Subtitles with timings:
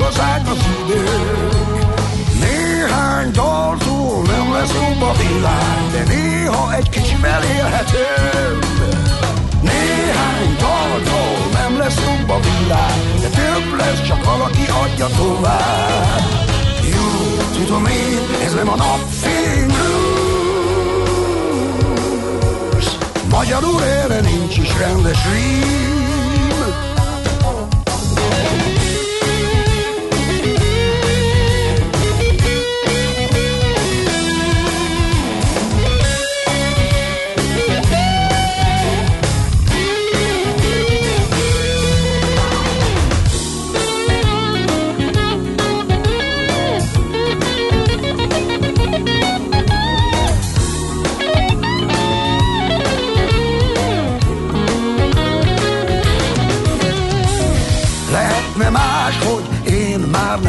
[0.00, 1.54] búcsúzzák az idők.
[2.40, 8.64] Néhány daltól nem lesz jobb a világ, de néha egy kicsivel élhetőbb.
[9.62, 16.20] Néhány daltól nem lesz jobb a világ, de több lesz, csak valaki adja tovább.
[16.92, 19.74] Jó, tudom én, ez nem a napfény.
[23.30, 25.99] Magyarul erre nincs is rendes rím.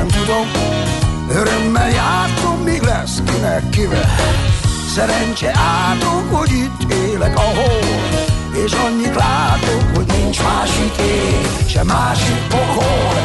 [0.01, 0.51] Nem tudom.
[1.29, 4.09] Örömmel jártom, míg lesz kinek kivel.
[4.95, 7.79] Szerencse átok, hogy itt élek, ahol.
[8.65, 13.21] És annyit látok, hogy nincs másik ég, se másik pokol.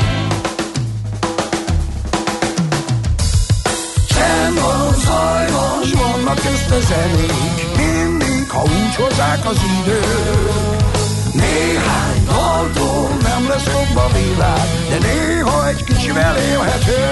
[4.09, 7.77] Csend van, zaj van, s vannak közte zenék.
[7.77, 10.77] Mindig, ha úgy hozzák az idők
[11.33, 17.03] néhány daltól nem lesz jobb a világ, de néha egy kicsivel élhető.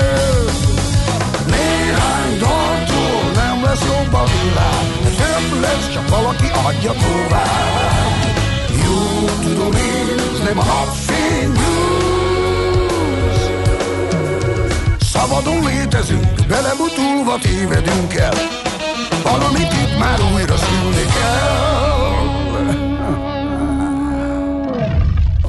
[1.47, 8.15] Néhány daltól nem lesz jobb a világ, de több lesz, csak valaki adja tovább.
[8.85, 9.73] Jó, tudom
[10.45, 13.39] nem a napfény blues.
[15.01, 18.35] Szabadon létezünk, belemutulva tévedünk el,
[19.23, 21.94] valamit itt már újra szülni kell.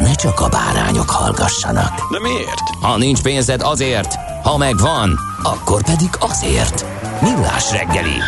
[0.00, 2.12] ne csak a bárányok hallgassanak.
[2.12, 2.68] De miért?
[2.80, 6.84] Ha nincs pénzed azért, ha megvan, akkor pedig azért.
[7.22, 8.18] Millás reggeli.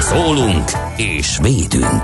[0.00, 2.02] Szólunk és védünk.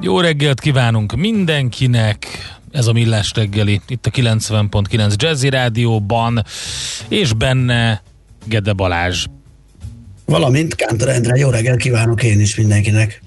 [0.00, 2.26] Jó reggelt kívánunk mindenkinek!
[2.70, 6.44] Ez a Millás reggeli, itt a 90.9 Jazzy Rádióban,
[7.08, 8.02] és benne
[8.44, 9.24] Gede Balázs.
[10.24, 13.22] Valamint Kántor Endre, jó reggelt kívánok én is mindenkinek.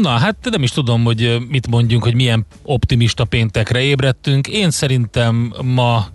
[0.00, 4.48] Na, hát nem is tudom, hogy mit mondjunk, hogy milyen optimista péntekre ébredtünk.
[4.48, 6.06] Én szerintem ma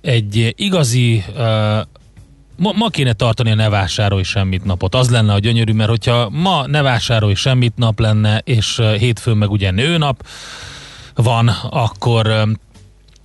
[0.00, 1.38] egy igazi uh,
[2.56, 4.94] ma, ma kéne tartani a ne vásárolj semmit napot.
[4.94, 9.50] Az lenne a gyönyörű, mert hogyha ma ne vásárolj semmit nap lenne, és hétfőn meg
[9.50, 10.26] ugye nőnap
[11.14, 12.48] van, akkor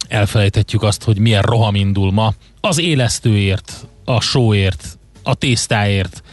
[0.08, 2.34] elfelejthetjük azt, hogy milyen roham indul ma.
[2.62, 6.24] Az élesztőért, a sóért, a tésztáért,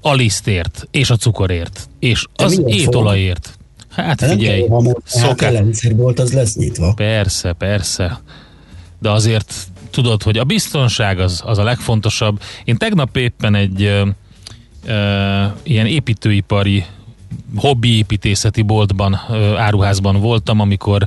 [0.00, 3.58] a lisztért, és a cukorért, és De az étolajért.
[3.90, 6.92] Hát Nem figyelj, ha most hát szokás, rendszerbolt az lesz nyitva.
[6.94, 8.20] Persze, persze.
[8.98, 9.54] De azért
[9.90, 12.40] tudod, hogy a biztonság az, az a legfontosabb.
[12.64, 14.06] Én tegnap éppen egy ö,
[14.86, 16.84] ö, ilyen építőipari
[17.56, 21.06] hobbiépítészeti boltban, ö, áruházban voltam, amikor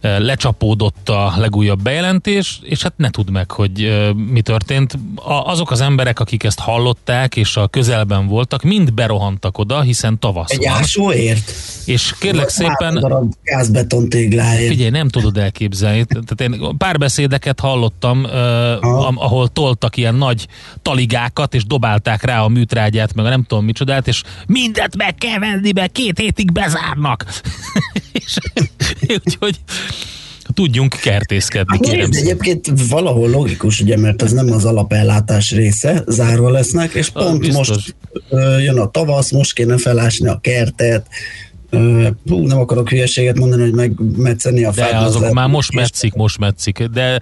[0.00, 4.98] lecsapódott a legújabb bejelentés, és hát ne tudd meg, hogy ö, mi történt.
[5.14, 10.18] A, azok az emberek, akik ezt hallották, és a közelben voltak, mind berohantak oda, hiszen
[10.18, 10.76] tavasz Egy van.
[10.76, 11.52] ásóért?
[11.84, 13.04] És kérlek szépen...
[13.42, 14.68] gázbeton tégláért.
[14.68, 16.04] Figyelj, nem tudod elképzelni.
[16.04, 20.46] Tehát én pár beszédeket hallottam, uh, am, ahol toltak ilyen nagy
[20.82, 25.38] taligákat, és dobálták rá a műtrágyát, meg a nem tudom micsodát, és mindent meg kell
[25.38, 27.24] venni, mert két hétig bezárnak.
[28.12, 28.36] és,
[29.24, 29.56] úgyhogy
[30.54, 36.50] tudjunk kertészkedni, Hát nézd, egyébként valahol logikus, ugye, mert ez nem az alapellátás része, zárva
[36.50, 37.68] lesznek, és Ah, pont biztos.
[37.68, 37.94] most
[38.28, 41.06] ö, jön a tavasz, most kéne felásni a kertet,
[42.28, 44.92] Hú, nem akarok hülyeséget mondani, hogy megmetszeni a De fát.
[45.00, 46.82] az azok lehet, már most metszik, most metszik.
[46.82, 47.20] De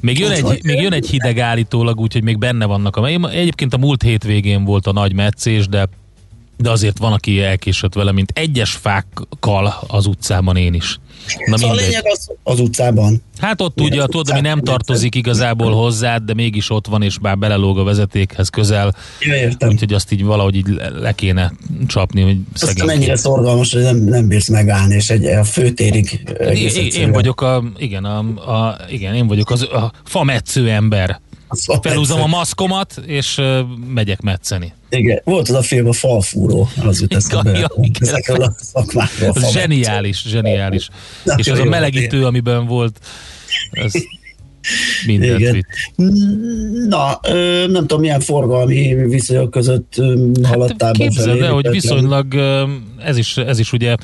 [0.00, 2.96] még jön, egy, még jön egy hideg állítólag, úgyhogy még benne vannak.
[2.96, 5.88] A, én- egyébként a múlt hétvégén volt a nagy meccés, de
[6.58, 10.98] de azért van, aki elkésett vele, mint egyes fákkal az utcában én is.
[11.46, 11.88] Na Szóval a mindegy.
[11.88, 13.22] lényeg az, az utcában.
[13.38, 17.38] Hát ott ugye, tudod, ami nem tartozik igazából hozzá, de mégis ott van, és bár
[17.38, 19.68] belelóg a vezetékhez közel, Ja, értem.
[19.68, 21.52] úgyhogy azt így valahogy így le- kéne
[21.86, 22.86] csapni, hogy Aztán szegény.
[22.86, 27.40] mennyire szorgalmas, hogy nem, nem bírsz megállni, és egy, a főtérig egész Én, én vagyok
[27.40, 28.18] a, igen, a,
[28.52, 31.20] a, igen, én vagyok az a fametsző ember.
[31.50, 33.58] Szóval Felhúzom a maszkomat, és uh,
[33.94, 34.72] megyek metszeni.
[34.90, 37.58] Igen, volt az a film a falfúró, az jut eszembe.
[37.58, 37.68] Ja.
[38.00, 39.32] Ezekről a szakmákról.
[39.32, 39.58] Falmetsző.
[39.58, 40.88] zseniális, zseniális.
[41.22, 43.00] Na, és az a melegítő, amiben volt,
[43.70, 43.92] ez
[45.06, 45.52] mindent Igen.
[45.52, 45.66] vitt.
[46.88, 52.34] Na, ö, nem tudom, milyen forgalmi viszonyok között ö, haladtál Hát képzeld el, hogy viszonylag
[53.04, 53.94] ez is, ez is ugye,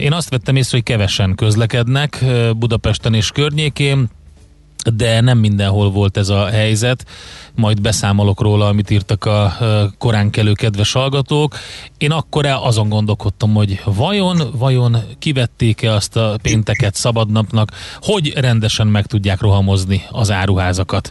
[0.00, 2.24] én azt vettem észre, hogy kevesen közlekednek
[2.56, 4.08] Budapesten és környékén,
[4.94, 7.04] de nem mindenhol volt ez a helyzet.
[7.54, 9.56] Majd beszámolok róla, amit írtak a
[9.98, 11.56] korán kelő kedves hallgatók.
[11.98, 19.06] Én akkor azon gondolkodtam, hogy vajon, vajon kivették-e azt a pénteket szabadnapnak, hogy rendesen meg
[19.06, 21.10] tudják rohamozni az áruházakat.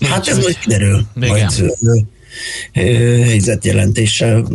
[0.00, 1.06] Hát ez majd kiderül.
[1.20, 1.50] Igen.
[1.80, 2.06] Majd
[3.24, 4.46] helyzetjelentéssel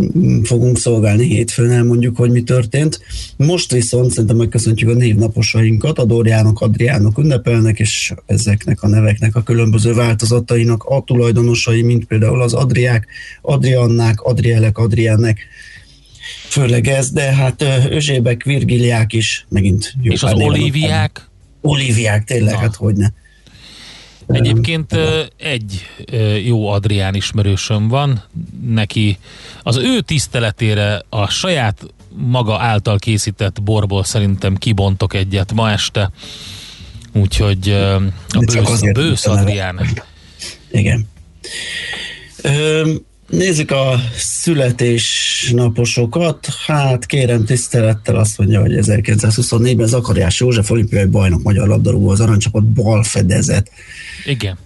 [0.44, 3.00] fogunk szolgálni hétfőn, elmondjuk, hogy mi történt.
[3.38, 9.44] Most viszont szerintem megköszöntjük a névnaposainkat, a Dóriánok, Adriánok ünnepelnek, és ezeknek a neveknek a
[9.44, 13.08] különböző változatainak a tulajdonosai, mint például az Adriák,
[13.42, 15.48] Adriannák, Adrielek, Adriennek,
[16.48, 20.42] főleg ez, de hát Özsébek, Virgiliák is, megint jó És az van.
[21.62, 22.60] Olíviák, tényleg, Na.
[22.60, 23.14] hát hogyne.
[24.32, 24.98] Egyébként
[25.38, 25.86] egy
[26.46, 28.24] jó Adrián ismerősöm van,
[28.66, 29.18] neki
[29.64, 31.86] az ő tiszteletére a saját
[32.16, 36.12] maga által készített borból szerintem kibontok egyet ma este.
[37.14, 38.00] Úgyhogy a
[38.30, 39.26] De bősz, bősz.
[39.26, 39.80] Adrián.
[40.72, 41.08] Igen.
[42.42, 42.94] Ö,
[43.32, 46.48] nézzük a születésnaposokat.
[46.66, 52.64] Hát kérem tisztelettel azt mondja, hogy 1924-ben Zakariás József olimpiai bajnok magyar labdarúgó az aranycsapat
[52.64, 53.72] bal fedezet
[54.26, 54.58] Igen.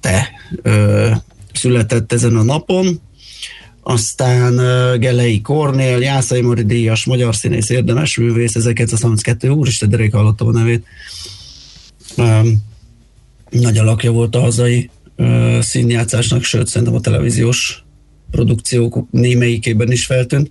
[0.00, 0.30] te
[0.62, 1.10] ö,
[1.52, 3.00] született ezen a napon.
[3.82, 10.12] Aztán ö, Gelei Kornél, Jászai Mari díjas, magyar színész, érdemes művész, 1932, úristen, de rég
[10.12, 10.86] hallottam a nevét.
[12.16, 12.64] Um,
[13.50, 17.83] nagy alakja volt a hazai ö, színjátszásnak, sőt, szerintem a televíziós
[18.34, 20.50] produkciók némelyikében is feltűnt.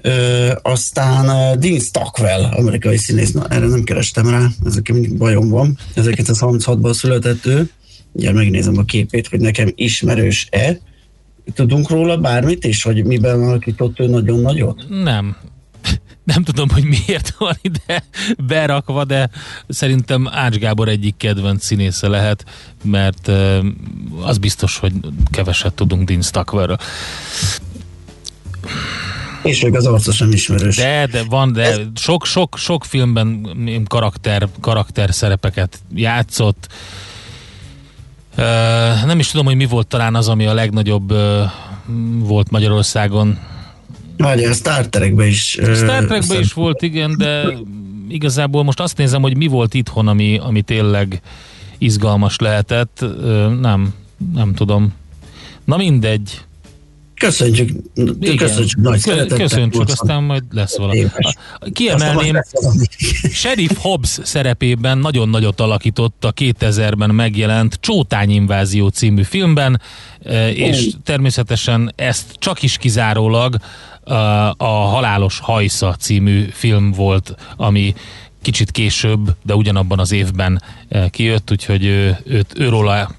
[0.00, 5.48] Ö, aztán ö, Dean Stockwell, amerikai színész, na erre nem kerestem rá, ezek mindig bajom
[5.48, 5.78] van.
[5.96, 7.70] 1936-ban született ő,
[8.12, 10.78] ugye megnézem a képét, hogy nekem ismerős-e.
[11.54, 14.84] Tudunk róla bármit is, hogy miben alakított ő nagyon nagyot?
[14.88, 15.36] Nem.
[16.34, 18.04] Nem tudom, hogy miért van ide
[18.46, 19.30] berakva, de
[19.68, 22.44] szerintem Ács Gábor egyik kedvenc színésze lehet,
[22.82, 23.30] mert
[24.22, 24.92] az biztos, hogy
[25.30, 26.78] keveset tudunk Dean Stockwellről.
[29.42, 30.76] És még az arca sem ismerős.
[30.76, 33.48] De, de van, de sok, sok, sok filmben
[33.86, 36.66] karakter, karakter szerepeket játszott.
[39.04, 41.14] Nem is tudom, hogy mi volt talán az, ami a legnagyobb
[42.18, 43.38] volt Magyarországon.
[44.18, 45.58] Várja, a Star Trekben is.
[45.74, 47.44] Star Trekben is volt, igen, de
[48.08, 51.20] igazából most azt nézem, hogy mi volt itthon, ami, ami tényleg
[51.78, 53.04] izgalmas lehetett.
[53.60, 53.94] Nem,
[54.34, 54.92] nem tudom.
[55.64, 56.40] Na mindegy.
[57.14, 57.70] Köszönjük,
[58.20, 58.36] Igen.
[58.36, 59.38] köszönjük nagy szeretettel.
[59.38, 60.96] Köszönjük, 80 aztán majd lesz valami.
[60.98, 61.34] éves.
[61.72, 62.42] Kiemelném,
[63.32, 69.80] Sheriff Hobbs szerepében nagyon nagyot alakított a 2000-ben megjelent Csótány Invázió című filmben,
[70.54, 73.56] és természetesen ezt csak is kizárólag
[74.56, 77.94] a Halálos Hajsza című film volt, ami
[78.42, 80.62] kicsit később, de ugyanabban az évben
[81.10, 83.14] kijött, úgyhogy ő, őt, őróla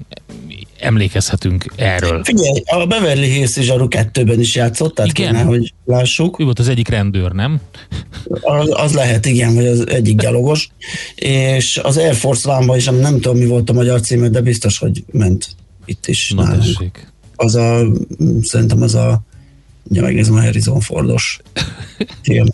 [0.79, 2.23] emlékezhetünk erről.
[2.23, 5.31] Figyelj, a Beverly Hills is Zsaru 2-ben is játszott, tehát Igen.
[5.31, 6.39] kéne, hogy lássuk.
[6.39, 7.59] Ő volt az egyik rendőr, nem?
[8.41, 10.69] Az, az lehet, igen, vagy az egyik gyalogos.
[11.15, 14.77] És az Air Force One-ban is, nem tudom, mi volt a magyar címe, de biztos,
[14.77, 15.47] hogy ment
[15.85, 16.31] itt is.
[16.35, 16.57] Na.
[17.35, 17.85] Az a,
[18.41, 19.21] szerintem az a,
[19.89, 21.39] ugye megnézem a Harrison Fordos
[22.21, 22.47] film.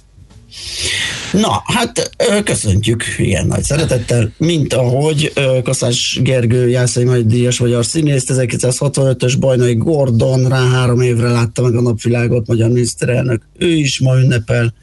[1.33, 8.25] Na, hát köszöntjük ilyen nagy szeretettel, mint ahogy Kaszás Gergő Jászai Majd Díjas magyar színész,
[8.27, 14.17] 1965-ös Bajnai Gordon rá három évre látta meg a napvilágot, magyar miniszterelnök, ő is ma
[14.19, 14.73] ünnepel,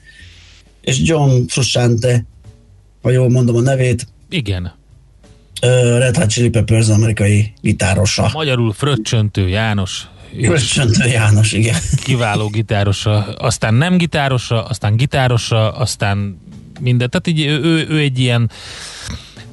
[0.81, 2.25] és John Frusciante,
[3.03, 4.73] ha jól mondom a nevét, Igen.
[5.99, 8.31] Red Hot Chili Peppers amerikai gitárosa.
[8.33, 11.77] Magyarul fröccsöntő János és Köszöntő János, igen.
[12.05, 16.41] kiváló gitárosa, aztán nem gitárosa, aztán gitárosa, aztán
[16.81, 17.11] minden.
[17.11, 18.51] Tehát így ő, ő, egy ilyen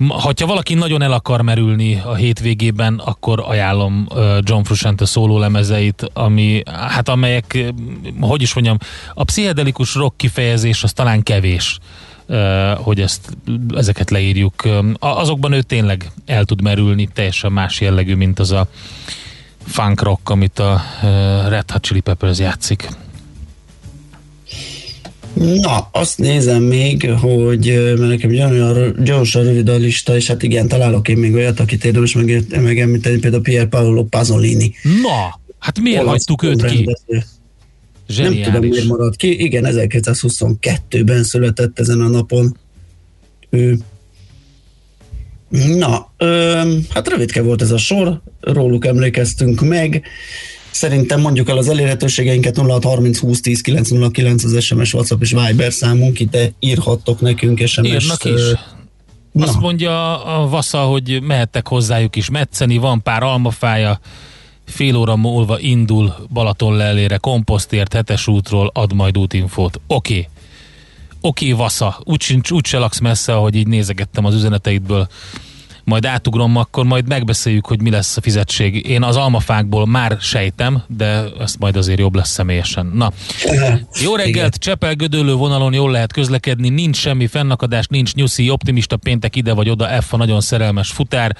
[0.07, 4.07] ha valaki nagyon el akar merülni a hétvégében, akkor ajánlom
[4.39, 7.73] John Frusciante szóló lemezeit, ami, hát amelyek,
[8.19, 8.77] hogy is mondjam,
[9.13, 11.79] a pszichedelikus rock kifejezés az talán kevés,
[12.75, 13.37] hogy ezt,
[13.75, 14.67] ezeket leírjuk.
[14.99, 18.67] Azokban ő tényleg el tud merülni, teljesen más jellegű, mint az a
[19.69, 20.81] funk rock, amit a
[21.47, 22.89] Red Hot Chili Peppers játszik.
[25.33, 27.65] Na, azt nézem még, hogy
[27.97, 31.85] mert nekem olyan gyorsan rövid a lista, és hát igen, találok én még olyat, akit
[31.85, 34.73] érdemes meg, megemlíteni, például Pier Paolo Pasolini.
[34.83, 36.75] Na, hát miért Olasz hagytuk őt ki?
[36.75, 37.25] rendező.
[38.07, 38.69] Nem tudom, Zseniális.
[38.69, 39.43] miért maradt ki.
[39.43, 42.57] Igen, 1922-ben született ezen a napon.
[43.49, 43.77] Ő.
[45.77, 50.03] Na, ö, hát rövidke volt ez a sor, róluk emlékeztünk meg.
[50.71, 56.19] Szerintem mondjuk el az elérhetőségeinket 0630 20 10 909 az SMS, WhatsApp és Viber számunk,
[56.19, 57.85] ide írhattok nekünk SMS-t.
[57.85, 58.31] Írnak is.
[58.31, 58.51] ö,
[59.39, 59.59] Azt Na.
[59.59, 63.99] mondja a Vasza, hogy mehettek hozzájuk is metszeni, van pár almafája,
[64.65, 69.79] fél óra múlva indul Balaton lelére, komposztért, hetes útról, ad majd útinfót.
[69.87, 70.13] Oké.
[70.13, 70.27] Okay.
[71.21, 75.07] Oké, okay, Vasza, úgy, sincs, úgy se laksz messze, ahogy így nézegettem az üzeneteidből.
[75.83, 78.87] Majd átugrom, akkor majd megbeszéljük, hogy mi lesz a fizetség.
[78.89, 82.91] Én az almafákból már sejtem, de ezt majd azért jobb lesz személyesen.
[82.93, 83.11] Na,
[84.01, 84.51] jó reggelt, Igen.
[84.51, 89.69] Csepel gödöllő vonalon jól lehet közlekedni, nincs semmi fennakadás, nincs nyuszi, optimista péntek ide vagy
[89.69, 91.35] oda, F a nagyon szerelmes futár.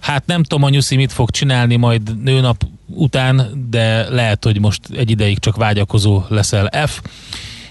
[0.00, 4.80] Hát nem tudom, a nyuszi mit fog csinálni majd nőnap után, de lehet, hogy most
[4.96, 7.00] egy ideig csak vágyakozó leszel F.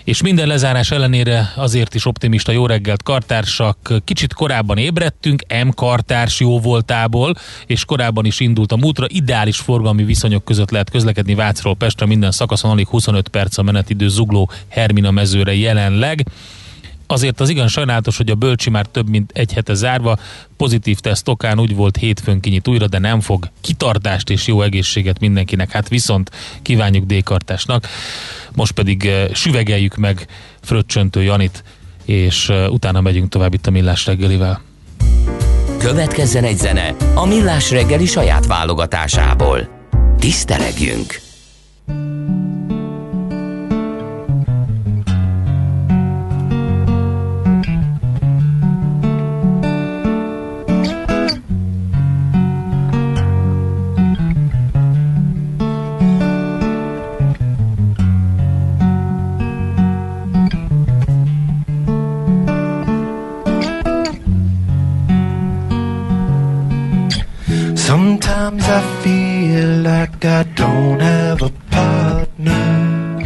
[0.07, 3.93] És minden lezárás ellenére azért is optimista jó reggelt kartársak.
[4.03, 7.35] Kicsit korábban ébredtünk, M kartárs jó voltából,
[7.65, 9.05] és korábban is indult a múltra.
[9.09, 14.07] Ideális forgalmi viszonyok között lehet közlekedni Vácról Pestre, minden szakaszon alig 25 perc a menetidő
[14.07, 16.25] zugló Hermina mezőre jelenleg.
[17.07, 20.17] Azért az igen sajnálatos, hogy a Bölcsi már több mint egy hete zárva,
[20.57, 25.19] pozitív teszt okán úgy volt hétfőn kinyit újra, de nem fog kitartást és jó egészséget
[25.19, 25.71] mindenkinek.
[25.71, 27.87] Hát viszont kívánjuk D-kartásnak.
[28.55, 30.27] Most pedig eh, süvegeljük meg
[30.61, 31.63] Fröccsöntő Janit,
[32.05, 34.61] és eh, utána megyünk tovább itt a Millás reggelivel.
[35.77, 39.69] Következzen egy zene a Millás reggeli saját válogatásából.
[40.19, 41.26] Tisztelegjünk!
[68.69, 73.23] I feel like I don't have a partner.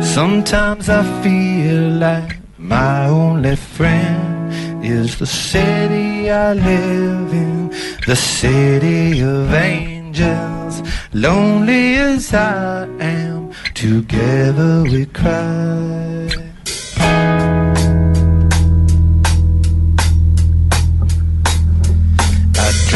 [0.00, 7.70] Sometimes I feel like my only friend is the city I live in,
[8.06, 10.82] the city of angels.
[11.12, 16.55] Lonely as I am, together we cry.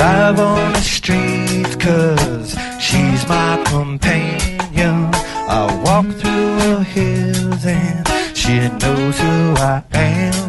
[0.01, 5.11] Drive on the street cause she's my companion.
[5.57, 10.49] I walk through the hills and she knows who I am.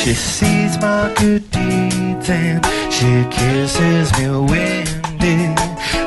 [0.00, 5.40] She sees my good deeds and she kisses me windy.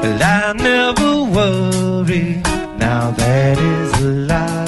[0.01, 2.43] Well, I never worry,
[2.77, 4.61] now that is a lie.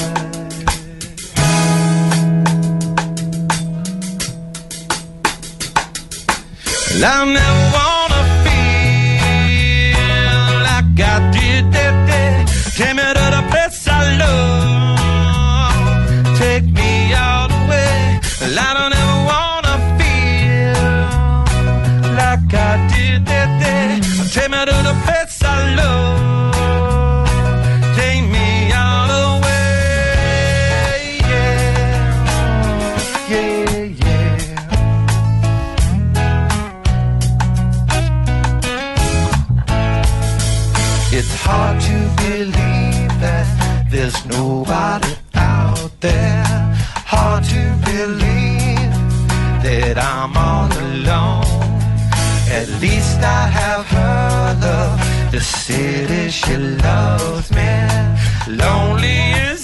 [7.05, 7.82] I never
[55.43, 57.71] city she loves me.
[58.47, 59.19] Lonely
[59.49, 59.62] as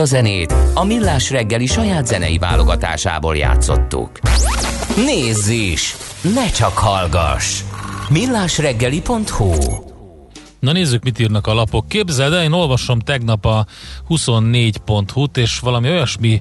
[0.00, 4.10] a zenét a Millás reggeli saját zenei válogatásából játszottuk.
[4.96, 5.96] Nézz is!
[6.34, 7.62] Ne csak hallgass!
[8.08, 9.52] millásreggeli.hu
[10.58, 11.88] Na nézzük, mit írnak a lapok.
[11.88, 13.66] Képzeld el, én olvasom tegnap a
[14.08, 16.40] 24.hu-t, és valami olyasmi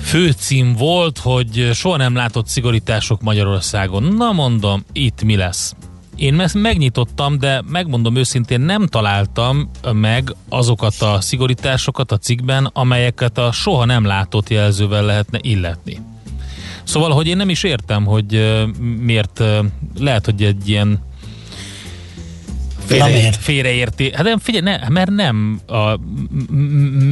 [0.00, 4.02] főcím volt, hogy soha nem látott szigorítások Magyarországon.
[4.02, 5.74] Na mondom, itt mi lesz?
[6.20, 13.38] Én ezt megnyitottam, de megmondom őszintén, nem találtam meg azokat a szigorításokat a cikkben, amelyeket
[13.38, 16.00] a soha nem látott jelzővel lehetne illetni.
[16.82, 18.58] Szóval, hogy én nem is értem, hogy
[19.00, 19.42] miért
[19.98, 21.02] lehet, hogy egy ilyen
[22.78, 24.12] félre, félreérti.
[24.14, 25.60] Hát nem, figyelj, ne, mert nem.
[25.66, 25.98] A,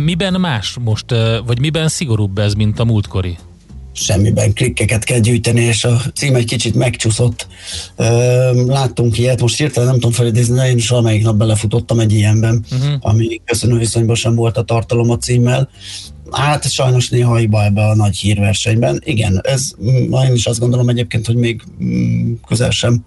[0.05, 1.14] miben más most,
[1.47, 3.38] vagy miben szigorúbb ez, mint a múltkori?
[4.02, 7.46] Semmiben klikkeket kell gyűjteni, és a cím egy kicsit megcsúszott.
[8.66, 12.64] Láttunk ilyet, most hirtelen nem tudom felidézni, de én is valamelyik nap belefutottam egy ilyenben,
[12.72, 12.94] uh-huh.
[13.00, 15.68] ami köszönő viszonyban sem volt a tartalom a címmel.
[16.30, 19.00] Hát sajnos néha hiba ebbe a nagy hírversenyben.
[19.04, 19.70] Igen, ez
[20.26, 21.62] én is azt gondolom egyébként, hogy még
[22.46, 23.04] közel sem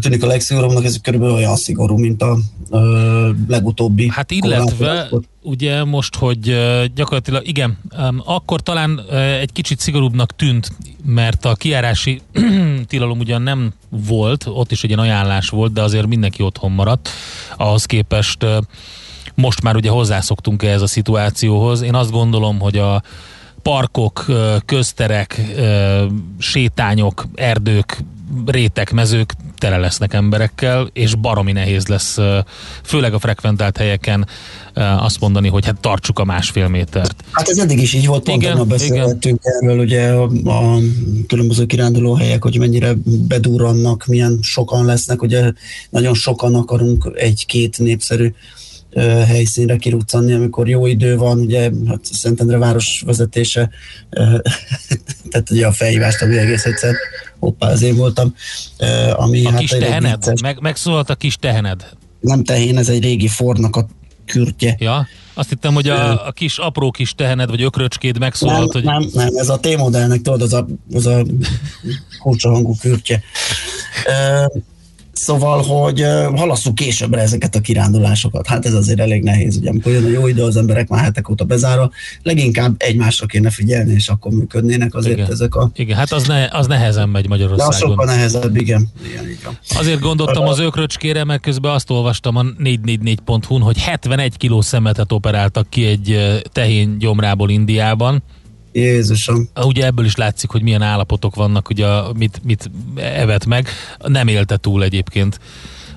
[0.00, 2.38] tűnik a legszigorúbbnak, ez körülbelül olyan szigorú, mint a
[2.70, 4.08] ö, legutóbbi.
[4.08, 5.08] Hát illetve
[5.42, 6.56] ugye most, hogy
[6.94, 7.78] gyakorlatilag igen,
[8.24, 9.00] akkor talán
[9.40, 10.72] egy kicsit szigorúbbnak tűnt,
[11.04, 12.20] mert a kiárási
[12.88, 17.08] tilalom ugyan nem volt, ott is egy ilyen ajánlás volt, de azért mindenki otthon maradt.
[17.56, 18.46] Ahhoz képest
[19.34, 21.82] most már ugye hozzászoktunk ehhez a szituációhoz.
[21.82, 23.02] Én azt gondolom, hogy a
[23.62, 24.26] parkok,
[24.64, 25.40] közterek,
[26.38, 28.04] sétányok, erdők,
[28.46, 32.18] rétek, mezők tele lesznek emberekkel, és baromi nehéz lesz,
[32.82, 34.26] főleg a frekventált helyeken
[34.74, 37.24] azt mondani, hogy hát tartsuk a másfél métert.
[37.30, 40.78] Hát ez eddig is így volt, pont igen, beszéltünk erről, ugye a, a
[41.28, 41.66] különböző
[42.18, 45.52] helyek, hogy mennyire bedúrannak, milyen sokan lesznek, ugye
[45.90, 48.32] nagyon sokan akarunk egy-két népszerű
[49.00, 53.70] helyszínre kiruccanni, amikor jó idő van, ugye hát Szentendre város vezetése,
[55.30, 56.94] tehát ugye a felhívást, ami egész egyszer,
[57.38, 58.34] hoppá, az én voltam.
[59.12, 60.40] Ami, a hát kis tehened?
[60.42, 61.88] Meg, megszólalt a kis tehened?
[62.20, 63.86] Nem tehén, ez egy régi Fordnak a
[64.24, 64.76] kürtje.
[64.78, 68.84] Ja, azt hittem, hogy a, a kis apró kis tehened, vagy ökröcskéd megszólalt, nem, hogy...
[68.84, 71.24] Nem, nem, ez a T-modellnek, tudod, az a, az a
[72.42, 73.22] hangú kürtje.
[75.22, 76.04] Szóval, hogy
[76.34, 78.46] halasszuk későbbre ezeket a kirándulásokat.
[78.46, 81.28] Hát ez azért elég nehéz, ugye amikor jön a jó idő, az emberek már hetek
[81.28, 81.90] óta bezárva,
[82.22, 85.30] leginkább egymásra kéne figyelni, és akkor működnének azért igen.
[85.30, 85.70] ezek a...
[85.74, 87.70] Igen, hát az, ne, az nehezen megy Magyarországon.
[87.70, 88.88] De sokkal nehezebb, igen.
[89.06, 89.58] igen így van.
[89.78, 95.70] Azért gondoltam az ökröcskére, mert közben azt olvastam a 444.hu-n, hogy 71 kiló szemetet operáltak
[95.70, 98.22] ki egy tehén gyomrából Indiában
[98.72, 99.48] Jézusom.
[99.64, 103.68] Ugye ebből is látszik, hogy milyen állapotok vannak, ugye mit, mit evet meg.
[104.06, 105.40] Nem élte túl egyébként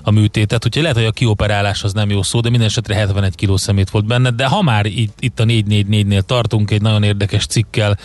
[0.02, 3.34] a műtétet, úgyhogy lehet, hogy a kioperálás az nem jó szó, de minden esetre 71
[3.34, 7.46] kiló szemét volt benne, de ha már itt, itt a 444-nél tartunk, egy nagyon érdekes
[7.46, 7.98] cikkel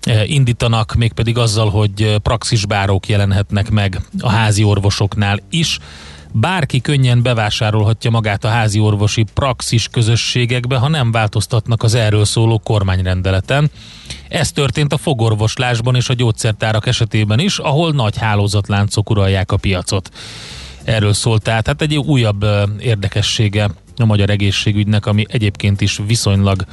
[0.00, 5.78] eh, indítanak, mégpedig azzal, hogy praxisbárók jelenhetnek meg a házi orvosoknál is,
[6.32, 12.58] Bárki könnyen bevásárolhatja magát a házi orvosi praxis közösségekbe, ha nem változtatnak az erről szóló
[12.58, 13.70] kormányrendeleten.
[14.28, 20.10] Ez történt a fogorvoslásban és a gyógyszertárak esetében is, ahol nagy hálózatláncok uralják a piacot.
[20.84, 22.46] Erről szólt tehát, hát egy újabb
[22.78, 26.64] érdekessége a magyar egészségügynek, ami egyébként is viszonylag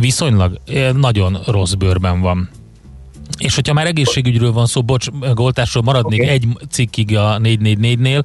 [0.00, 0.60] viszonylag
[0.94, 2.48] nagyon rossz bőrben van.
[3.38, 6.32] És hogyha már egészségügyről van szó, bocs, goltásról maradnék okay.
[6.32, 8.24] egy cikkig a 444-nél,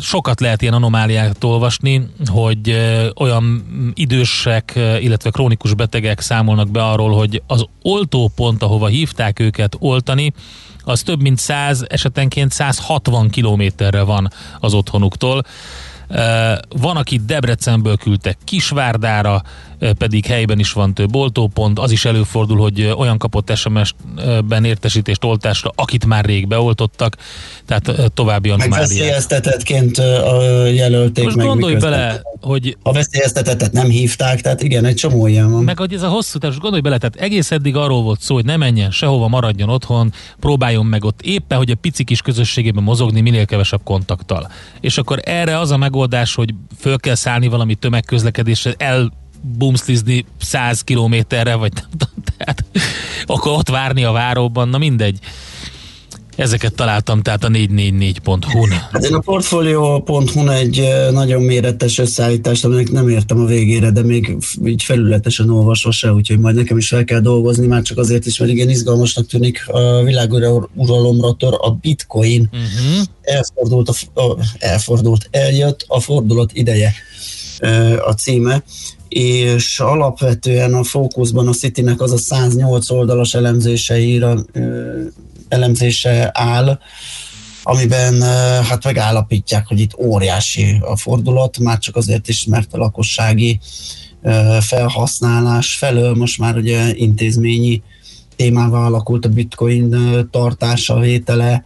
[0.00, 2.76] Sokat lehet ilyen anomáliát olvasni, hogy
[3.16, 10.32] olyan idősek, illetve krónikus betegek számolnak be arról, hogy az oltópont, ahova hívták őket oltani,
[10.84, 14.30] az több mint 100, esetenként 160 kilométerre van
[14.60, 15.42] az otthonuktól.
[16.68, 19.42] Van, akit Debrecenből küldtek Kisvárdára,
[19.98, 21.78] pedig helyben is van több oltópont.
[21.78, 27.16] Az is előfordul, hogy olyan kapott SMS-ben értesítést oltásra, akit már rég beoltottak,
[27.66, 28.78] tehát további anomáliák.
[28.80, 29.96] Meg veszélyeztetettként
[30.74, 31.46] jelölték Most meg.
[31.46, 32.76] gondolj bele, hogy...
[32.82, 35.64] A veszélyeztetettet nem hívták, tehát igen, egy csomó ilyen van.
[35.64, 38.44] Meg hogy ez a hosszú, tehát gondolj bele, tehát egész eddig arról volt szó, hogy
[38.44, 43.20] ne menjen sehova, maradjon otthon, próbáljon meg ott éppen, hogy a pici kis közösségében mozogni
[43.20, 44.50] minél kevesebb kontakttal.
[44.80, 50.80] És akkor erre az a megoldás, hogy föl kell szállni valami tömegközlekedésre, el bumszlizni 100
[50.80, 51.72] kilométerre, vagy
[52.36, 52.64] tehát
[53.26, 55.18] akkor ott várni a váróban, na mindegy.
[56.36, 58.70] Ezeket találtam tehát a 444.hu-n.
[58.92, 64.36] Hát én a portfolio.hu-n egy nagyon méretes összeállítást, aminek nem értem a végére, de még
[64.64, 68.38] így felületesen olvasva se, úgyhogy majd nekem is fel kell dolgozni, már csak azért is,
[68.38, 72.50] mert igen izgalmasnak tűnik a világuralomra tör a bitcoin.
[72.52, 73.04] Uh-huh.
[73.20, 76.92] Elfordult, a, a, elfordult, eljött a fordulat ideje
[78.04, 78.64] a címe
[79.08, 84.34] és alapvetően a fókuszban a Citynek az a 108 oldalas elemzéseire,
[85.48, 86.78] elemzése áll,
[87.62, 88.22] amiben
[88.62, 93.60] hát megállapítják, hogy itt óriási a fordulat, már csak azért is, mert a lakossági
[94.60, 97.82] felhasználás felől most már ugye intézményi
[98.36, 99.96] témává alakult a bitcoin
[100.30, 101.64] tartása, vétele,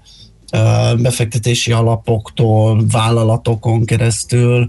[0.99, 4.69] befektetési alapoktól, vállalatokon keresztül,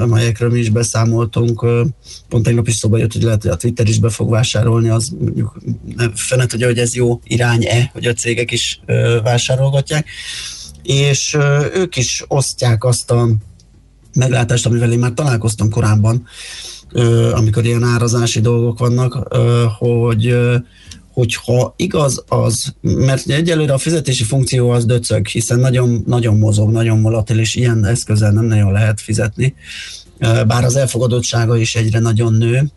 [0.00, 1.66] amelyekről mi is beszámoltunk.
[2.28, 5.14] Pont tegnap is szóba jött, hogy lehet, hogy a Twitter is be fog vásárolni, az
[5.20, 5.58] mondjuk
[6.14, 8.80] fene tudja, hogy ez jó irány-e, hogy a cégek is
[9.22, 10.06] vásárolgatják.
[10.82, 11.36] És
[11.74, 13.28] ők is osztják azt a
[14.14, 16.26] meglátást, amivel én már találkoztam korábban,
[17.32, 19.36] amikor ilyen árazási dolgok vannak,
[19.78, 20.36] hogy
[21.18, 27.02] hogyha igaz az, mert egyelőre a fizetési funkció az döcög, hiszen nagyon, nagyon mozog, nagyon
[27.02, 29.54] volatil, és ilyen eszközzel nem nagyon lehet fizetni,
[30.46, 32.70] bár az elfogadottsága is egyre nagyon nő,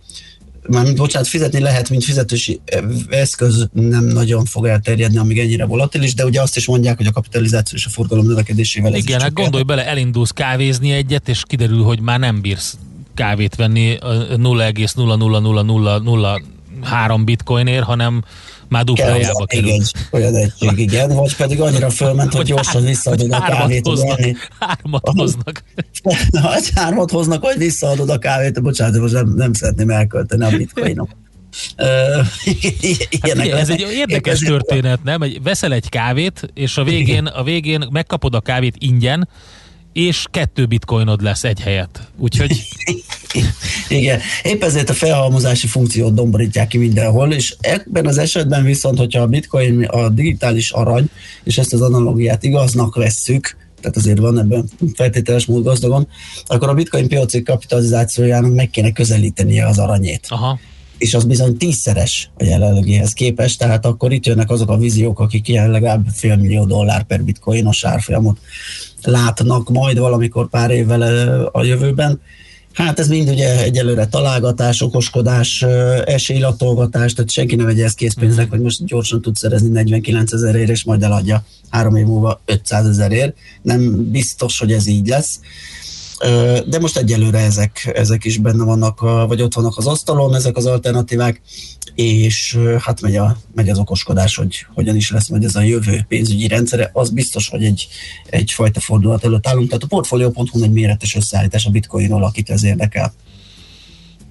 [0.69, 2.61] már bocsánat, fizetni lehet, mint fizetősi
[3.09, 7.11] eszköz nem nagyon fog elterjedni, amíg ennyire volatilis, de ugye azt is mondják, hogy a
[7.11, 11.99] kapitalizáció és a forgalom növekedésével Igen, hát gondolj bele, elindulsz kávézni egyet, és kiderül, hogy
[11.99, 12.77] már nem bírsz
[13.13, 18.23] kávét venni 0,00000 három bitcoinért, hanem
[18.67, 19.67] már duplájába kerül.
[19.67, 23.87] Igen, olyan egység, igen, vagy pedig annyira fölment, hogy gyorsan visszaadod a kávét.
[23.87, 24.19] Hoznak,
[24.59, 25.63] hármat hoznak.
[26.41, 30.57] Ha egy hármat hoznak, vagy visszaadod a kávét, bocsánat, most nem, nem szeretném elkölteni a
[30.57, 31.09] bitcoinok.
[33.21, 35.23] hát ugye, ez egy érdekes történet, nem?
[35.43, 39.27] Veszel egy kávét, és a végén, a végén megkapod a kávét ingyen,
[39.93, 42.11] és kettő bitcoinod lesz egy helyet.
[42.17, 42.51] Úgyhogy...
[43.89, 49.21] Igen, épp ezért a felhalmozási funkciót domborítják ki mindenhol, és ebben az esetben viszont, hogyha
[49.21, 51.09] a bitcoin a digitális arany,
[51.43, 56.07] és ezt az analogiát igaznak vesszük, tehát azért van ebben feltételes mód gazdagon,
[56.45, 60.25] akkor a bitcoin piaci kapitalizációjának meg kéne közelítenie az aranyét.
[60.29, 60.59] Aha
[61.01, 65.47] és az bizony tízszeres a jelenlegihez képest, tehát akkor itt jönnek azok a víziók, akik
[65.47, 68.37] ilyen legalább fél millió dollár per bitcoinos árfolyamot
[69.05, 71.01] látnak majd valamikor pár évvel
[71.51, 72.21] a jövőben.
[72.73, 75.65] Hát ez mind ugye egyelőre találgatás, okoskodás,
[76.05, 80.83] esélylatolgatás, tehát senki ne vegye ezt készpénznek, hogy most gyorsan tud szerezni 49 ezerért, és
[80.83, 83.35] majd eladja három év múlva 500 ezerért.
[83.61, 85.39] Nem biztos, hogy ez így lesz
[86.65, 90.65] de most egyelőre ezek, ezek is benne vannak, vagy ott vannak az asztalon, ezek az
[90.65, 91.41] alternatívák,
[91.95, 96.05] és hát megy, a, megy az okoskodás, hogy hogyan is lesz majd ez a jövő
[96.07, 96.89] pénzügyi rendszere.
[96.93, 97.87] Az biztos, hogy egy,
[98.25, 99.67] egyfajta fordulat előtt állunk.
[99.67, 103.13] Tehát a Portfolio.hu egy méretes összeállítás a bitcoinról, akit ez érdekel.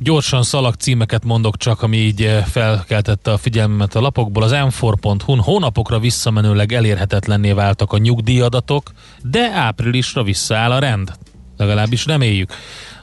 [0.03, 4.43] Gyorsan szalag címeket mondok csak, ami így felkeltette a figyelmemet a lapokból.
[4.43, 11.13] Az m4.hu-n hónapokra visszamenőleg elérhetetlenné váltak a nyugdíjadatok, de áprilisra visszaáll a rend
[11.61, 12.53] legalábbis reméljük.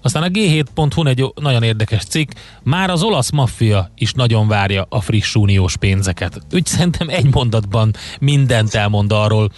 [0.02, 2.32] Aztán a G7.hu egy nagyon érdekes cikk,
[2.63, 6.41] már az olasz maffia is nagyon várja a friss uniós pénzeket.
[6.52, 9.52] Úgy szerintem egy mondatban mindent elmond arról,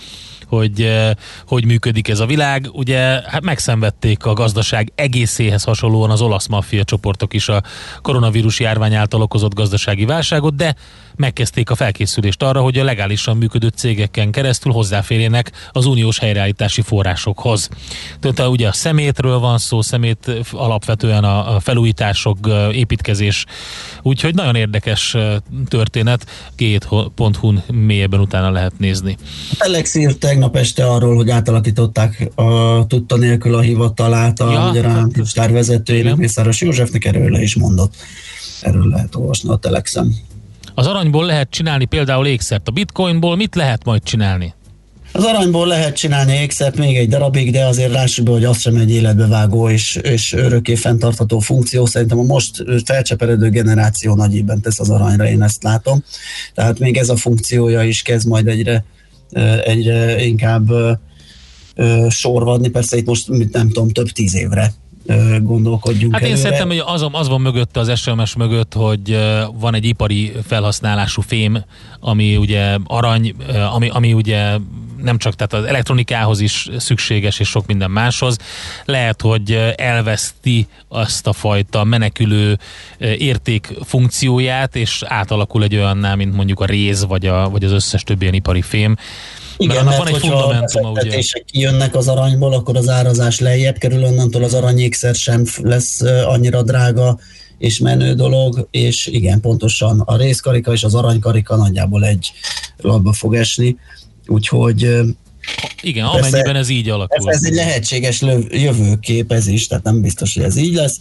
[0.47, 1.11] hogy eh,
[1.47, 2.69] hogy működik ez a világ.
[2.73, 7.63] Ugye hát megszenvedték a gazdaság egészéhez hasonlóan az olasz maffia csoportok is a
[8.01, 10.75] koronavírus járvány által okozott gazdasági válságot, de
[11.19, 17.69] megkezdték a felkészülést arra, hogy a legálisan működő cégeken keresztül hozzáférjenek az uniós helyreállítási forrásokhoz.
[18.19, 22.37] Tehát ugye a szemétről van szó, szemét alapvetően a felújítások,
[22.71, 23.45] építkezés,
[24.01, 25.15] úgyhogy nagyon érdekes
[25.67, 26.25] történet,
[26.57, 29.17] G7.hu-n mélyebben utána lehet nézni.
[29.57, 34.85] Alex írt tegnap este arról, hogy átalakították a tudta nélkül a hivatalát a ja, Magyar
[34.85, 37.93] Államtitkár vezetőjének, Mészáros Józsefnek erről le is mondott.
[38.61, 40.15] Erről lehet olvasni a Telexen.
[40.79, 42.67] Az aranyból lehet csinálni például ékszert.
[42.67, 44.53] A bitcoinból mit lehet majd csinálni?
[45.11, 48.75] Az aranyból lehet csinálni ékszert még egy darabig, de azért lássuk be, hogy az sem
[48.75, 51.85] egy életbevágó és, és örökké fenntartható funkció.
[51.85, 56.03] Szerintem a most felcseperedő generáció nagyében tesz az aranyra, én ezt látom.
[56.53, 58.85] Tehát még ez a funkciója is kezd majd egyre,
[59.63, 60.69] egyre inkább
[62.09, 62.69] sorvadni.
[62.69, 64.73] Persze itt most nem tudom, több tíz évre
[65.41, 66.41] gondolkodjunk Hát én előre.
[66.41, 69.19] szerintem, hogy az, az van mögött, az SMS mögött, hogy
[69.53, 71.63] van egy ipari felhasználású fém,
[71.99, 73.35] ami ugye arany,
[73.73, 74.57] ami, ami ugye
[75.01, 78.37] nem csak tehát az elektronikához is szükséges, és sok minden máshoz.
[78.85, 82.57] Lehet, hogy elveszti azt a fajta menekülő
[82.99, 88.03] érték funkcióját, és átalakul egy olyanná, mint mondjuk a réz, vagy, a, vagy az összes
[88.03, 88.95] többi ilyen ipari fém.
[89.61, 91.21] Igen, mert, mert van egy fundamentuma, ugye.
[91.45, 97.19] kijönnek az aranyból, akkor az árazás lejjebb kerül, onnantól az aranyékszer sem lesz annyira drága
[97.57, 102.31] és menő dolog, és igen, pontosan a részkarika és az aranykarika nagyjából egy
[102.77, 103.77] labba fog esni,
[104.27, 104.81] úgyhogy
[105.81, 107.29] igen, persze, amennyiben ez így alakul.
[107.29, 110.99] Ez, ez egy lehetséges jövőkép ez is, tehát nem biztos, hogy ez így lesz,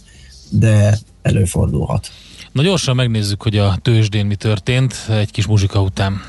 [0.49, 2.11] de előfordulhat.
[2.51, 6.21] Na gyorsan megnézzük, hogy a tőzsdén mi történt egy kis muzsika után.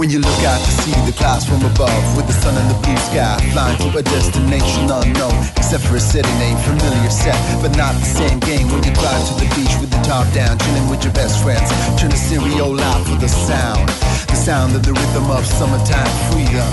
[0.00, 2.78] When you look out to see the clouds from above With the sun and the
[2.80, 5.36] blue sky Flying to a destination unknown.
[5.60, 8.68] Except for a city name, familiar set But not the same game.
[8.72, 11.68] When you drive to the beach With the top down, chilling with your best friends.
[12.00, 13.90] Turn the stereo loud for the sound
[14.40, 16.72] sound of the rhythm of summertime freedom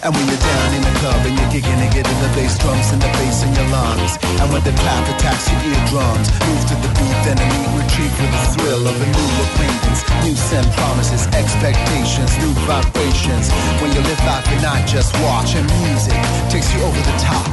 [0.00, 2.88] And when you're down in the club And you're kicking and getting the bass drums
[2.88, 6.76] And the bass in your lungs And when the clap attacks your eardrums Move to
[6.80, 10.64] the beat, then a neat retreat For the thrill of a new acquaintance New send
[10.72, 13.50] promises, expectations, new vibrations.
[13.82, 16.14] When you live life and not just watch, and music
[16.48, 17.44] takes you over the top.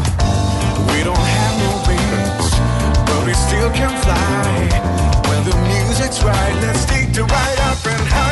[0.93, 2.47] We don't have no wings,
[3.09, 4.69] but we still can fly.
[5.27, 8.28] When the music's right, let's take the ride up and high.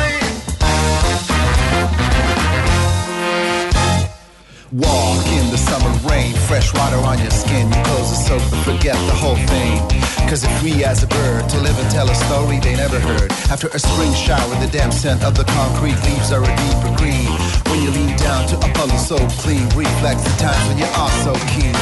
[4.70, 7.72] Walk in the summer rain, fresh water on your skin.
[7.72, 9.80] Your clothes are soaked, but forget the whole thing.
[10.28, 13.32] Cause they're free as a bird to live and tell a story they never heard.
[13.48, 17.37] After a spring shower, the damp scent of the concrete leaves are a deeper green.
[17.68, 21.12] When you lean down to a puddle so clean, reflects the times when you are
[21.20, 21.76] so keen.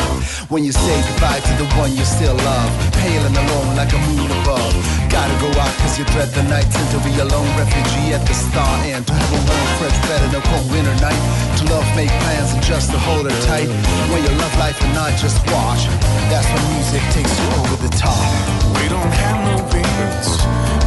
[0.51, 4.01] When you say goodbye to the one you still love, pale and alone like a
[4.11, 4.75] moon above.
[5.11, 8.27] Gotta go out cause you dread the nights and to be a lone refugee at
[8.27, 9.07] the star end.
[9.07, 11.22] To have a warm, fresh bed in a cold winter night.
[11.59, 13.70] To love, make plans and just to hold her tight.
[14.11, 15.87] When you love life and not just watch,
[16.31, 18.27] that's when music takes you over the top.
[18.75, 20.29] We don't have no wings,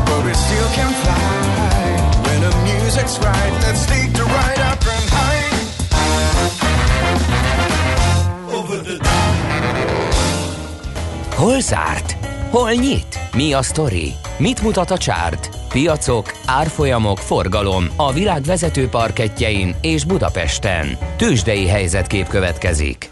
[0.03, 1.88] but we still can fly.
[2.73, 5.49] Music's right, let's take the ride up and high.
[8.57, 8.97] Over the
[11.35, 12.17] Hol zárt?
[12.51, 13.19] Hol nyit?
[13.35, 14.13] Mi a sztori?
[14.37, 15.49] Mit mutat a csárt?
[15.69, 20.97] Piacok, árfolyamok, forgalom a világ vezető parketjein és Budapesten.
[21.17, 23.09] Tősdei helyzetkép következik.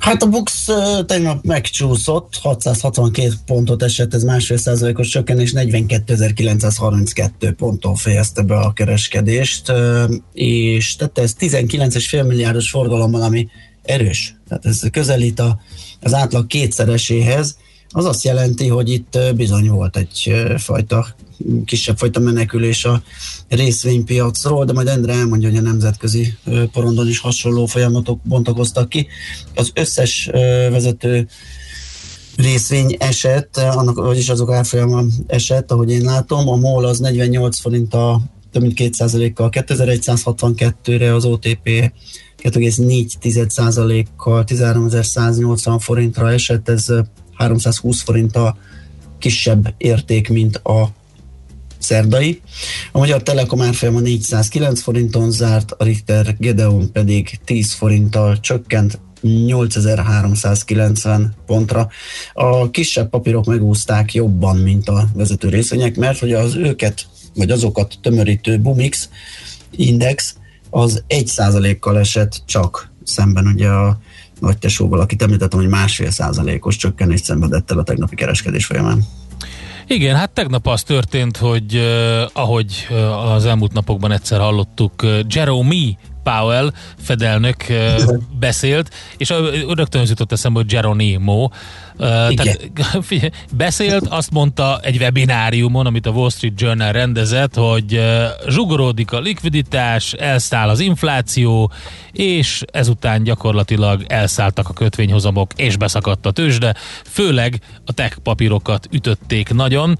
[0.00, 0.66] Hát a Bux
[1.06, 9.72] tegnap megcsúszott, 662 pontot esett, ez másfél százalékos csökkenés, 42.932 ponton fejezte be a kereskedést,
[10.32, 13.48] és tette ez 19,5 milliárdos forgalommal, ami
[13.82, 15.60] erős, tehát ez közelít a,
[16.00, 17.56] az átlag kétszereséhez,
[17.88, 21.06] az azt jelenti, hogy itt bizony volt egy fajta
[21.64, 23.02] kisebb fajta menekülés a
[23.48, 26.34] részvénypiacról, de majd Endre elmondja, hogy a nemzetközi
[26.72, 29.06] porondon is hasonló folyamatok bontakoztak ki.
[29.54, 30.30] Az összes
[30.70, 31.28] vezető
[32.36, 36.48] részvény esett, annak, vagyis azok árfolyama esett, ahogy én látom.
[36.48, 38.20] A MOL az 48 forint a
[38.52, 41.92] több mint 2%-kal, 2162-re az OTP
[42.42, 46.86] 2,4%-kal 13.180 forintra esett, ez
[47.34, 48.56] 320 forint a
[49.18, 50.88] kisebb érték, mint a
[51.86, 52.40] szerdai.
[52.92, 61.34] A Magyar Telekom árfolyama 409 forinton zárt, a Richter Gedeon pedig 10 forinttal csökkent 8390
[61.46, 61.88] pontra.
[62.32, 67.98] A kisebb papírok megúzták jobban, mint a vezető részvények, mert hogy az őket, vagy azokat
[68.02, 69.08] tömörítő Bumix
[69.70, 70.34] index
[70.70, 73.98] az 1%-kal esett csak szemben ugye a
[74.40, 79.04] nagy tesóval, akit említettem, hogy másfél százalékos csökkenést szenvedett el a tegnapi kereskedés folyamán.
[79.88, 85.18] Igen, hát tegnap az történt, hogy uh, ahogy uh, az elmúlt napokban egyszer hallottuk, uh,
[85.28, 85.96] Jeremy
[86.26, 87.64] Powell fedelnök
[88.38, 89.32] beszélt, és
[89.68, 91.48] rögtön az jutott eszembe, hogy Geronimo.
[91.98, 92.70] Tehát,
[93.56, 98.00] beszélt, azt mondta egy webináriumon, amit a Wall Street Journal rendezett, hogy
[98.48, 101.72] zsugoródik a likviditás, elszáll az infláció,
[102.12, 109.54] és ezután gyakorlatilag elszálltak a kötvényhozamok, és beszakadt a tőzsde, főleg a tech papírokat ütötték
[109.54, 109.98] nagyon.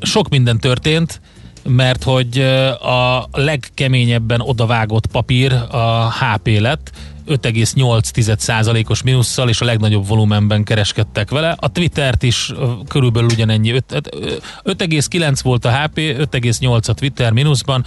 [0.00, 1.20] Sok minden történt,
[1.66, 2.38] mert hogy
[2.80, 6.90] a legkeményebben odavágott papír a HP lett,
[7.28, 11.56] 5,8%-os mínusszal, és a legnagyobb volumenben kereskedtek vele.
[11.58, 12.52] A Twittert is
[12.88, 17.84] körülbelül ugyanennyi, 5,9 volt a HP, 5,8 a Twitter mínuszban,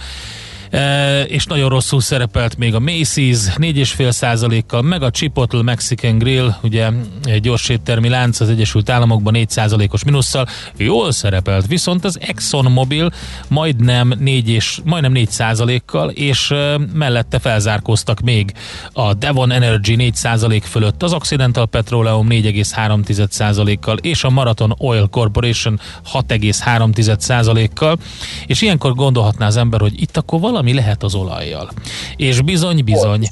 [1.26, 6.88] és nagyon rosszul szerepelt még a Macy's 4,5 százalékkal, meg a Chipotle Mexican Grill, ugye
[7.24, 12.72] egy gyors éttermi lánc az Egyesült Államokban 4 százalékos minusszal, jól szerepelt, viszont az Exxon
[12.72, 13.10] Mobil
[13.48, 16.54] majdnem 4, és, majdnem 4 százalékkal, és
[16.92, 18.52] mellette felzárkóztak még
[18.92, 25.06] a Devon Energy 4 százalék fölött, az Occidental Petroleum 4,3 százalékkal, és a Marathon Oil
[25.06, 25.80] Corporation
[26.12, 27.98] 6,3 százalékkal,
[28.46, 31.70] és ilyenkor gondolhatná az ember, hogy itt akkor valami valami lehet az olajjal.
[32.16, 33.28] És bizony, bizony,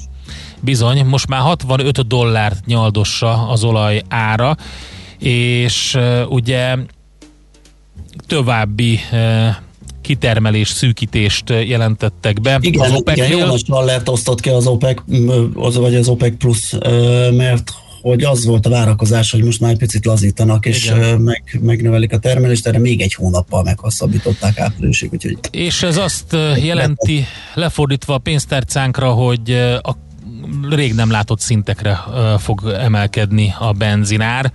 [0.59, 4.57] bizony, most már 65 dollárt nyaldossa az olaj ára,
[5.19, 5.97] és
[6.29, 6.75] ugye
[8.27, 8.99] további
[10.01, 13.37] kitermelés szűkítést jelentettek be Igen, az igen OPEC-nél.
[13.37, 15.01] Jonas Lallert osztott ki az OPEC,
[15.53, 16.73] az, vagy az OPEC plusz,
[17.31, 21.21] mert hogy az volt a várakozás, hogy most már egy picit lazítanak, és Igen.
[21.21, 27.25] meg, megnövelik a termelést, erre még egy hónappal meghosszabbították áprilisig, úgyhogy És ez azt jelenti,
[27.53, 29.95] lefordítva a pénztárcánkra, hogy a
[30.69, 31.99] rég nem látott szintekre
[32.37, 34.51] fog emelkedni a benzinár,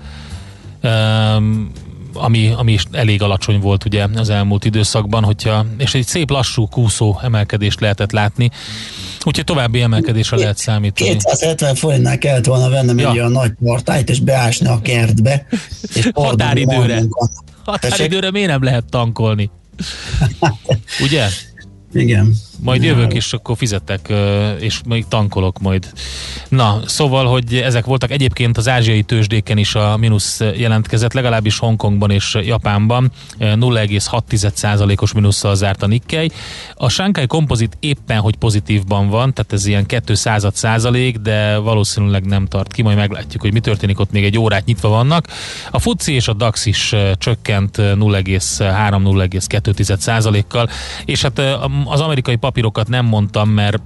[2.15, 6.69] ami, ami is elég alacsony volt ugye az elmúlt időszakban, hogyha, és egy szép lassú
[6.69, 8.51] kúszó emelkedést lehetett látni,
[9.25, 11.11] úgyhogy további emelkedésre lehet számítani.
[11.11, 13.11] 270 forintnál kellett volna vennem Ja.
[13.11, 15.47] egy olyan nagy partájt, és beásni a kertbe,
[15.95, 17.03] és Határidőre.
[17.65, 19.51] Határidőre miért nem lehet tankolni?
[21.05, 21.27] Ugye?
[21.93, 22.35] Igen.
[22.61, 24.13] Majd jövök, és akkor fizetek,
[24.61, 25.93] és még tankolok majd.
[26.49, 32.11] Na, szóval, hogy ezek voltak egyébként az ázsiai tőzsdéken is a mínusz jelentkezett, legalábbis Hongkongban
[32.11, 33.13] és Japánban.
[33.39, 36.31] Ö, 0,6%-os mínusszal zárt a Nikkei.
[36.75, 42.47] A Shanghai Composite éppen, hogy pozitívban van, tehát ez ilyen 200 százalék, de valószínűleg nem
[42.47, 45.27] tart ki, majd meglátjuk, hogy mi történik, ott még egy órát nyitva vannak.
[45.71, 50.69] A FUCI és a DAX is csökkent ö, 0,3-0,2 százalékkal,
[51.05, 51.39] és hát
[51.85, 53.83] az amerikai papírokat nem mondtam, mert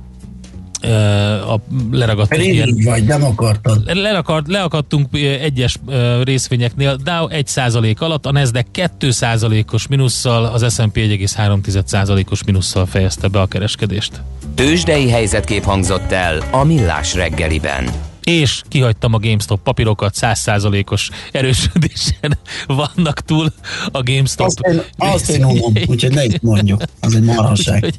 [1.49, 3.97] a, leragadt egy ilyen vagy, nem akartad.
[3.97, 5.09] Leakart, leakadtunk
[5.41, 5.79] egyes
[6.23, 13.47] részvényeknél, Dow 1% alatt, a Nasdaq 2%-os minusszal, az S&P 1,3%-os minusszal fejezte be a
[13.47, 14.21] kereskedést.
[14.55, 18.08] Tőzsdei helyzetkép hangzott el a Millás reggeliben.
[18.29, 23.53] És kihagytam a GameStop papírokat, 100%-os erősödésen vannak túl
[23.93, 24.47] a GameStop.
[24.47, 26.83] Azt én, azt én unom, úgyhogy ne itt mondjuk.
[27.01, 27.75] Az egy marhaság.
[27.75, 27.99] Úgyhogy,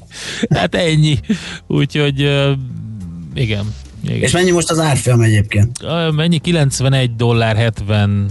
[0.49, 1.19] hát ennyi.
[1.67, 3.73] Úgyhogy igen.
[4.03, 4.21] igen.
[4.21, 5.77] És mennyi most az árfolyam egyébként?
[6.11, 6.37] Mennyi?
[6.37, 8.29] 91 dollár 71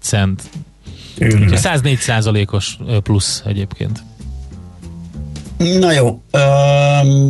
[0.00, 0.42] cent.
[1.18, 1.42] Őrület.
[1.42, 4.02] Úgyhogy 104 százalékos plusz egyébként.
[5.56, 6.22] Na jó,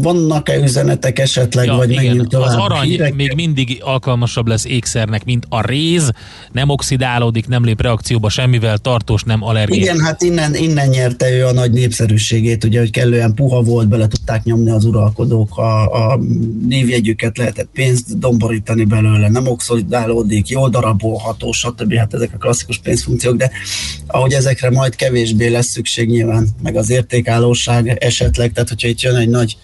[0.01, 2.49] vannak-e üzenetek esetleg, vagy menjünk tovább?
[2.49, 3.15] az arany Hírek?
[3.15, 6.11] még mindig alkalmasabb lesz ékszernek, mint a réz,
[6.53, 9.81] nem oxidálódik, nem lép reakcióba semmivel, tartós, nem allergén.
[9.81, 14.07] Igen, hát innen, innen nyerte ő a nagy népszerűségét, ugye, hogy kellően puha volt, bele
[14.07, 16.21] tudták nyomni az uralkodók a, a
[16.69, 21.95] névjegyüket, lehetett pénzt domborítani belőle, nem oxidálódik, jól darabolható, stb.
[21.95, 23.51] Hát ezek a klasszikus pénzfunkciók, de
[24.07, 29.17] ahogy ezekre majd kevésbé lesz szükség nyilván, meg az értékállóság esetleg, tehát hogyha itt jön
[29.17, 29.57] egy nagy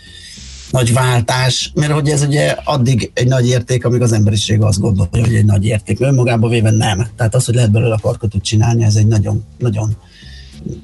[0.71, 5.25] nagy váltás, mert hogy ez ugye addig egy nagy érték, amíg az emberiség azt gondolja,
[5.27, 6.01] hogy egy nagy érték.
[6.01, 7.07] Önmagában véve nem.
[7.17, 9.97] Tehát az, hogy lehet belőle parkotot csinálni, ez egy nagyon, nagyon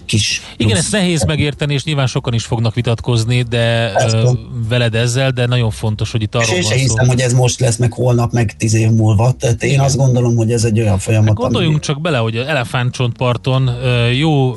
[0.04, 0.82] kis Igen, plusz.
[0.82, 4.28] ezt nehéz megérteni, és nyilván sokan is fognak vitatkozni, de Persze.
[4.68, 6.84] veled ezzel, de nagyon fontos, hogy itt És arról én van sem szó.
[6.84, 9.32] hiszem, hogy ez most lesz, meg holnap, meg tíz év múlva.
[9.32, 13.70] Tehát én azt gondolom, hogy ez egy olyan folyamat, Hát Gondoljunk csak bele, hogy elefántcsontparton
[14.12, 14.54] jó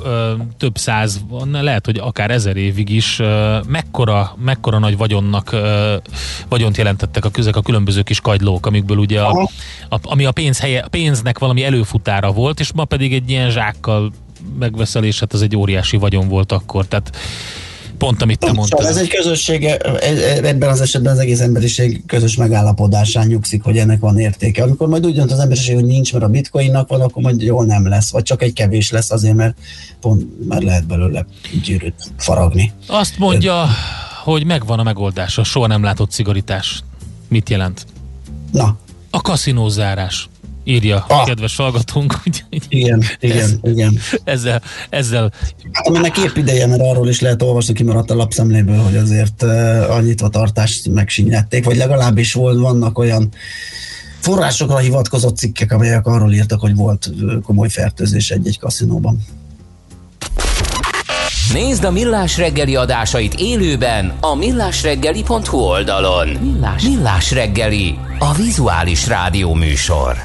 [0.57, 3.19] több száz, van, lehet, hogy akár ezer évig is
[3.67, 5.55] mekkora, mekkora nagy vagyonnak
[6.49, 9.49] vagyont jelentettek a közek a különböző kis kagylók, amikből ugye a,
[9.89, 14.11] a, ami a pénz helye, pénznek valami előfutára volt, és ma pedig egy ilyen zsákkal
[14.59, 16.85] megveszel, és hát az egy óriási vagyon volt akkor.
[16.85, 17.15] Tehát
[17.97, 18.87] pont amit te mondtál.
[18.87, 23.99] ez egy közössége, e- ebben az esetben az egész emberiség közös megállapodásán nyugszik, hogy ennek
[23.99, 24.63] van értéke.
[24.63, 27.65] Amikor majd úgy dönt az emberiség, hogy nincs, mert a bitcoinnak van, akkor majd jól
[27.65, 29.57] nem lesz, vagy csak egy kevés lesz azért, mert
[30.01, 31.25] pont már lehet belőle
[31.63, 32.71] gyűrűt faragni.
[32.87, 33.67] Azt mondja,
[34.23, 36.83] hogy megvan a megoldás, a soha nem látott cigaritás.
[37.27, 37.85] Mit jelent?
[38.51, 38.77] Na,
[39.09, 40.29] A kaszinózárás,
[40.69, 41.25] írja a Ah.
[41.25, 42.13] kedves hallgatónk.
[42.27, 43.99] Úgyhogy igen, igen, Ez- igen.
[44.23, 45.31] ezzel, ezzel
[45.71, 49.95] Hát aminek épp ideje, mert arról is lehet olvasni, kimaradt a lapszemléből, hogy azért uh,
[49.95, 53.29] a nyitvatartást megsínylették, vagy legalábbis volt, vannak olyan
[54.19, 59.21] forrásokra hivatkozott cikkek, amelyek arról írtak, hogy volt ö, komoly fertőzés egy-egy kaszinóban.
[61.53, 66.27] Nézd a Millás reggeli adásait élőben a millásreggeli.hu oldalon.
[66.27, 70.15] Millás, Millás reggeli, a vizuális rádió műsor.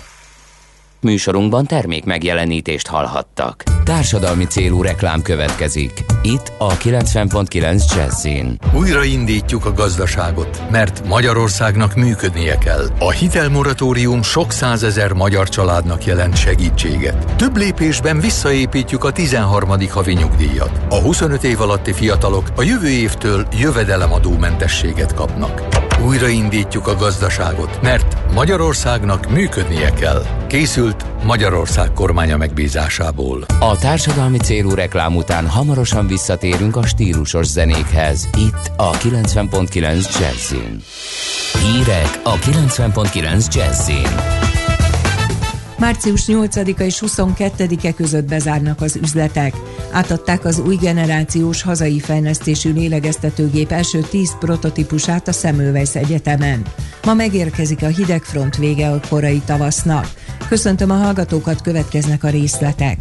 [1.05, 3.63] Műsorunkban termék megjelenítést hallhattak.
[3.85, 6.05] Társadalmi célú reklám következik.
[6.23, 8.59] Itt a 90.9 Jazzin.
[8.75, 12.87] Újraindítjuk a gazdaságot, mert Magyarországnak működnie kell.
[12.99, 17.37] A hitelmoratórium sok százezer magyar családnak jelent segítséget.
[17.37, 19.71] Több lépésben visszaépítjük a 13.
[19.91, 20.81] havi nyugdíjat.
[20.89, 25.84] A 25 év alatti fiatalok a jövő évtől jövedelemadómentességet kapnak.
[26.05, 30.23] Újraindítjuk a gazdaságot, mert Magyarországnak működnie kell.
[30.47, 33.45] Készült Magyarország kormánya megbízásából.
[33.61, 38.29] A társadalmi célú reklám után hamarosan visszatérünk a stílusos zenékhez.
[38.39, 40.83] Itt a 90.9 Jazzin.
[41.63, 44.54] Hírek a 90.9 Jazzin.
[45.79, 49.55] Március 8-a és 22-e között bezárnak az üzletek.
[49.91, 56.63] Átadták az új generációs hazai fejlesztésű lélegeztetőgép első 10 prototípusát a Semmelweis Egyetemen.
[57.05, 60.13] Ma megérkezik a hidegfront vége a korai tavasznak.
[60.49, 62.99] Köszöntöm a hallgatókat, következnek a részletek.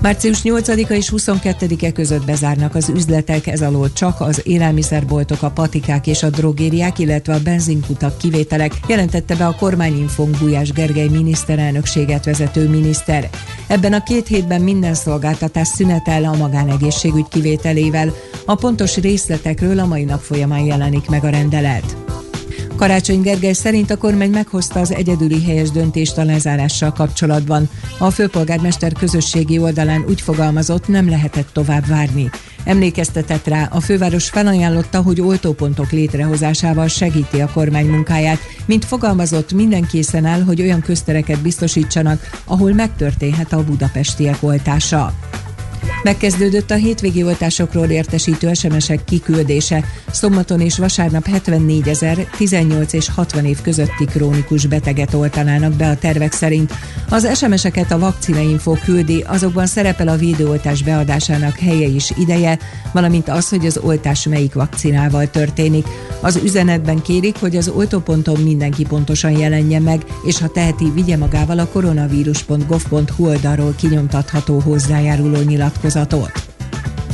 [0.00, 6.06] Március 8-a és 22-e között bezárnak az üzletek, ez alól csak az élelmiszerboltok, a patikák
[6.06, 12.68] és a drogériák, illetve a benzinkutak kivételek, jelentette be a kormányinfón Gulyás Gergely miniszterelnökséget vezető
[12.68, 13.30] miniszter.
[13.66, 18.12] Ebben a két hétben minden szolgáltatás szünetel a magánegészségügy kivételével.
[18.46, 21.96] A pontos részletekről a mai nap folyamán jelenik meg a rendelet.
[22.76, 27.68] Karácsony Gergely szerint a kormány meghozta az egyedüli helyes döntést a lezárással kapcsolatban.
[27.98, 32.30] A főpolgármester közösségi oldalán úgy fogalmazott, nem lehetett tovább várni.
[32.64, 39.86] Emlékeztetett rá, a főváros felajánlotta, hogy oltópontok létrehozásával segíti a kormány munkáját, mint fogalmazott, minden
[39.86, 45.12] készen áll, hogy olyan köztereket biztosítsanak, ahol megtörténhet a budapestiek oltása.
[46.02, 49.84] Megkezdődött a hétvégi oltásokról értesítő SMS-ek kiküldése.
[50.10, 55.96] Szombaton és vasárnap 74 ezer, 18 és 60 év közötti krónikus beteget oltanának be a
[55.96, 56.72] tervek szerint.
[57.08, 62.58] Az SMS-eket a vakcinainfo küldi, azokban szerepel a védőoltás beadásának helye is ideje,
[62.92, 65.86] valamint az, hogy az oltás melyik vakcinával történik.
[66.20, 71.58] Az üzenetben kérik, hogy az oltóponton mindenki pontosan jelenjen meg, és ha teheti, vigye magával
[71.58, 75.42] a koronavírus.gov.hu oldalról kinyomtatható hozzájáruló
[75.82, 76.63] nyilatkozatot.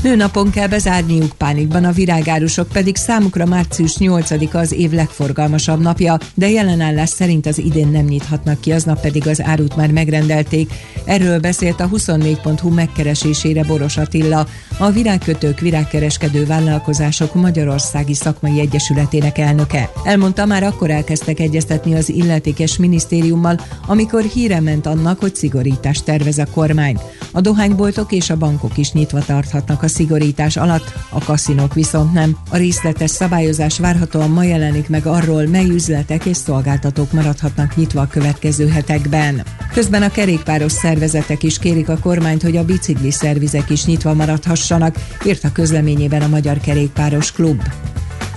[0.03, 6.51] Nőnapon kell bezárniuk pánikban, a virágárusok pedig számukra március 8-a az év legforgalmasabb napja, de
[6.51, 10.72] jelenállás szerint az idén nem nyithatnak ki, aznap pedig az árut már megrendelték.
[11.05, 14.46] Erről beszélt a 24.hu megkeresésére Boros Attila,
[14.78, 19.90] a Virágkötők Virágkereskedő Vállalkozások Magyarországi Szakmai Egyesületének elnöke.
[20.05, 26.38] Elmondta, már akkor elkezdtek egyeztetni az illetékes minisztériummal, amikor híre ment annak, hogy szigorítást tervez
[26.38, 26.98] a kormány.
[27.32, 32.36] A dohányboltok és a bankok is nyitva tarthatnak a szigorítás alatt, a kaszinók viszont nem.
[32.51, 38.07] A részletes szabályozás várhatóan ma jelenik meg arról, mely üzletek és szolgáltatók maradhatnak nyitva a
[38.07, 39.43] következő hetekben.
[39.72, 44.97] Közben a kerékpáros szervezetek is kérik a kormányt, hogy a bicikli szervizek is nyitva maradhassanak,
[45.26, 47.62] írt a közleményében a Magyar Kerékpáros Klub.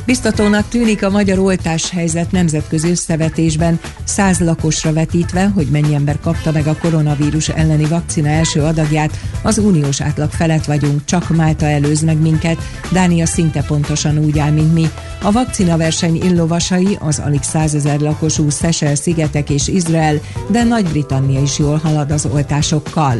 [0.05, 6.51] Biztatónak tűnik a magyar oltás helyzet nemzetközi összevetésben, száz lakosra vetítve, hogy mennyi ember kapta
[6.51, 12.01] meg a koronavírus elleni vakcina első adagját, az uniós átlag felett vagyunk, csak Málta előz
[12.01, 12.57] meg minket,
[12.91, 14.89] Dánia szinte pontosan úgy áll, mint mi.
[15.21, 21.59] A vakcina verseny illovasai az alig százezer lakosú Szesel szigetek és Izrael, de Nagy-Britannia is
[21.59, 23.17] jól halad az oltásokkal.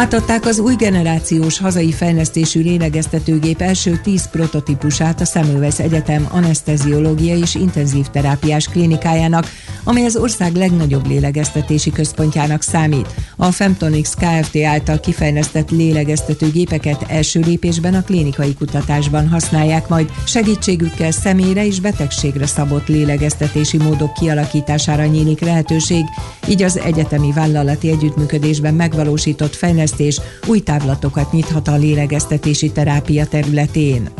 [0.00, 7.54] Átadták az új generációs hazai fejlesztésű lélegeztetőgép első 10 prototípusát a Semmelweis Egyetem anesteziológia és
[7.54, 9.46] intenzív terápiás klinikájának,
[9.84, 13.14] amely az ország legnagyobb lélegeztetési központjának számít.
[13.36, 14.64] A Femtonix Kft.
[14.64, 22.46] által kifejlesztett lélegeztető gépeket első lépésben a klinikai kutatásban használják, majd segítségükkel személyre és betegségre
[22.46, 26.04] szabott lélegeztetési módok kialakítására nyílik lehetőség,
[26.48, 34.10] így az egyetemi vállalati együttműködésben megvalósított fejlesztés új távlatokat nyithat a lélegeztetési terápia területén.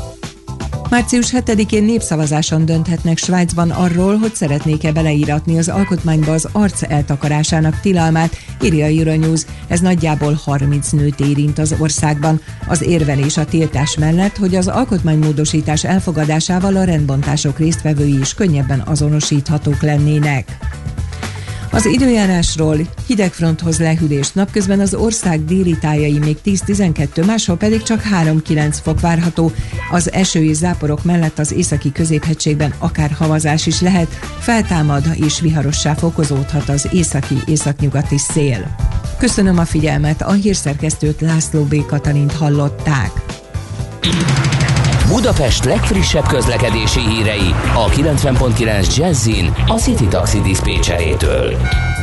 [0.90, 8.36] Március 7-én népszavazáson dönthetnek Svájcban arról, hogy szeretnék-e beleíratni az alkotmányba az arc eltakarásának tilalmát,
[8.62, 9.42] írja Euronews.
[9.68, 12.40] Ez nagyjából 30 nőt érint az országban.
[12.68, 19.82] Az érvelés a tiltás mellett, hogy az alkotmánymódosítás elfogadásával a rendbontások résztvevői is könnyebben azonosíthatók
[19.82, 20.58] lennének.
[21.72, 28.76] Az időjárásról hidegfronthoz lehűlés napközben az ország déli tájai még 10-12, máshol pedig csak 3-9
[28.82, 29.52] fok várható.
[29.90, 35.94] Az eső és záporok mellett az északi középhegységben akár havazás is lehet, feltámad és viharossá
[35.94, 38.76] fokozódhat az északi északnyugati szél.
[39.18, 41.86] Köszönöm a figyelmet, a hírszerkesztőt László B.
[41.86, 43.10] Katalint hallották.
[45.10, 51.56] Budapest legfrissebb közlekedési hírei a 90.9 Jazzin a City Taxi Dispécsejétől.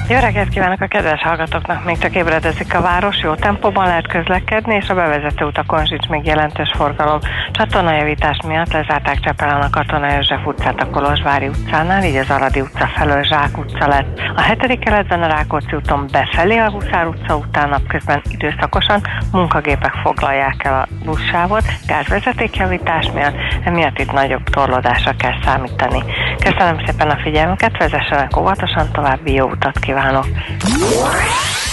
[0.10, 1.86] Jó reggelt kívánok a kedves hallgatóknak!
[1.86, 6.26] Még csak ébredezik a város, jó tempóban lehet közlekedni, és a bevezető utakon sincs még
[6.26, 7.20] jelentős forgalom.
[7.52, 12.88] Csatornajavítás miatt lezárták Csepelen a Katona József utcát a Kolozsvári utcánál, így az Aradi utca
[12.96, 14.20] felől Zsák utca lett.
[14.36, 19.02] A hetedik keletben a Rákóczi úton befelé a Huszár utca után napközben időszakosan
[19.32, 26.04] munkagépek foglalják el a buszsávot, gázvezetékjavítás miatt, emiatt itt nagyobb torlódásra kell számítani.
[26.40, 30.26] Köszönöm szépen a figyelmüket, vezessenek óvatosan, további jó utat kívánok!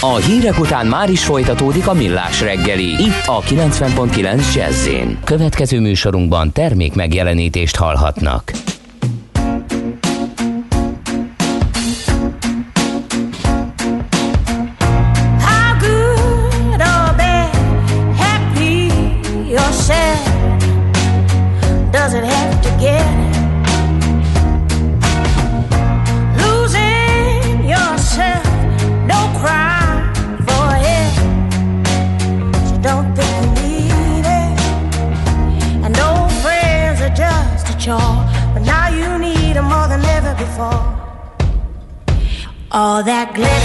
[0.01, 4.89] A hírek után már is folytatódik a millás reggeli, itt a 90.9 jazz
[5.23, 8.51] Következő műsorunkban termék megjelenítést hallhatnak.
[42.95, 43.64] All that glitter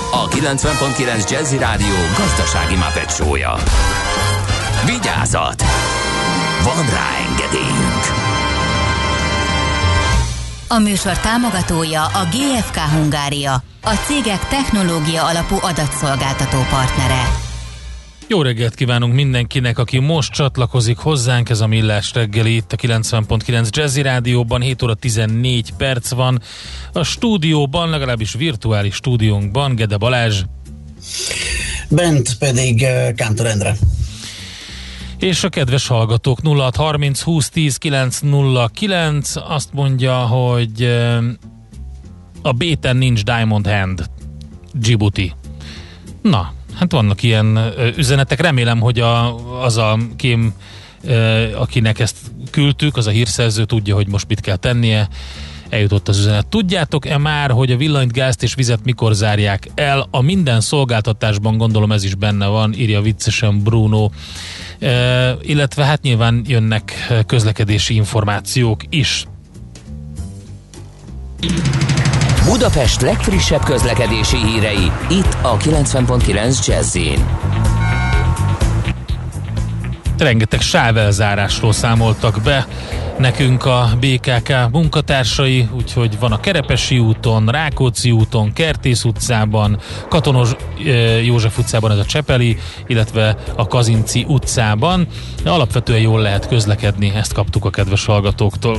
[0.11, 3.55] a 90.9 Jazzy Rádió gazdasági mapetsója.
[4.85, 5.63] Vigyázat!
[6.63, 8.03] Van rá engedélyünk!
[10.67, 17.50] A műsor támogatója a GFK Hungária, a cégek technológia alapú adatszolgáltató partnere.
[18.31, 23.69] Jó reggelt kívánunk mindenkinek, aki most csatlakozik hozzánk, ez a Millás reggeli itt a 90.9
[23.69, 26.41] Jazzy Rádióban, 7 óra 14 perc van.
[26.93, 30.43] A stúdióban, legalábbis virtuális stúdiónkban Gede Balázs.
[31.89, 33.75] Bent pedig uh, Kántor Endre.
[35.19, 41.23] És a kedves hallgatók 0630 20 10 909 azt mondja, hogy uh,
[42.41, 44.09] a béten nincs Diamond Hand
[44.73, 45.33] Djibouti.
[46.21, 48.41] Na, hát vannak ilyen üzenetek.
[48.41, 50.53] Remélem, hogy a, az a kém,
[51.55, 52.17] akinek ezt
[52.51, 55.07] küldtük, az a hírszerző tudja, hogy most mit kell tennie.
[55.69, 56.47] Eljutott az üzenet.
[56.47, 60.07] Tudjátok-e már, hogy a villanyt, gázt és vizet mikor zárják el?
[60.11, 64.09] A minden szolgáltatásban gondolom ez is benne van, írja viccesen Bruno.
[64.79, 66.93] E, illetve hát nyilván jönnek
[67.25, 69.25] közlekedési információk is.
[72.45, 76.97] Budapest legfrissebb közlekedési hírei, itt a 90.9 jazz
[80.17, 82.67] rengeteg sávelzárásról számoltak be
[83.17, 89.79] nekünk a BKK munkatársai, úgyhogy van a Kerepesi úton, Rákóczi úton, Kertész utcában,
[90.09, 90.51] Katonos
[91.23, 95.07] József utcában ez a Csepeli, illetve a Kazinci utcában.
[95.45, 98.77] Alapvetően jól lehet közlekedni, ezt kaptuk a kedves hallgatóktól.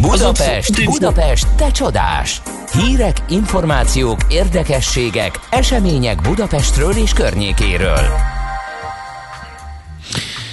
[0.00, 2.42] Budapest, Budapest, te csodás!
[2.72, 7.98] Hírek, információk, érdekességek, események Budapestről és környékéről.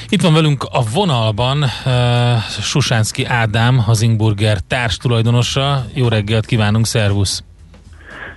[0.10, 1.92] Itt van velünk a vonalban uh,
[2.62, 5.86] Susánszki Ádám, az Ingburger társ tulajdonosa.
[5.94, 7.44] Jó reggelt kívánunk, szervusz!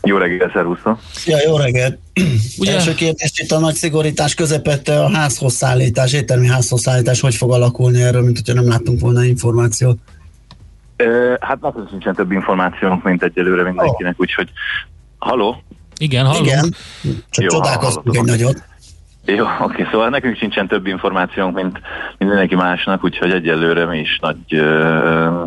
[0.02, 0.98] Jó reggelt, szervuszra!
[1.26, 1.98] Ja, jó reggelt!
[2.58, 2.72] Ugye?
[2.72, 7.52] Első kérdés itt a nagy szigorítás közepette a házhoz szállítás, éttermi házhoz szállítás, hogy fog
[7.52, 9.98] alakulni erről, mint hogyha nem láttunk volna információt?
[11.40, 14.50] Hát nagyon sincsen több információnk, mint egyelőre mindenkinek, úgyhogy
[15.18, 15.62] haló?
[15.98, 16.44] Igen, hallom.
[16.44, 16.74] Igen,
[17.30, 18.62] csak csodálkoztunk egy nagyot.
[19.26, 21.72] Jó, oké, szóval nekünk sincsen több információnk, mint,
[22.18, 25.42] mint mindenki másnak, úgyhogy egyelőre mi is nagy ö,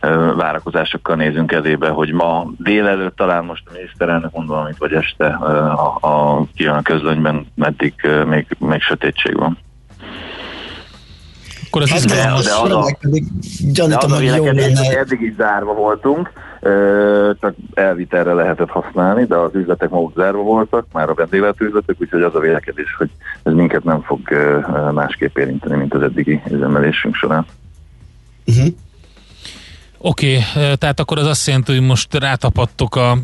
[0.00, 5.26] ö, várakozásokkal nézünk elébe, hogy ma délelőtt talán most a miniszterelnök mondom, amit vagy este
[5.26, 9.58] a, a, kijön a közlönyben, meddig ö, még, még sötétség van.
[11.70, 12.96] Akkor az hát de, de, az a,
[13.72, 14.98] gyanítom, hogy jó lenne.
[14.98, 16.30] Eddig is zárva voltunk,
[17.40, 22.34] csak elvitelre lehetett használni, de az üzletek maguk zárva voltak, már a vendéglátóüzletek, úgyhogy az
[22.34, 23.10] a vélekedés, hogy
[23.42, 24.20] ez minket nem fog
[24.92, 27.46] másképp érinteni, mint az eddigi üzemelésünk során.
[28.46, 28.74] Uh-huh.
[30.02, 33.16] Oké, okay, tehát akkor az azt jelenti, hogy most rátapadtok a,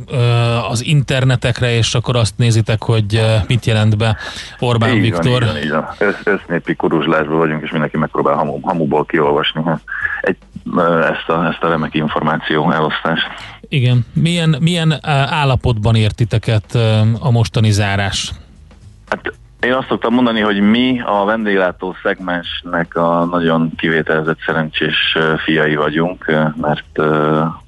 [0.71, 4.17] az internetekre, és akkor azt nézitek, hogy mit jelent be
[4.59, 5.45] Orbán így Viktor.
[5.45, 5.89] Van, így van, így van.
[5.99, 9.63] Össz, össznépi kuruzslásban vagyunk, és mindenki megpróbál hamu, hamuból kiolvasni
[10.21, 10.37] egy,
[11.13, 13.27] ezt, a, ezt a remek információ elosztást.
[13.69, 14.07] Igen.
[14.13, 14.99] Milyen, milyen
[15.31, 16.75] állapotban értiteket
[17.21, 18.33] a mostani zárás?
[19.09, 19.33] Hát
[19.67, 26.25] én azt szoktam mondani, hogy mi a vendéglátó szegmensnek a nagyon kivételezett szerencsés fiai vagyunk,
[26.61, 26.99] mert,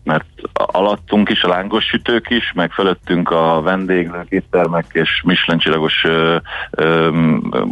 [0.04, 6.06] mert alattunk is a lángos sütők is, meg fölöttünk a vendéglők, éttermek és Michelin-csillagos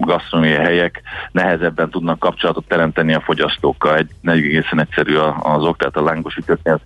[0.00, 1.02] gasztronómiai helyek
[1.32, 3.96] nehezebben tudnak kapcsolatot teremteni a fogyasztókkal.
[3.96, 6.80] Egy egészen egyszerű az ok, tehát a lángos sütőknél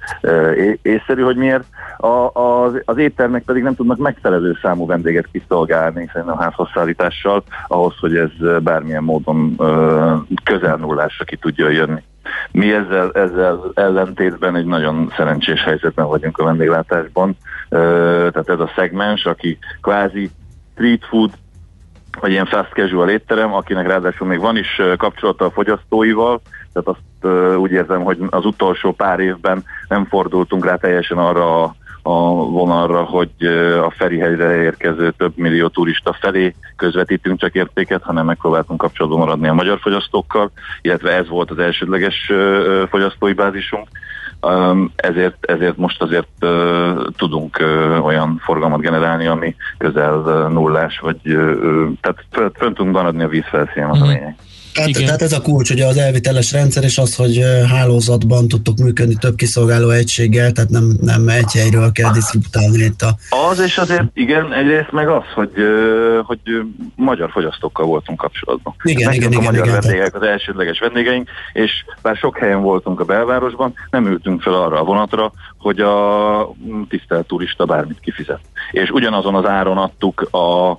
[0.82, 1.64] észszerű, hogy miért.
[1.98, 7.29] A, az, az éttermek pedig nem tudnak megfelelő számú vendéget kiszolgálni szerintem a házhozszállítással,
[7.66, 9.56] ahhoz, hogy ez bármilyen módon
[10.44, 12.02] közel nullásra ki tudja jönni.
[12.50, 17.36] Mi ezzel, ezzel ellentétben egy nagyon szerencsés helyzetben vagyunk a vendéglátásban.
[17.68, 20.30] Tehát ez a szegmens, aki kvázi
[20.72, 21.30] street food,
[22.20, 26.40] vagy ilyen fast casual étterem, akinek ráadásul még van is kapcsolata a fogyasztóival,
[26.72, 31.74] tehát azt úgy érzem, hogy az utolsó pár évben nem fordultunk rá teljesen arra a
[32.10, 33.46] a vonalra, hogy
[33.86, 39.54] a Ferihegyre érkező több millió turista felé közvetítünk csak értéket, hanem megpróbáltunk kapcsolatban maradni a
[39.54, 40.50] magyar fogyasztókkal,
[40.80, 42.32] illetve ez volt az elsődleges
[42.88, 43.88] fogyasztói bázisunk.
[44.96, 46.28] Ezért, ezért most azért
[47.16, 47.58] tudunk
[48.02, 51.20] olyan forgalmat generálni, ami közel nullás, vagy
[52.00, 54.12] tehát fönt, tudunk maradni a vízfelszínen, az a mhm.
[54.12, 54.36] lényeg.
[54.74, 59.14] Tehát, tehát ez a kulcs, ugye az elviteles rendszer, és az, hogy hálózatban tudtok működni
[59.14, 63.14] több kiszolgáló egységgel, tehát nem, nem egy helyről kell disztributálni itt a...
[63.50, 65.52] Az, és azért igen, egyrészt meg az, hogy,
[66.22, 66.40] hogy
[66.96, 68.74] magyar fogyasztókkal voltunk kapcsolatban.
[68.82, 71.70] Igen, igen, igen, a magyar igen, vendégek, az elsődleges vendégeink, és
[72.02, 76.54] bár sok helyen voltunk a belvárosban, nem ültünk fel arra a vonatra, hogy a
[76.88, 78.40] tisztelt turista bármit kifizet.
[78.70, 80.78] És ugyanazon az áron adtuk a, a,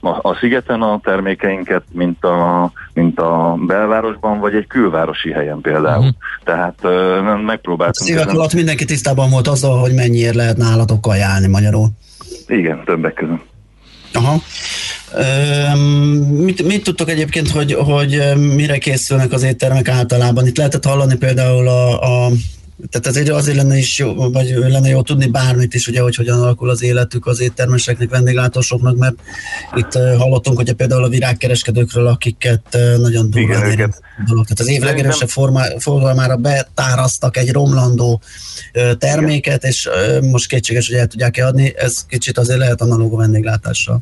[0.00, 5.98] a szigeten a termékeinket, mint a mint a belvárosban, vagy egy külvárosi helyen például.
[5.98, 6.14] Uh-huh.
[6.44, 8.08] Tehát uh, megpróbáltunk...
[8.08, 11.88] Szívek alatt mindenki tisztában volt azzal, hogy mennyiért lehet nálatok ajánlni magyarul.
[12.46, 13.44] Igen, többek között.
[14.12, 14.36] Aha.
[16.28, 18.22] Mit, mit tudtok egyébként, hogy, hogy
[18.54, 20.46] mire készülnek az éttermek általában?
[20.46, 22.30] Itt lehetett hallani például a, a
[22.90, 26.40] tehát ezért azért lenne is jó, vagy lenne jó tudni bármit is, ugye, hogy hogyan
[26.40, 29.14] alakul az életük az éttermeseknek, vendéglátósoknak, mert
[29.74, 33.94] itt hallottunk, hogy például a virágkereskedőkről, akiket nagyon durván
[34.26, 34.44] dolog.
[34.44, 35.28] Tehát az év legerősebb
[35.78, 38.20] forgalmára betárasztak egy romlandó
[38.98, 39.70] terméket, Igen.
[39.70, 39.88] és
[40.30, 41.72] most kétséges, hogy el tudják-e adni.
[41.76, 44.00] Ez kicsit azért lehet analóg a vendéglátással.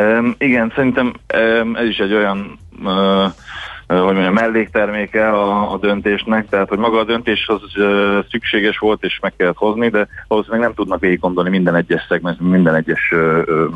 [0.00, 3.32] Um, igen, szerintem um, ez is egy olyan uh,
[3.86, 7.60] hogy mondjam, mellékterméke a, a döntésnek, tehát hogy maga a döntés az
[8.30, 12.40] szükséges volt és meg kellett hozni, de valószínűleg nem tudnak végig gondolni minden egyes szegment,
[12.40, 13.66] minden egyes ö, ö,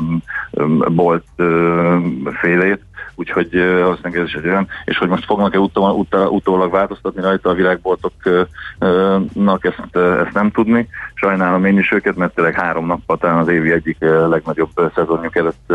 [0.51, 1.97] ö, bolt ö,
[2.41, 2.79] félét,
[3.15, 7.49] úgyhogy valószínűleg ez is egy olyan, és hogy most fognak-e utó, utó, utólag változtatni rajta
[7.49, 10.87] a virágboltoknak, ezt, ezt nem tudni.
[11.13, 13.97] Sajnálom én is őket, mert tényleg három nappal talán az évi egyik
[14.29, 15.73] legnagyobb szezonjuk előtt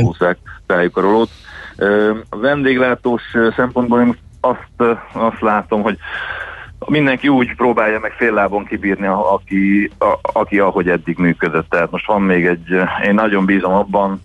[0.00, 1.30] húzzák rájuk a rolót
[2.28, 3.22] A vendéglátós
[3.56, 5.98] szempontból én azt, azt látom, hogy
[6.86, 11.70] mindenki úgy próbálja meg fél lábon kibírni, aki, a, aki ahogy eddig működött.
[11.70, 12.68] Tehát most van még egy,
[13.04, 14.22] én nagyon bízom abban,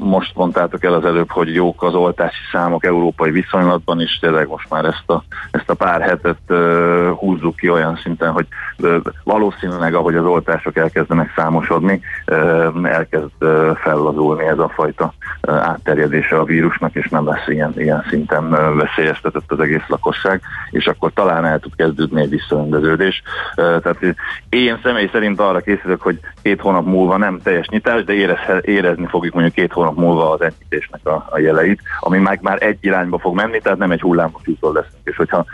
[0.00, 4.70] most mondtátok el az előbb, hogy jók az oltási számok európai viszonylatban, és tényleg most
[4.70, 8.46] már ezt a, ezt a pár hetet uh, húzzuk ki olyan szinten, hogy
[8.78, 15.12] uh, valószínűleg ahogy az oltások elkezdenek számosodni, uh, elkezd uh, fellazulni ez a fajta
[15.48, 20.40] uh, átterjedése a vírusnak, és nem lesz ilyen, ilyen szinten uh, veszélyeztetett az egész lakosság,
[20.70, 23.22] és akkor talán el tud kezdődni egy visszarendeződés.
[23.56, 24.16] Uh, tehát
[24.48, 29.06] én személy szerint arra készülök, hogy két hónap múlva nem teljes nyitás, de érez, érezni
[29.06, 33.18] fogjuk mondjuk két hónap múlva az enyhítésnek a, a jeleit, ami meg már egy irányba
[33.18, 35.44] fog menni, tehát nem egy hullámos úton leszünk, és hogyha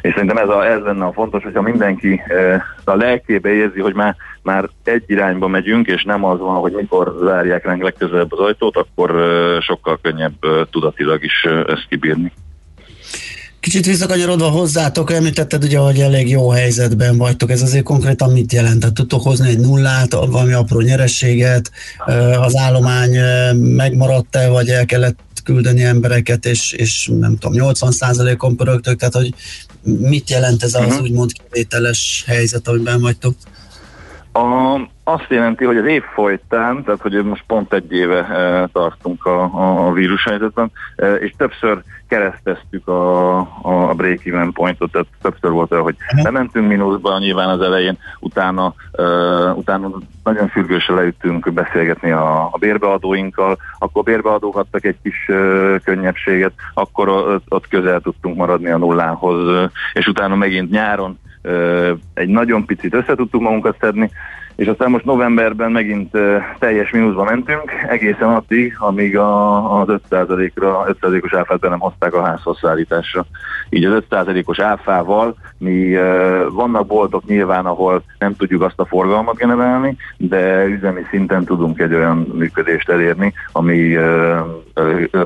[0.00, 3.94] és szerintem ez, a, ez lenne a fontos, hogyha mindenki e, a lelkébe érzi, hogy
[3.94, 8.38] már, már egy irányba megyünk, és nem az van, hogy mikor zárják ránk legközelebb az
[8.38, 12.32] ajtót, akkor e, sokkal könnyebb e, tudatilag is e, ezt kibírni.
[13.60, 18.80] Kicsit visszakanyarodva hozzátok, említetted ugye, hogy elég jó helyzetben vagytok, ez azért konkrétan mit jelent?
[18.80, 21.70] Tehát tudtok hozni egy nullát, valami apró nyerességet,
[22.40, 23.16] az állomány
[23.54, 29.34] megmaradt-e, vagy el kellett küldeni embereket, és, és nem tudom, 80%-on pörögtök, tehát hogy
[29.82, 31.02] mit jelent ez az Mhm.
[31.02, 33.34] úgymond kivételes helyzet, amiben vagytok?
[34.32, 39.24] A, azt jelenti, hogy az év folytán, tehát hogy most pont egy éve e, tartunk
[39.24, 45.72] a, a, a vírushelyzetben, e, és többször kereszteztük a, a break-even pointot, tehát többször volt
[45.72, 49.02] olyan, hogy bementünk mínuszba nyilván az elején, utána, e,
[49.52, 49.90] utána
[50.24, 55.34] nagyon sürgősen leüttünk beszélgetni a, a bérbeadóinkkal, akkor a bérbeadók adtak egy kis e,
[55.84, 61.92] könnyebbséget, akkor ott, ott közel tudtunk maradni a nullához, e, és utána megint nyáron ö,
[62.14, 64.10] egy nagyon picit össze tudtuk magunkat szedni,
[64.58, 66.10] és aztán most novemberben megint
[66.58, 72.22] teljes mínuszba mentünk, egészen addig, amíg a, az 5%-ra, 5%-os áfát be nem hozták a
[72.22, 73.26] házhoz szállításra.
[73.70, 75.94] Így az 5%-os áfával mi
[76.50, 81.94] vannak boltok nyilván, ahol nem tudjuk azt a forgalmat generálni, de üzemi szinten tudunk egy
[81.94, 83.96] olyan működést elérni, ami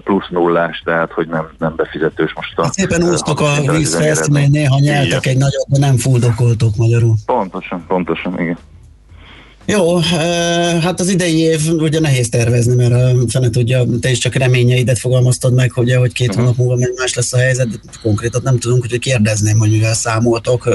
[0.04, 2.64] plusz nullás, tehát hogy nem, nem befizetős most a...
[2.64, 7.14] Szépen úsztok a a- víz a- felszínén, néha nyeltek egy nagyot, de nem fuldokoltok magyarul.
[7.26, 8.58] Pontosan, pontosan, igen.
[9.66, 9.98] Jó,
[10.80, 15.54] hát az idei év ugye nehéz tervezni, mert fene tudja, te is csak reményeidet fogalmaztad
[15.54, 18.82] meg, hogy, hogy két hónap múlva meg más lesz a helyzet, de konkrétat nem tudunk,
[18.82, 20.68] úgyhogy kérdezném, hogy mivel számoltok.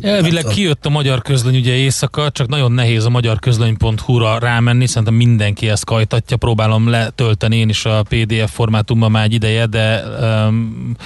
[0.00, 5.68] Elvileg kijött a magyar közlöny ugye éjszaka, csak nagyon nehéz a magyarközlöny.hu-ra rámenni, szerintem mindenki
[5.68, 10.96] ezt kajtatja, próbálom letölteni én is a PDF formátumban már egy ideje, de um,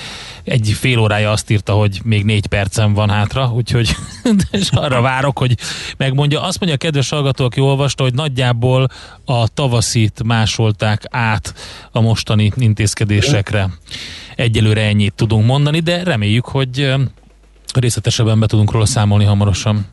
[0.45, 3.97] egy fél órája azt írta, hogy még négy percem van hátra, úgyhogy
[4.51, 5.55] és arra várok, hogy
[5.97, 6.43] megmondja.
[6.43, 8.89] Azt mondja a kedves hallgató, aki olvasta, hogy nagyjából
[9.25, 11.55] a tavaszit másolták át
[11.93, 13.69] a mostani intézkedésekre.
[14.37, 16.95] Egyelőre ennyit tudunk mondani, de reméljük, hogy
[17.75, 19.87] részletesebben be tudunk róla számolni hamarosan.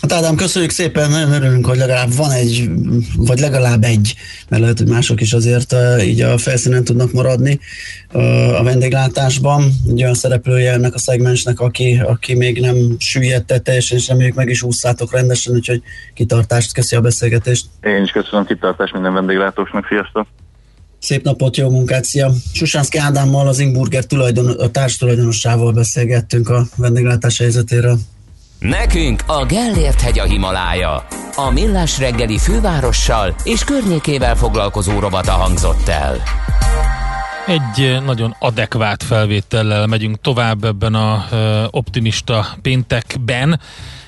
[0.00, 2.70] Hát Ádám, köszönjük szépen, nagyon örülünk, hogy legalább van egy,
[3.16, 4.14] vagy legalább egy,
[4.48, 7.60] mert lehet, hogy mások is azért így a felszínen tudnak maradni
[8.58, 9.62] a vendéglátásban.
[9.88, 14.48] Egy olyan szereplője ennek a szegmensnek, aki, aki még nem süllyedte teljesen, és reméljük meg
[14.48, 15.82] is ússzátok rendesen, úgyhogy
[16.14, 17.66] kitartást, köszi a beszélgetést.
[17.82, 20.26] Én is köszönöm kitartást minden vendéglátósnak, sziasztok!
[20.98, 22.30] Szép napot, jó munkát, szia!
[22.52, 27.98] Susánszki Ádámmal, az Ingburger tulajdon, a társtulajdonossával beszélgettünk a vendéglátás helyzetéről.
[28.58, 31.06] Nekünk a Gellért hegy a Himalája.
[31.36, 36.22] A Millás reggeli fővárossal és környékével foglalkozó robata hangzott el.
[37.46, 43.60] Egy eh, nagyon adekvát felvétellel megyünk tovább ebben a ö, optimista péntekben.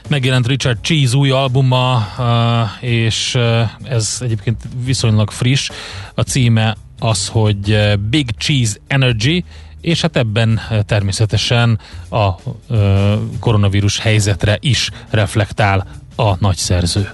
[0.09, 3.39] Megjelent Richard Cheese új albuma, ö, és
[3.85, 5.71] ez egyébként viszonylag friss.
[6.15, 7.79] A címe az, hogy
[8.11, 9.45] Big Cheese Energy,
[9.81, 11.79] és hát ebben ö, természetesen
[12.11, 12.29] a
[12.69, 17.11] ö, koronavírus helyzetre is reflektál a nagy szerző.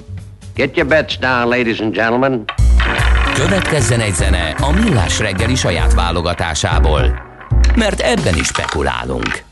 [0.54, 2.44] Get your bets down, ladies and gentlemen.
[3.34, 7.20] Következzen egy zene a Millás reggeli saját válogatásából.
[7.74, 9.44] Mert ebben is spekulálunk.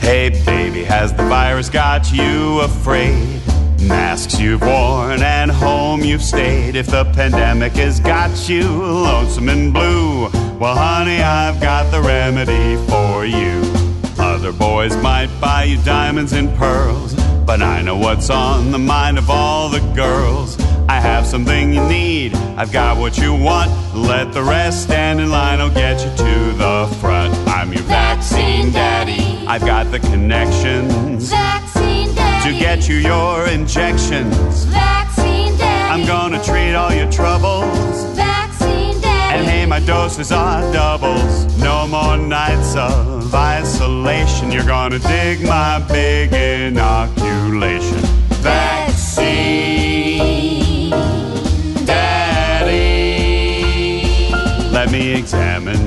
[0.00, 3.42] Hey, baby, has the virus got you afraid?
[3.86, 6.74] Masks you've worn and home you've stayed.
[6.74, 10.22] If the pandemic has got you lonesome and blue,
[10.58, 13.62] well, honey, I've got the remedy for you.
[14.18, 17.14] Other boys might buy you diamonds and pearls,
[17.46, 20.58] but I know what's on the mind of all the girls.
[20.88, 23.70] I have something you need, I've got what you want.
[23.94, 27.34] Let the rest stand in line, I'll get you to the front.
[27.48, 31.75] I'm your vaccine daddy, I've got the connections Vaccine.
[32.46, 34.64] To get you your injections.
[34.66, 35.92] Vaccine Daddy.
[35.92, 38.04] I'm gonna treat all your troubles.
[38.14, 39.38] Vaccine Daddy.
[39.38, 41.58] And hey, my doses are doubles.
[41.58, 44.52] No more nights of isolation.
[44.52, 47.98] You're gonna dig my big inoculation.
[48.42, 49.86] Vaccine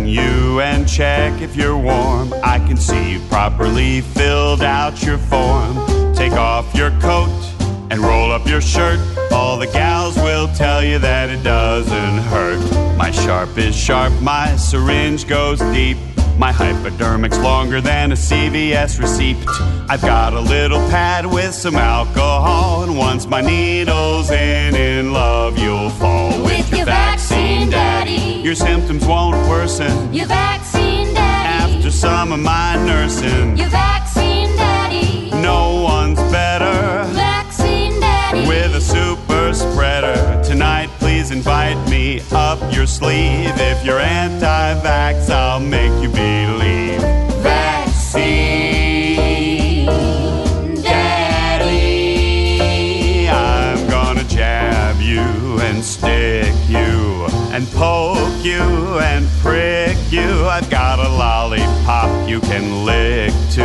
[0.09, 2.33] you and check if you're warm.
[2.43, 5.75] I can see you properly filled out your form.
[6.13, 7.29] Take off your coat
[7.91, 8.99] and roll up your shirt.
[9.31, 12.97] All the gals will tell you that it doesn't hurt.
[12.97, 15.97] My sharp is sharp, my syringe goes deep.
[16.37, 19.37] My hypodermic's longer than a CVS receipt.
[19.89, 25.57] I've got a little pad with some alcohol, and once my needle's in, in love
[25.59, 27.78] you'll fall With your vaccine daddy.
[28.49, 31.75] Your symptoms won't worsen Your vaccine daddy.
[31.75, 33.55] after some of my nursing.
[33.55, 35.29] Your vaccine daddy.
[35.29, 38.47] No one's better Vaccine daddy.
[38.47, 40.41] with a super spreader.
[40.43, 43.51] Tonight, please invite me up your sleeve.
[43.55, 47.01] If you're anti-vax, I'll make you believe.
[47.43, 48.88] Vaccine
[57.79, 58.59] poke you
[58.99, 60.45] and prick you.
[60.45, 63.63] I've got a lollipop you can lick to.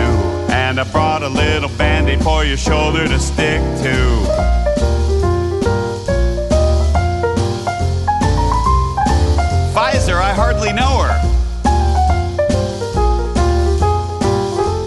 [0.52, 3.96] And I brought a little band-aid for your shoulder to stick to.
[9.74, 11.20] Pfizer, I hardly know her.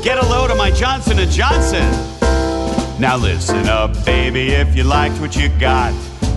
[0.02, 1.92] Get a load of my Johnson & Johnson.
[2.98, 5.94] Now listen up, baby, if you liked what you got,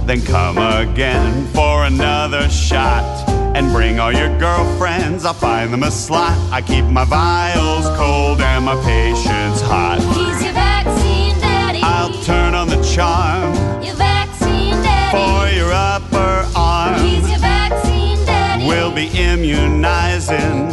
[0.07, 3.29] then come again for another shot.
[3.57, 6.37] And bring all your girlfriends, I'll find them a slot.
[6.53, 9.99] I keep my vials cold and my patients hot.
[10.01, 11.81] He's your vaccine daddy.
[11.83, 15.11] I'll turn on the charm Your vaccine daddy.
[15.17, 17.01] for your upper arm.
[17.03, 18.67] He's your vaccine daddy.
[18.67, 20.69] We'll be immunizing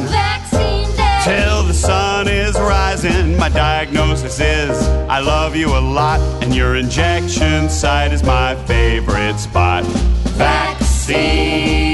[3.07, 3.37] rising.
[3.37, 9.39] My diagnosis is I love you a lot, and your injection site is my favorite
[9.39, 9.83] spot.
[10.35, 11.87] Vaccine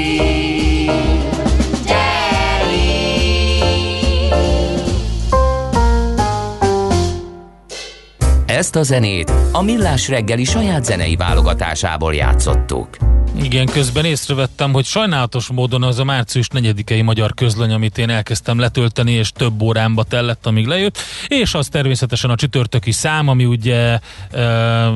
[8.54, 12.88] Ezt a zenét a Millás reggeli saját zenei válogatásából játszottuk.
[13.42, 18.58] Igen, közben észrevettem, hogy sajnálatos módon az a március 4-i magyar közlöny, amit én elkezdtem
[18.58, 20.98] letölteni, és több órámba tellett, amíg lejött,
[21.28, 23.98] és az természetesen a csütörtöki szám, ami ugye
[24.30, 24.86] e,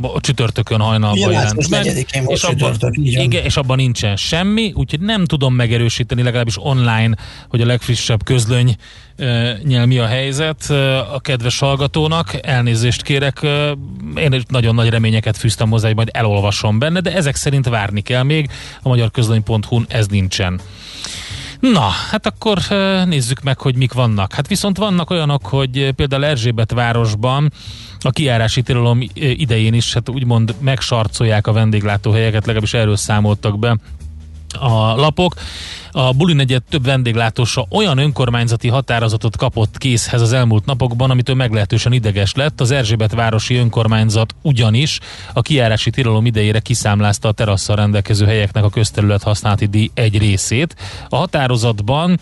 [0.00, 4.72] a csütörtökön hajnalban jelent március meg, 4-én volt és abban, igen, és abban nincsen semmi,
[4.74, 7.16] úgyhogy nem tudom megerősíteni legalábbis online,
[7.48, 8.76] hogy a legfrissebb közlöny
[9.62, 10.70] nyel mi a helyzet
[11.12, 12.46] a kedves hallgatónak.
[12.46, 13.42] Elnézést kérek,
[14.16, 18.22] én nagyon nagy reményeket fűztem hozzá, hogy majd elolvasom benne, de ezek szerint várni kell
[18.22, 18.50] még.
[18.82, 20.60] A magyarközlöny.hu-n ez nincsen.
[21.60, 22.58] Na, hát akkor
[23.06, 24.32] nézzük meg, hogy mik vannak.
[24.32, 27.52] Hát viszont vannak olyanok, hogy például Erzsébet városban
[28.00, 33.76] a kiárási tilalom idején is hát úgymond megsarcolják a vendéglátóhelyeket, legalábbis erről számoltak be
[34.58, 35.34] a lapok.
[35.90, 41.92] A Buli negyed több vendéglátósa olyan önkormányzati határozatot kapott készhez az elmúlt napokban, amitől meglehetősen
[41.92, 42.60] ideges lett.
[42.60, 45.00] Az Erzsébet városi önkormányzat ugyanis
[45.32, 50.76] a kiárási tilalom idejére kiszámlázta a terasszal rendelkező helyeknek a közterület használati díj egy részét.
[51.08, 52.18] A határozatban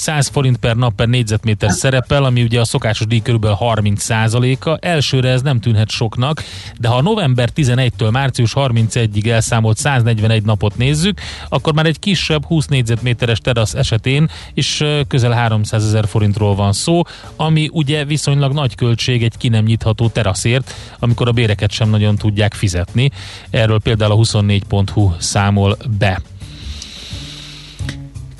[0.00, 4.78] 100 forint per nap per négyzetméter szerepel, ami ugye a szokásos díj körülbelül 30 a
[4.80, 6.44] Elsőre ez nem tűnhet soknak,
[6.78, 12.66] de ha november 11-től március 31-ig elszámolt 141 napot nézzük, akkor már egy kisebb 20
[12.66, 17.02] négyzetméteres terasz esetén is közel 300 ezer forintról van szó,
[17.36, 22.16] ami ugye viszonylag nagy költség egy ki nem nyitható teraszért, amikor a béreket sem nagyon
[22.16, 23.10] tudják fizetni.
[23.50, 26.20] Erről például a 24.hu számol be.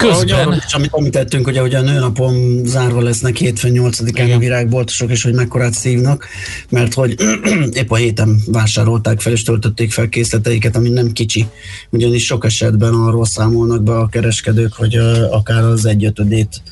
[0.00, 0.46] Közben...
[0.46, 5.22] Ahogy is, amit említettünk, ugye, hogy a nőnapon zárva lesznek hétfőn 8-án a virágboltosok, és
[5.22, 6.26] hogy mekkorát szívnak,
[6.68, 7.14] mert hogy
[7.80, 11.46] épp a héten vásárolták fel és töltötték fel készleteiket, ami nem kicsi.
[11.90, 14.94] Ugyanis sok esetben arról számolnak be a kereskedők, hogy
[15.30, 16.62] akár az egyötödét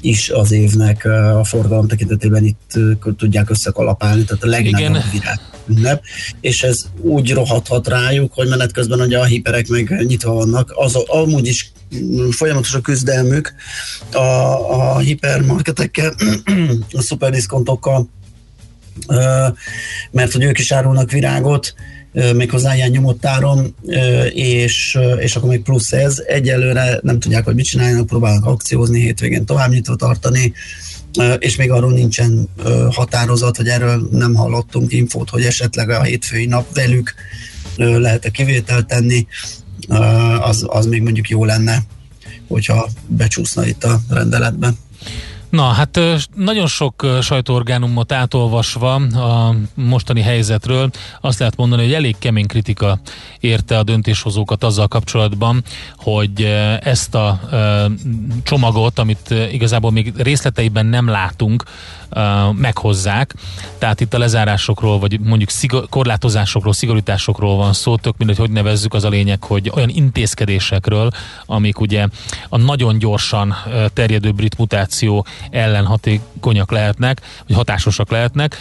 [0.00, 2.78] is az évnek a forgalom tekintetében itt
[3.16, 6.04] tudják összekalapálni, tehát a legnagyobb virág ünnep,
[6.40, 10.94] és ez úgy rohadhat rájuk, hogy menet közben ugye a hiperek meg nyitva vannak, az
[10.94, 11.72] amúgy is
[12.30, 13.54] folyamatos a küzdelmük
[14.12, 16.14] a, a hipermarketekkel,
[16.92, 18.08] a szuperdiskontokkal,
[19.08, 19.46] ö,
[20.10, 21.74] mert hogy ők is árulnak virágot,
[22.34, 23.74] méghozzá ilyen nyomott áron,
[24.32, 26.22] és, és akkor még plusz ez.
[26.26, 30.52] Egyelőre nem tudják, hogy mit csináljanak, próbálnak akciózni, hétvégén tovább nyitva tartani,
[31.38, 32.48] és még arról nincsen
[32.90, 37.14] határozat, hogy erről nem hallottunk infót, hogy esetleg a hétfői nap velük
[37.76, 39.26] lehet-e kivételt tenni,
[40.40, 41.78] az, az még mondjuk jó lenne,
[42.48, 44.76] hogyha becsúszna itt a rendeletben.
[45.50, 46.00] Na, hát
[46.34, 52.98] nagyon sok sajtóorgánumot átolvasva a mostani helyzetről azt lehet mondani, hogy elég kemény kritika
[53.40, 55.64] érte a döntéshozókat azzal kapcsolatban,
[55.96, 56.42] hogy
[56.80, 57.40] ezt a
[58.42, 61.62] csomagot, amit igazából még részleteiben nem látunk,
[62.52, 63.34] meghozzák.
[63.78, 68.94] Tehát itt a lezárásokról, vagy mondjuk szigor- korlátozásokról, szigorításokról van szó, tök mindegy, hogy nevezzük,
[68.94, 71.10] az a lényeg, hogy olyan intézkedésekről,
[71.46, 72.06] amik ugye
[72.48, 73.54] a nagyon gyorsan
[73.92, 78.56] terjedő brit mutáció ellen hatékonyak lehetnek, vagy hatásosak lehetnek.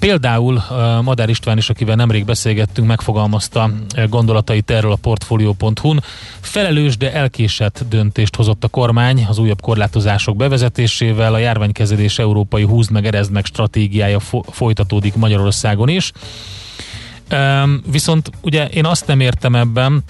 [0.00, 3.70] Például uh, Madár István is, akivel nemrég beszélgettünk, megfogalmazta
[4.08, 6.02] gondolatait erről a Portfolio.hu-n.
[6.40, 11.34] Felelős, de elkésett döntést hozott a kormány az újabb korlátozások bevezetésével.
[11.34, 16.12] A járványkezelés európai húzd meg, erezd meg stratégiája fo- folytatódik Magyarországon is.
[17.90, 20.02] Viszont ugye én azt nem értem ebben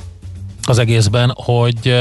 [0.62, 1.94] az egészben, hogy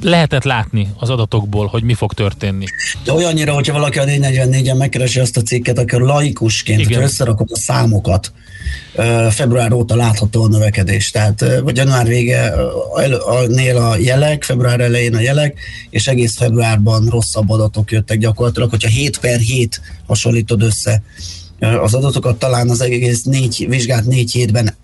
[0.00, 2.64] lehetett látni az adatokból, hogy mi fog történni.
[3.04, 6.92] De olyannyira, hogyha valaki a 444-en megkeresi azt a cikket, akkor laikusként, Igen.
[6.92, 8.32] hogyha összerakod a számokat,
[9.30, 11.10] február óta látható a növekedés.
[11.10, 12.54] Tehát vagy január vége
[13.48, 15.58] nél a jelek, február elején a jelek,
[15.90, 21.02] és egész februárban rosszabb adatok jöttek gyakorlatilag, hogyha 7 per 7 hasonlítod össze
[21.82, 24.74] az adatokat, talán az egész négy, vizsgált négy hétben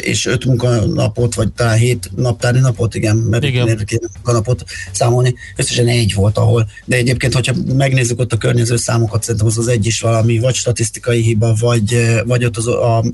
[0.00, 3.82] és öt munkanapot, vagy talán hét naptári napot, igen, mert Igen.
[3.84, 6.68] két munkanapot számolni, összesen egy volt ahol.
[6.84, 10.54] De egyébként, hogyha megnézzük ott a környező számokat, szerintem az az egy is valami, vagy
[10.54, 13.04] statisztikai hiba, vagy, vagy ott az a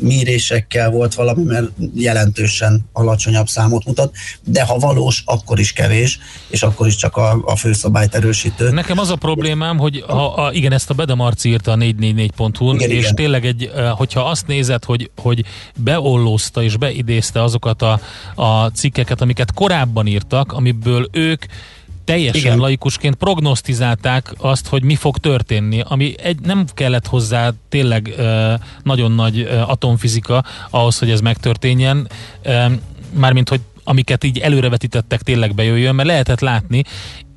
[0.00, 4.14] mérésekkel volt valami, mert jelentősen alacsonyabb számot mutat,
[4.44, 6.18] de ha valós, akkor is kevés,
[6.50, 8.70] és akkor is csak a, a főszabályt erősítő.
[8.70, 12.90] Nekem az a problémám, hogy ha, a, igen, ezt a Bedemarci írta a 444.hu-n, Igen,
[12.90, 13.14] és igen.
[13.14, 15.44] tényleg egy, hogyha azt nézed, hogy, hogy
[15.76, 18.00] beollózta és beidézte azokat a,
[18.34, 21.44] a cikkeket, amiket korábban írtak, amiből ők
[22.04, 22.58] teljesen Igen.
[22.58, 28.52] Laikusként prognosztizálták azt, hogy mi fog történni, ami egy, nem kellett hozzá tényleg uh,
[28.82, 32.08] nagyon nagy uh, atomfizika ahhoz, hogy ez megtörténjen,
[32.44, 32.72] uh,
[33.12, 36.82] mármint, hogy amiket így előrevetítettek tényleg bejöjjön, mert lehetett látni,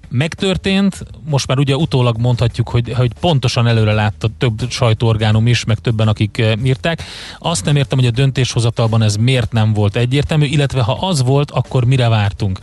[0.10, 5.78] megtörtént, most már ugye utólag mondhatjuk, hogy, hogy pontosan előre látta több sajtóorgánum is, meg
[5.78, 7.04] többen, akik eh, írták.
[7.40, 11.52] Azt nem értem, hogy a döntéshozatalban ez miért nem volt egyértelmű, illetve ha az volt,
[11.52, 12.60] akkor mire vártunk.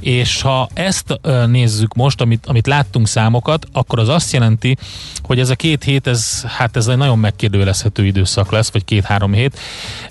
[0.00, 4.76] És ha ezt eh, nézzük most, amit, amit láttunk számokat, akkor az azt jelenti,
[5.22, 9.32] hogy ez a két hét, ez, hát ez egy nagyon megkérdőjelezhető időszak lesz, vagy két-három
[9.32, 9.58] hét.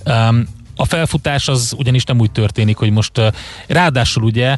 [0.05, 3.21] Um, a felfutás az ugyanis nem úgy történik, hogy most
[3.67, 4.57] ráadásul ugye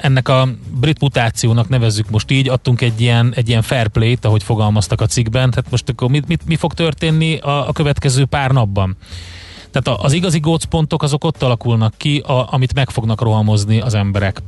[0.00, 0.48] ennek a
[0.80, 5.06] brit mutációnak nevezzük most így, adtunk egy ilyen, egy ilyen fair play-t, ahogy fogalmaztak a
[5.06, 8.96] cikkben, tehát most akkor mit, mit, mi fog történni a, a következő pár napban?
[9.70, 14.42] Tehát az igazi gócpontok azok ott alakulnak ki, a, amit meg fognak rohamozni az emberek.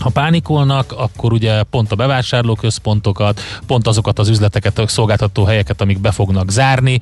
[0.00, 6.10] Ha pánikolnak, akkor ugye pont a bevásárlóközpontokat, pont azokat az üzleteket, szolgáltató helyeket, amik be
[6.10, 7.00] fognak zárni,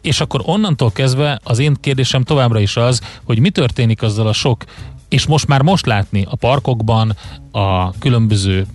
[0.00, 4.32] és akkor onnantól kezdve az én kérdésem továbbra is az, hogy mi történik azzal a
[4.32, 4.64] sok
[5.08, 7.16] és most már most látni a parkokban,
[7.50, 8.66] a különböző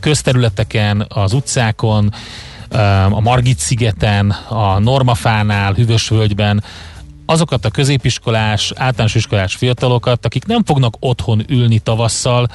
[0.00, 2.12] közterületeken, az utcákon,
[3.10, 6.62] a Margit szigeten, a Normafánál, Hűvösvölgyben,
[7.26, 12.48] azokat a középiskolás, általános iskolás fiatalokat, akik nem fognak otthon ülni tavasszal,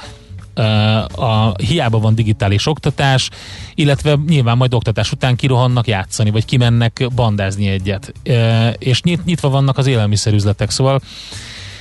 [1.14, 3.30] a, hiába van digitális oktatás,
[3.74, 8.12] illetve nyilván majd oktatás után kirohannak játszani, vagy kimennek bandázni egyet.
[8.78, 11.00] És nyit, nyitva vannak az élelmiszerüzletek, szóval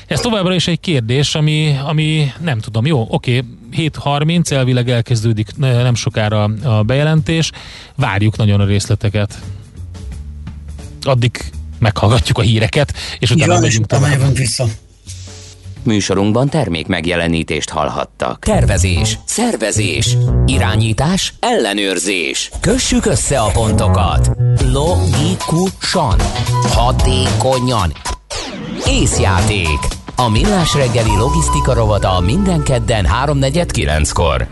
[0.07, 5.81] ez továbbra is egy kérdés, ami, ami nem tudom, jó, oké, 7.30, elvileg elkezdődik ne-
[5.83, 7.51] nem sokára a bejelentés,
[7.95, 9.39] várjuk nagyon a részleteket.
[11.01, 14.35] Addig meghallgatjuk a híreket, és utána megyünk tovább.
[14.35, 14.65] vissza.
[15.87, 18.39] Műsorunkban termék megjelenítést hallhattak.
[18.39, 22.51] Tervezés, szervezés, irányítás, ellenőrzés.
[22.61, 24.29] Kössük össze a pontokat.
[24.71, 26.15] Logikusan,
[26.73, 27.93] hatékonyan.
[28.85, 29.79] Észjáték.
[30.15, 34.47] A millás reggeli logisztika rovata minden kedden 3.49-kor.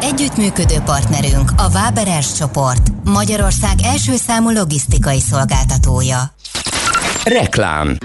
[0.00, 6.18] Együttműködő partnerünk a Váberes csoport, Magyarország első számú logisztikai szolgáltatója.
[7.24, 7.96] Reklám.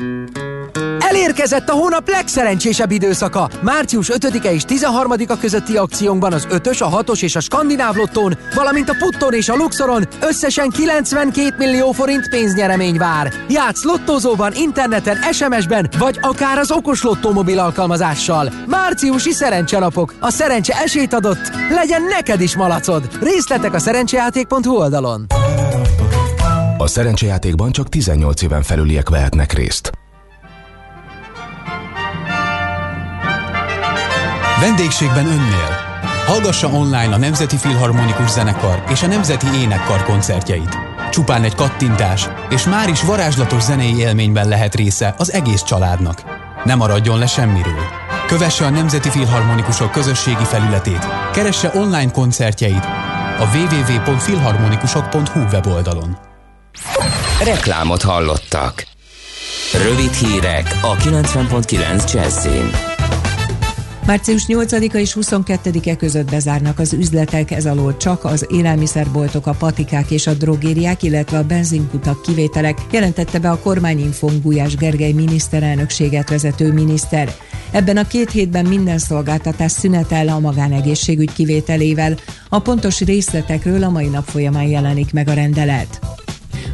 [1.25, 3.49] Érkezett a hónap legszerencsésebb időszaka.
[3.61, 8.89] Március 5-e és 13-a közötti akciónkban az 5-ös, a 6-os és a skandináv lottón, valamint
[8.89, 13.33] a putton és a luxoron összesen 92 millió forint pénznyeremény vár.
[13.49, 18.51] Játsz lottózóban, interneten, SMS-ben, vagy akár az okos lottó mobil alkalmazással.
[18.67, 20.13] Márciusi szerencsenapok.
[20.19, 21.51] A szerencse esélyt adott.
[21.69, 23.09] Legyen neked is malacod.
[23.21, 25.25] Részletek a szerencsejáték.hu oldalon.
[26.77, 29.91] A szerencsejátékban csak 18 éven felüliek vehetnek részt.
[34.65, 35.77] Vendégségben önnél.
[36.25, 40.77] Hallgassa online a Nemzeti Filharmonikus Zenekar és a Nemzeti Énekkar koncertjeit.
[41.11, 46.23] Csupán egy kattintás, és már is varázslatos zenei élményben lehet része az egész családnak.
[46.63, 47.83] Ne maradjon le semmiről.
[48.27, 52.85] Kövesse a Nemzeti Filharmonikusok közösségi felületét, keresse online koncertjeit
[53.39, 56.17] a www.filharmonikusok.hu weboldalon.
[57.43, 58.85] Reklámot hallottak.
[59.83, 62.94] Rövid hírek a 90.9 Jazzin.
[64.05, 70.11] Március 8-a és 22-e között bezárnak az üzletek, ez alól csak az élelmiszerboltok, a patikák
[70.11, 76.73] és a drogériák, illetve a benzinkutak kivételek, jelentette be a kormányinfón Gulyás Gergely miniszterelnökséget vezető
[76.73, 77.35] miniszter.
[77.71, 82.17] Ebben a két hétben minden szolgáltatás szünetel a magánegészségügy kivételével.
[82.49, 85.99] A pontos részletekről a mai nap folyamán jelenik meg a rendelet.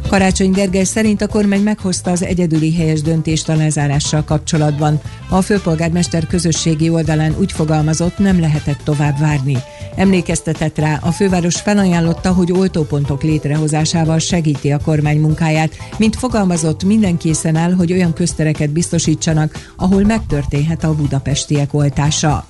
[0.08, 5.00] Karácsony Gergely szerint a kormány meghozta az egyedüli helyes döntést a lezárással kapcsolatban.
[5.28, 9.56] A főpolgármester közösségi oldalán úgy fogalmazott, nem lehetett tovább várni.
[9.96, 17.16] Emlékeztetett rá, a főváros felajánlotta, hogy oltópontok létrehozásával segíti a kormány munkáját, mint fogalmazott, minden
[17.16, 22.46] készen áll, hogy olyan köztereket biztosítsanak, ahol megtörténhet a budapestiek oltása.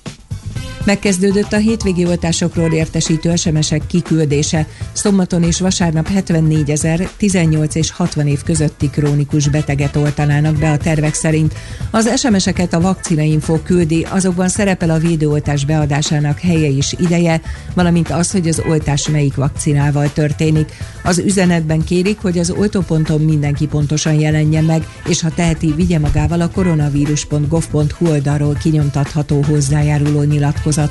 [0.85, 4.67] Megkezdődött a hétvégi oltásokról értesítő SMS-ek kiküldése.
[4.93, 10.77] Szombaton és vasárnap 74 ezer, 18 és 60 év közötti krónikus beteget oltanának be a
[10.77, 11.53] tervek szerint.
[11.91, 17.41] Az SMS-eket a vakcinainfo küldi, azokban szerepel a védőoltás beadásának helye és ideje,
[17.73, 20.71] valamint az, hogy az oltás melyik vakcinával történik.
[21.03, 26.41] Az üzenetben kérik, hogy az oltóponton mindenki pontosan jelenjen meg, és ha teheti, vigye magával
[26.41, 30.72] a koronavírus.gov.hu oldalról kinyomtatható hozzájáruló nyilatkozatot.
[30.73, 30.87] za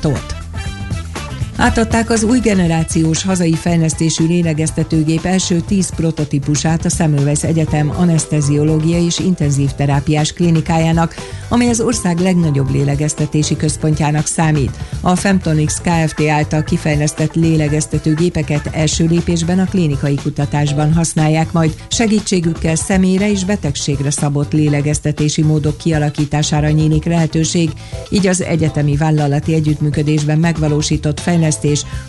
[1.57, 9.19] Átadták az új generációs hazai fejlesztésű lélegeztetőgép első 10 prototípusát a Semmelweis Egyetem anesteziológia és
[9.19, 11.15] intenzív terápiás klinikájának,
[11.49, 14.77] amely az ország legnagyobb lélegeztetési központjának számít.
[15.01, 16.27] A Femtonix Kft.
[16.29, 24.53] által kifejlesztett lélegeztetőgépeket első lépésben a klinikai kutatásban használják, majd segítségükkel személyre és betegségre szabott
[24.53, 27.69] lélegeztetési módok kialakítására nyílik lehetőség,
[28.09, 31.41] így az egyetemi vállalati együttműködésben megvalósított fejlesztés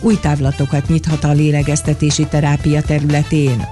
[0.01, 3.67] új távlatokat nyithat a lélegeztetési terápia területén.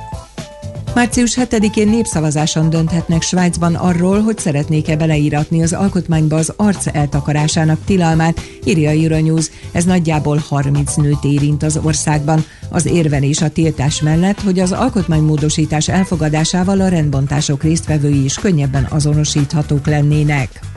[0.95, 8.41] Március 7-én népszavazáson dönthetnek Svájcban arról, hogy szeretnék-e beleíratni az alkotmányba az arc eltakarásának tilalmát,
[8.64, 9.49] írja Euronews.
[9.72, 12.45] Ez nagyjából 30 nőt érint az országban.
[12.69, 19.88] Az érvelés a tiltás mellett, hogy az alkotmánymódosítás elfogadásával a rendbontások résztvevői is könnyebben azonosíthatók
[19.88, 20.73] lennének.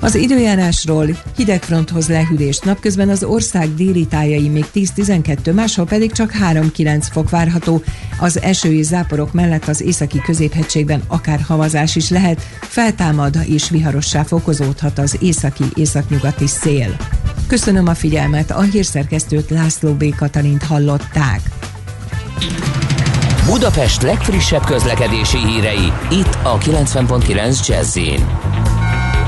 [0.00, 1.06] Az időjárásról
[1.36, 7.82] hidegfronthoz lehűlést napközben az ország déli tájai még 10-12, máshol pedig csak 3-9 fok várható.
[8.18, 14.22] Az eső és záporok mellett az északi középhegységben akár havazás is lehet, feltámad és viharossá
[14.22, 16.96] fokozódhat az északi északnyugati szél.
[17.46, 20.14] Köszönöm a figyelmet, a hírszerkesztőt László B.
[20.16, 21.40] Katalint hallották.
[23.46, 27.96] Budapest legfrissebb közlekedési hírei, itt a 90.9 jazz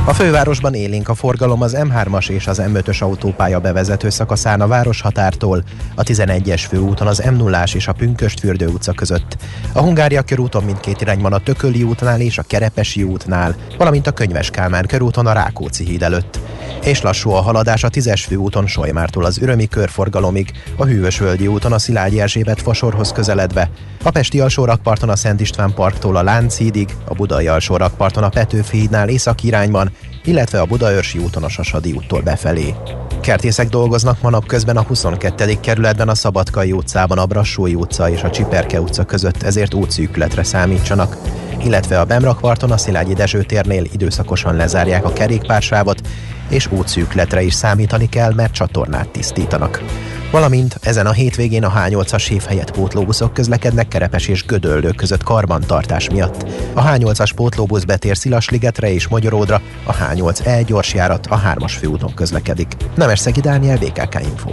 [0.05, 5.63] A fővárosban élénk a forgalom az M3-as és az M5-ös autópálya bevezető szakaszán a városhatártól,
[5.95, 9.37] a 11-es főúton az M0-ás és a Pünköstfürdő utca között,
[9.73, 14.51] a Hungária körúton mindkét irányban a Tököli útnál és a Kerepesi útnál, valamint a Könyves
[14.51, 16.39] Kálmán körúton a Rákóczi híd előtt.
[16.85, 21.79] És lassú a haladás a 10-es főúton Solymártól az Ürömi körforgalomig, a Hűvösvölgyi úton a
[21.79, 23.71] Szilágyi Erzsébet fasorhoz közeledve,
[24.03, 29.09] a Pesti alsórakparton a Szent István parktól a Lánchídig, a Budai alsórakparton a Petőfi hídnál
[29.09, 29.91] északi irányban,
[30.25, 32.75] illetve a Budaörsi úton a Sasadi úttól befelé.
[33.21, 35.61] Kertészek dolgoznak ma napközben a 22.
[35.61, 41.17] kerületben a Szabadkai utcában, a Brassói utca és a Csiperke utca között, ezért útszűkületre számítsanak
[41.65, 46.01] illetve a Bemrakparton a Szilágyi Dezső térnél időszakosan lezárják a kerékpársávot,
[46.49, 49.83] és útszűkletre is számítani kell, mert csatornát tisztítanak.
[50.31, 56.11] Valamint ezen a hétvégén a H8-as hív helyett pótlóbuszok közlekednek Kerepes és Gödöllő között karbantartás
[56.11, 56.47] miatt.
[56.73, 62.77] A H8-as pótlóbusz betér Szilasligetre és Magyaródra, a H8E gyorsjárat a 3-as főúton közlekedik.
[62.95, 64.51] Nemes Szegi Dániel, BKK Info.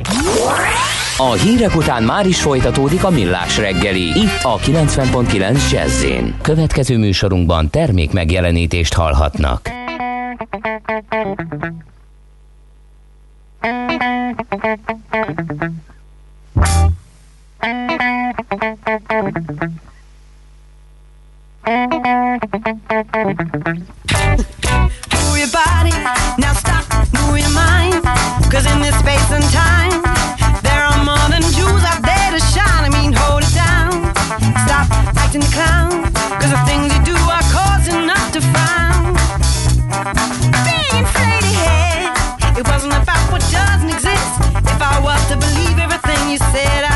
[1.18, 4.08] A hírek után már is folytatódik a millás reggeli.
[4.20, 6.06] Itt a 90.9 jazz
[6.42, 9.70] Következő műsorunkban termék megjelenítést hallhatnak.
[13.64, 13.92] Move
[25.38, 25.92] your body,
[26.38, 28.04] now stop, move your mind.
[28.52, 29.97] Cause in this space and time,
[43.52, 44.40] doesn't exist.
[44.56, 46.87] If I was to believe everything you said,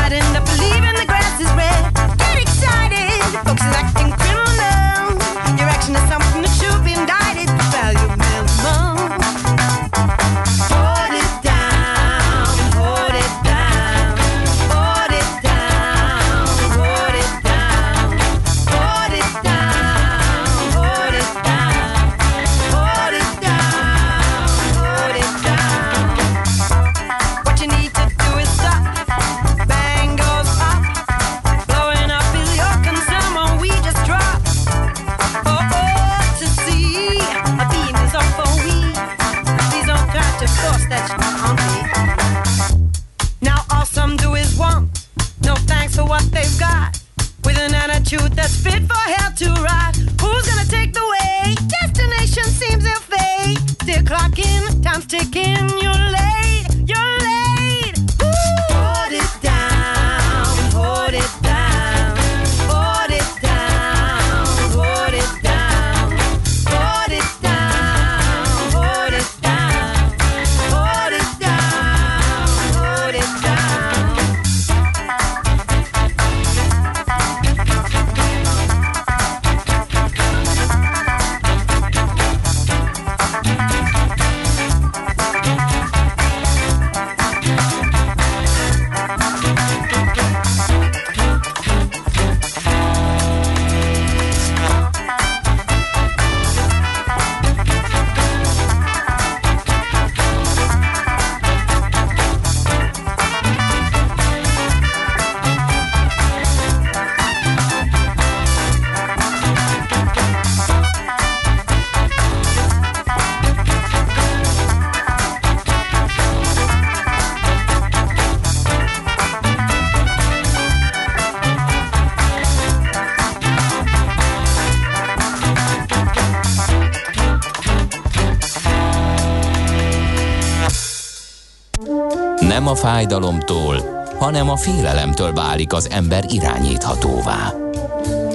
[132.82, 137.52] fájdalomtól, hanem a félelemtől válik az ember irányíthatóvá.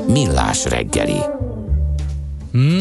[0.07, 1.19] Millás reggeli.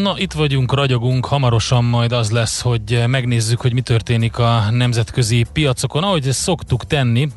[0.01, 5.45] Na, itt vagyunk, ragyogunk, hamarosan majd az lesz, hogy megnézzük, hogy mi történik a nemzetközi
[5.53, 7.29] piacokon, ahogy ezt szoktuk tenni,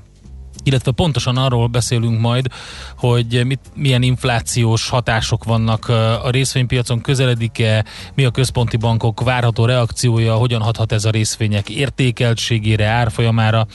[0.62, 2.46] illetve pontosan arról beszélünk majd,
[2.98, 5.88] hogy mit, milyen inflációs hatások vannak
[6.22, 7.84] a részvénypiacon, közeledik-e,
[8.14, 13.66] mi a központi bankok várható reakciója, hogyan hathat ez a részvények értékeltségére, árfolyamára,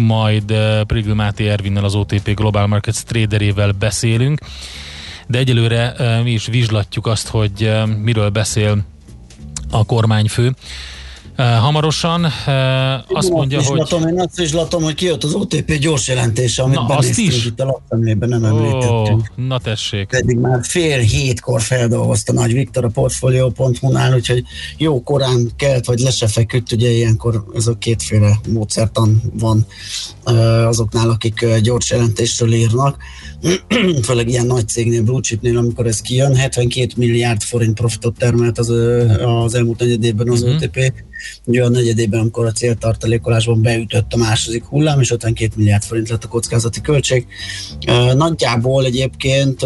[0.00, 0.54] majd
[0.86, 4.40] Prigl Máté Ervinnel az OTP Global Markets traderével beszélünk,
[5.26, 7.72] de egyelőre mi is vizslatjuk azt, hogy
[8.02, 8.78] miről beszél
[9.70, 10.54] a kormányfő.
[11.40, 12.24] Hamarosan
[13.08, 13.78] azt mondja, Én hogy...
[13.78, 17.46] Vizslatom, én azt vizslatom, hogy kijött az OTP gyors jelentése, amit Na, azt is?
[17.46, 19.32] itt a lapszemlében, nem említettünk.
[19.38, 20.08] Ó, na tessék.
[20.08, 24.44] Pedig már fél hétkor feldolgozta Nagy Viktor a Portfolio.hu-nál, úgyhogy
[24.76, 29.66] jó korán kelt, vagy le se feküdt, ugye ilyenkor ez a kétféle módszertan van
[30.66, 32.96] azoknál, akik gyors jelentésről írnak.
[34.02, 38.68] Főleg ilyen nagy cégnél, blue chipnél, amikor ez kijön, 72 milliárd forint profitot termelt az,
[39.18, 40.50] az elmúlt negyedében az Mhm.
[40.54, 40.92] OTP,
[41.44, 46.24] ugye a negyedében, amikor a céltartalékolásban beütött a második hullám, és 52 milliárd forint lett
[46.24, 47.26] a kockázati költség.
[48.14, 49.60] Nagyjából egyébként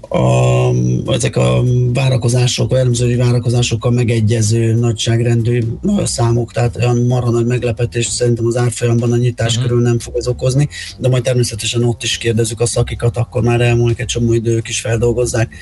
[0.00, 1.62] a, ezek a
[1.92, 5.62] várakozások, a elemzői várakozásokkal megegyező nagyságrendű
[6.04, 9.68] számok, tehát olyan marha nagy meglepetést szerintem az árfolyamban a nyitás uh-huh.
[9.68, 10.68] körül nem fog ez okozni,
[10.98, 14.68] de majd természetesen ott is kérdezzük a szakikat, akkor már elmúlik egy csomó idő, ők
[14.68, 15.54] is feldolgozzák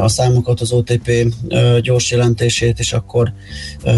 [0.00, 1.10] a számokat, az OTP
[1.82, 3.32] gyors jelentését, és akkor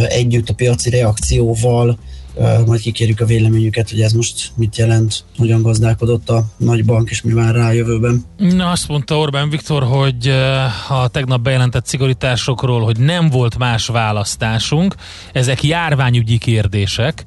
[0.08, 1.98] együtt a piaci reakcióval
[2.66, 7.22] majd kikérjük a véleményüket, hogy ez most mit jelent, hogyan gazdálkodott a nagy bank, és
[7.22, 8.24] mi vár rá a jövőben.
[8.36, 10.28] Na, azt mondta Orbán Viktor, hogy
[10.88, 14.94] a tegnap bejelentett szigorításokról, hogy nem volt más választásunk,
[15.32, 17.24] ezek járványügyi kérdések,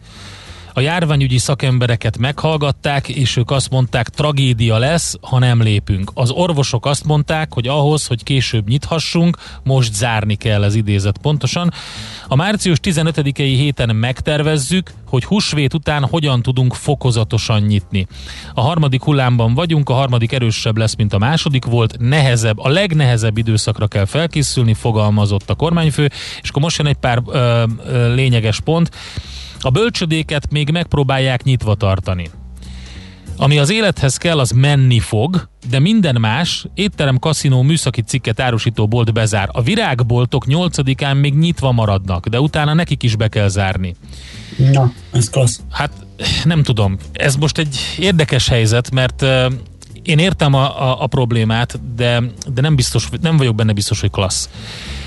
[0.77, 6.11] A járványügyi szakembereket meghallgatták, és ők azt mondták, tragédia lesz, ha nem lépünk.
[6.14, 11.73] Az orvosok azt mondták, hogy ahhoz, hogy később nyithassunk, most zárni kell az idézet pontosan.
[12.27, 18.07] A március 15-i héten megtervezzük, hogy húsvét után hogyan tudunk fokozatosan nyitni.
[18.53, 23.38] A harmadik hullámban vagyunk, a harmadik erősebb lesz, mint a második volt, nehezebb, a legnehezebb
[23.38, 26.11] időszakra kell felkészülni, fogalmazott a kormányfő,
[26.41, 28.91] és akkor most jön egy pár ö, ö, lényeges pont.
[29.65, 32.29] A bölcsödéket még megpróbálják nyitva tartani.
[33.37, 38.87] Ami az élethez kell, az menni fog, de minden más, étterem, kaszinó, műszaki cikket árusító
[38.87, 39.49] bolt bezár.
[39.51, 43.95] A virágboltok 8-án még nyitva maradnak, de utána nekik is be kell zárni.
[44.71, 45.61] Na, ez klassz.
[45.71, 45.91] Hát
[46.43, 49.53] nem tudom, ez most egy érdekes helyzet, mert uh,
[50.01, 52.23] én értem a, a, a problémát, de,
[52.53, 54.49] de nem biztos, nem vagyok benne biztos, hogy klassz.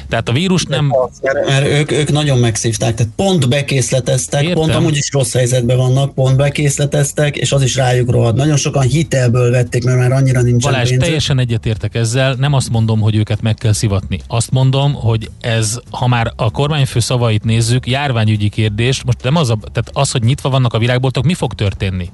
[0.09, 0.93] Tehát a vírus nem...
[1.23, 4.57] Mert, ők, ők nagyon megszívták, tehát pont bekészleteztek, Értem.
[4.57, 8.35] pont amúgy is rossz helyzetben vannak, pont bekészleteztek, és az is rájuk rohad.
[8.35, 11.05] Nagyon sokan hitelből vették, mert már annyira nincsen Balázs, pénzük.
[11.05, 14.21] teljesen egyetértek ezzel, nem azt mondom, hogy őket meg kell szivatni.
[14.27, 19.51] Azt mondom, hogy ez, ha már a kormányfő szavait nézzük, járványügyi kérdés, most nem az,
[19.51, 22.11] a, tehát az, hogy nyitva vannak a virágboltok, mi fog történni?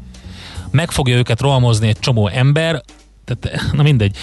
[0.70, 2.82] Meg fogja őket rohamozni egy csomó ember,
[3.24, 4.16] tehát, na mindegy.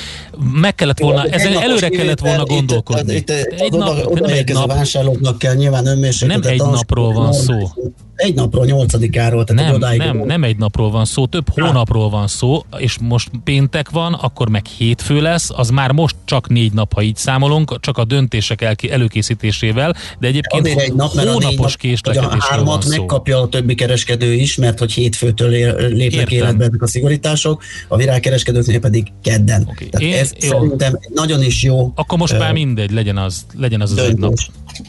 [0.54, 3.14] Meg kellett volna, Egy ezen napos előre kellett volna gondolkodni.
[3.16, 4.68] Itt, itt, egy oda, nap, oda, nem egy nap.
[4.68, 6.44] vásárlóknak kell nyilván önmérsékletet.
[6.44, 7.70] Nem egy napról van szó.
[8.16, 10.00] Egy napról, nyolcadikáról, tehát Nem, odáig.
[10.00, 14.50] nem, nem egy napról van szó, több hónapról van szó, és most péntek van, akkor
[14.50, 18.62] meg hétfő lesz, az már most csak négy nap, ha így számolunk, csak a döntések
[18.62, 22.90] elki- előkészítésével, de egyébként Azért egy nap, mert a hónapos a késlekedésről van hármat szó.
[22.90, 26.38] megkapja a többi kereskedő is, mert hogy hétfőtől lépnek Értem.
[26.38, 29.62] életbe ezek a szigorítások, a virágkereskedőknél pedig kedden.
[29.70, 29.90] Okay.
[29.90, 30.50] Tehát Én- ez jó.
[30.50, 31.92] szerintem nagyon is jó.
[31.96, 34.34] Akkor most már mindegy, legyen az, legyen az az egy nap.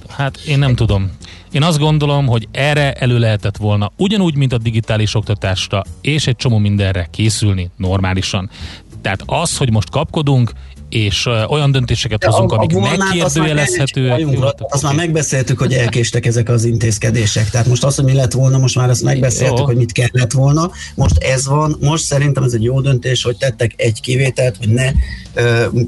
[0.09, 1.11] Hát én nem tudom.
[1.53, 6.37] Én azt gondolom, hogy erre elő lehetett volna, ugyanúgy, mint a digitális oktatásra, és egy
[6.37, 8.51] csomó mindenre készülni normálisan.
[9.01, 10.53] Tehát az, hogy most kapkodunk,
[10.93, 14.27] és olyan döntéseket hozunk, amik azt megkérdőjelezhetőek.
[14.59, 17.51] Azt már megbeszéltük, hogy elkéstek ezek az intézkedések.
[17.51, 19.65] Tehát most az, hogy mi lett volna, most már ezt megbeszéltük, Jó.
[19.65, 20.71] hogy mit kellett volna.
[20.95, 24.93] Most ez van, most szerintem ez egy jó döntés, hogy tettek egy kivételt, hogy ne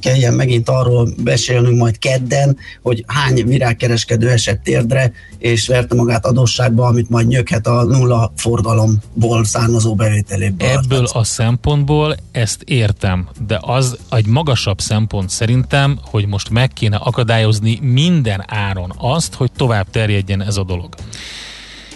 [0.01, 6.86] kelljen megint arról beszélnünk majd kedden, hogy hány virágkereskedő esett térdre, és verte magát adósságba,
[6.86, 10.68] amit majd nyöghet a nulla forgalomból származó bevételéből.
[10.68, 14.93] Ebből a szempontból ezt értem, de az egy magasabb szempont
[15.26, 20.94] szerintem, hogy most meg kéne akadályozni minden áron azt, hogy tovább terjedjen ez a dolog.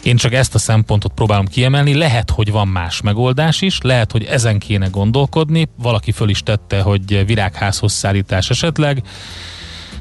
[0.02, 1.94] Én csak ezt a szempontot próbálom kiemelni.
[1.94, 5.68] Lehet, hogy van más megoldás is, lehet, hogy ezen kéne gondolkodni.
[5.76, 9.02] Valaki föl is tette, hogy virágházhoz szállítás esetleg.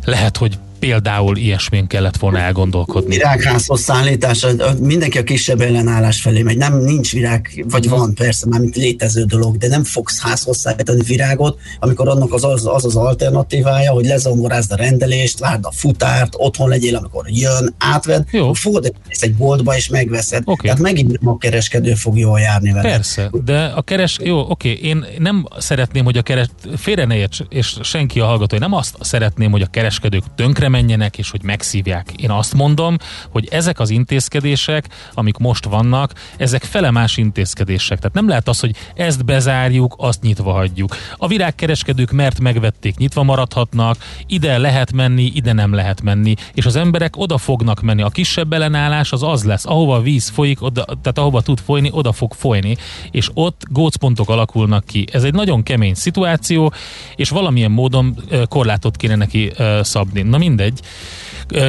[0.03, 3.15] Lehet, hogy például ilyesmén kellett volna elgondolkodni.
[3.15, 4.45] Virágházhoz szállítás,
[4.79, 6.57] mindenki a kisebb ellenállás felé megy.
[6.57, 11.01] Nem, nincs virág, vagy van persze, már mint létező dolog, de nem fogsz házhoz szállítani
[11.03, 16.33] virágot, amikor annak az az, az, az alternatívája, hogy lezongorázd a rendelést, várd a futárt,
[16.37, 18.53] otthon legyél, amikor jön, átved, Jó.
[18.53, 20.41] fogod ezt egy boltba és megveszed.
[20.45, 20.55] Okay.
[20.65, 22.89] Tehát megint a kereskedő fog jól járni vele.
[22.89, 24.17] Persze, de a keres...
[24.23, 26.47] Jó, oké, én nem szeretném, hogy a keres...
[26.77, 30.66] Félre ne érts, és senki a hallgató, én nem azt szeretném, hogy a kereskedők tönkre
[30.67, 32.11] menjenek, és hogy megszívják.
[32.15, 32.97] Én azt mondom,
[33.29, 37.97] hogy ezek az intézkedések, amik most vannak, ezek fele más intézkedések.
[37.97, 40.95] Tehát nem lehet az, hogy ezt bezárjuk, azt nyitva hagyjuk.
[41.17, 46.75] A virágkereskedők mert megvették, nyitva maradhatnak, ide lehet menni, ide nem lehet menni, és az
[46.75, 48.01] emberek oda fognak menni.
[48.01, 51.89] A kisebb ellenállás az az lesz, ahova a víz folyik, oda, tehát ahova tud folyni,
[51.91, 52.77] oda fog folyni,
[53.11, 55.05] és ott gócpontok alakulnak ki.
[55.11, 56.73] Ez egy nagyon kemény szituáció,
[57.15, 58.17] és valamilyen módon
[58.49, 60.21] korlátot kéne neki szabni.
[60.21, 60.79] Na mindegy.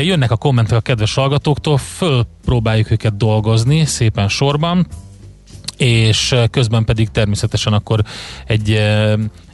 [0.07, 4.87] Jönnek a kommentek a kedves hallgatóktól, fölpróbáljuk őket dolgozni szépen sorban,
[5.77, 8.03] és közben pedig természetesen akkor
[8.47, 8.83] egy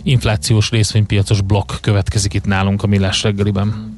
[0.02, 3.96] inflációs részvénypiacos blokk következik itt nálunk a Millás reggeliben.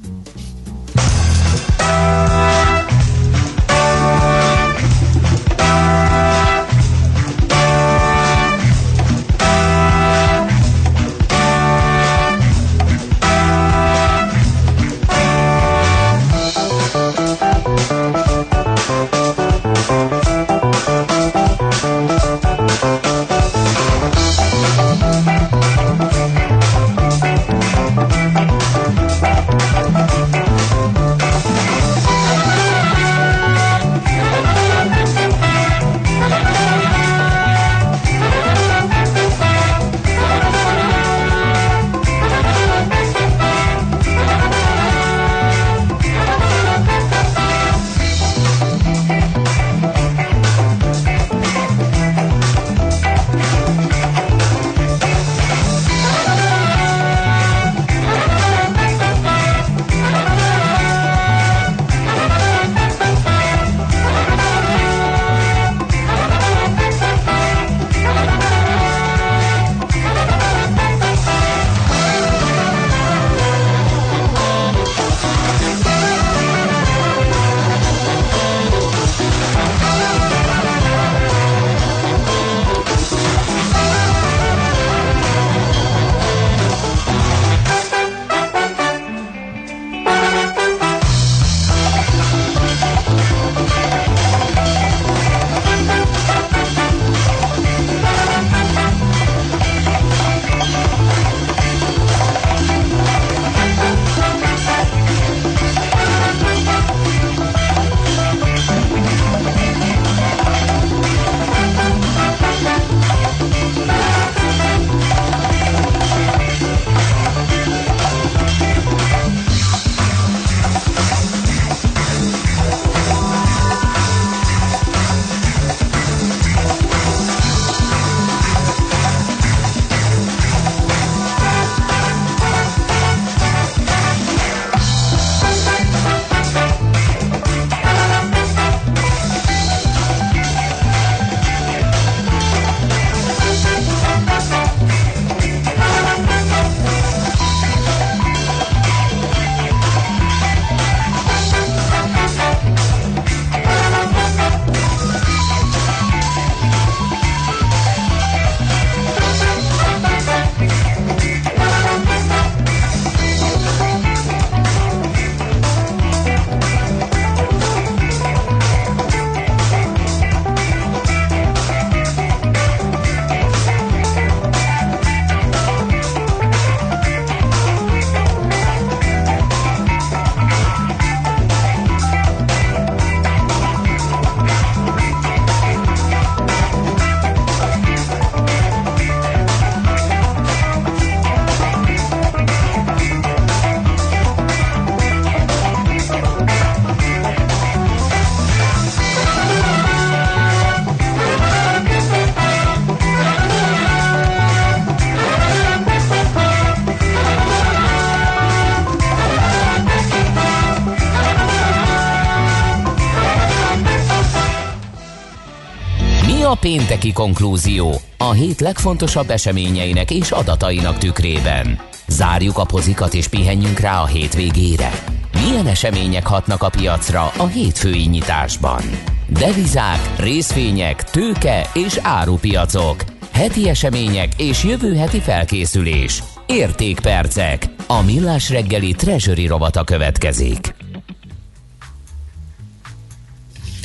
[216.67, 221.79] Pénteki konklúzió a hét legfontosabb eseményeinek és adatainak tükrében?
[222.09, 224.91] Zárjuk a pozikat és pihenjünk rá a hétvégére.
[225.33, 228.83] Milyen események hatnak a piacra a hétfői nyitásban?
[229.29, 233.05] Devizák, részvények, tőke és árupiacok.
[233.33, 236.23] Heti események és jövő heti felkészülés.
[236.47, 237.65] Értékpercek.
[237.87, 240.76] A millás reggeli treasury rovata következik.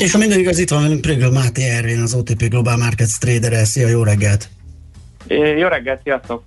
[0.01, 3.65] És ha minden igaz, itt van velünk Prégl Máté Ervin, az OTP Global Markets trader
[3.65, 4.49] Szia, jó reggelt!
[5.57, 6.43] Jó reggelt, sziasztok!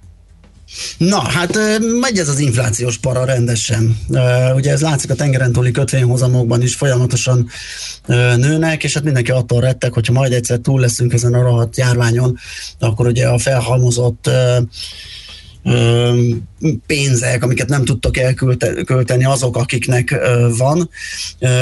[0.98, 1.58] Na, hát
[2.00, 3.98] megy ez az inflációs para rendesen.
[4.54, 7.48] Ugye ez látszik a tengeren túli kötvényhozamokban is folyamatosan
[8.36, 12.38] nőnek, és hát mindenki attól rettek, hogyha majd egyszer túl leszünk ezen a rohadt járványon,
[12.78, 14.30] akkor ugye a felhalmozott
[16.86, 20.16] pénzek, amiket nem tudtok elkölteni azok, akiknek
[20.58, 20.88] van,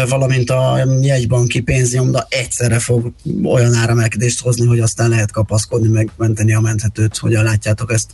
[0.09, 3.13] valamint a jegybanki pénznyomda egyszerre fog
[3.45, 7.17] olyan áremelkedést hozni, hogy aztán lehet kapaszkodni, meg menteni a menthetőt.
[7.17, 8.11] Hogyan látjátok ezt?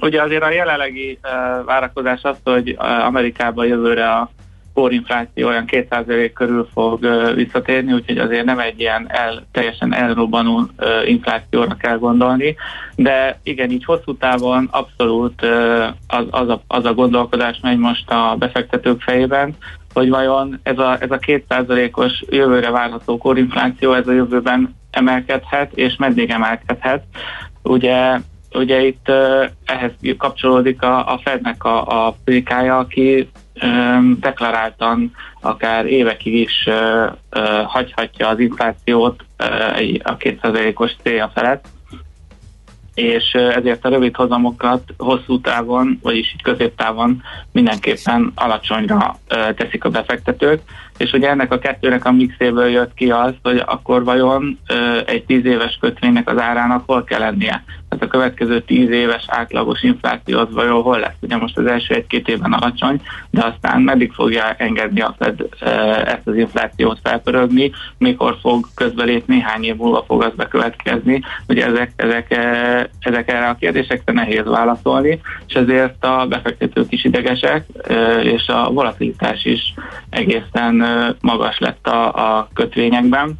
[0.00, 1.18] Ugye azért a jelenlegi
[1.64, 2.76] várakozás az, hogy
[3.06, 4.30] Amerikában jövőre a
[4.74, 10.68] kórinfláció olyan 2% körül fog visszatérni, úgyhogy azért nem egy ilyen el, teljesen elrobbanó
[11.06, 12.56] inflációra kell gondolni,
[12.96, 15.42] de igen, így hosszú távon abszolút
[16.06, 19.54] az, az, a, az a gondolkodás megy most a befektetők fejében,
[19.94, 25.96] hogy vajon ez a, ez a 2%-os jövőre várható kórinfláció ez a jövőben emelkedhet, és
[25.96, 27.04] meddig emelkedhet.
[27.62, 28.18] Ugye
[28.54, 29.08] ugye itt
[29.64, 32.16] ehhez kapcsolódik a, a Fednek a, a
[32.70, 33.28] aki
[34.18, 36.68] deklaráltan akár évekig is
[37.66, 39.24] hagyhatja az inflációt
[40.02, 41.64] a 2%-os célja felett,
[42.94, 47.22] és ezért a rövid hozamokat hosszú távon, vagyis így középtávon
[47.52, 49.16] mindenképpen alacsonyra
[49.56, 50.60] teszik a befektetők,
[50.96, 54.58] és ugye ennek a kettőnek a mixéből jött ki az, hogy akkor vajon
[55.06, 57.64] egy 10 éves kötvénynek az árának hol kell lennie.
[57.92, 61.16] Tehát a következő 10 éves átlagos infláció az vajon hol lesz.
[61.20, 63.00] Ugye most az első egy-két évben alacsony,
[63.30, 65.48] de aztán meddig fogja engedni a Fed
[66.04, 71.22] ezt az inflációt felpörögni, mikor fog közbelépni, hány év múlva fog az bekövetkezni.
[71.48, 72.30] Ugye ezek, ezek,
[73.00, 77.66] ezek erre a kérdésekre nehéz válaszolni, és ezért a befektetők is idegesek,
[78.22, 79.74] és a volatilitás is
[80.10, 80.84] egészen
[81.20, 83.38] magas lett a, a kötvényekben.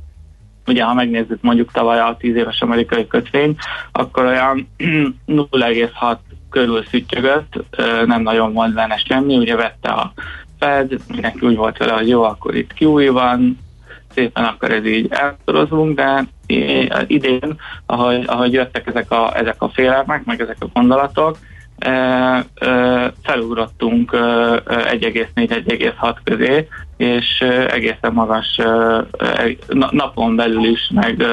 [0.67, 3.57] Ugye, ha megnézzük mondjuk tavaly a 10 éves amerikai kötvény,
[3.93, 4.69] akkor olyan
[5.27, 6.17] 0,6
[6.51, 7.65] körül szüttyögött,
[8.07, 10.13] nem nagyon volt benne semmi, ugye vette a
[10.59, 13.59] Fed, mindenki úgy volt vele, hogy jó, akkor itt QE van,
[14.15, 16.25] szépen akkor ez így eltorozunk, de
[17.07, 21.39] idén, ahogy, ahogy jöttek ezek a, ezek a félelmek, meg ezek a gondolatok,
[23.23, 26.69] felugrottunk ö, ö, 1,4-1,6 közé,
[27.03, 28.59] és egészen magas
[29.91, 31.27] napon belül is, meg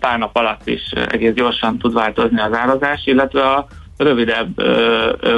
[0.00, 4.62] pár nap alatt is egész gyorsan tud változni az árazás, illetve a rövidebb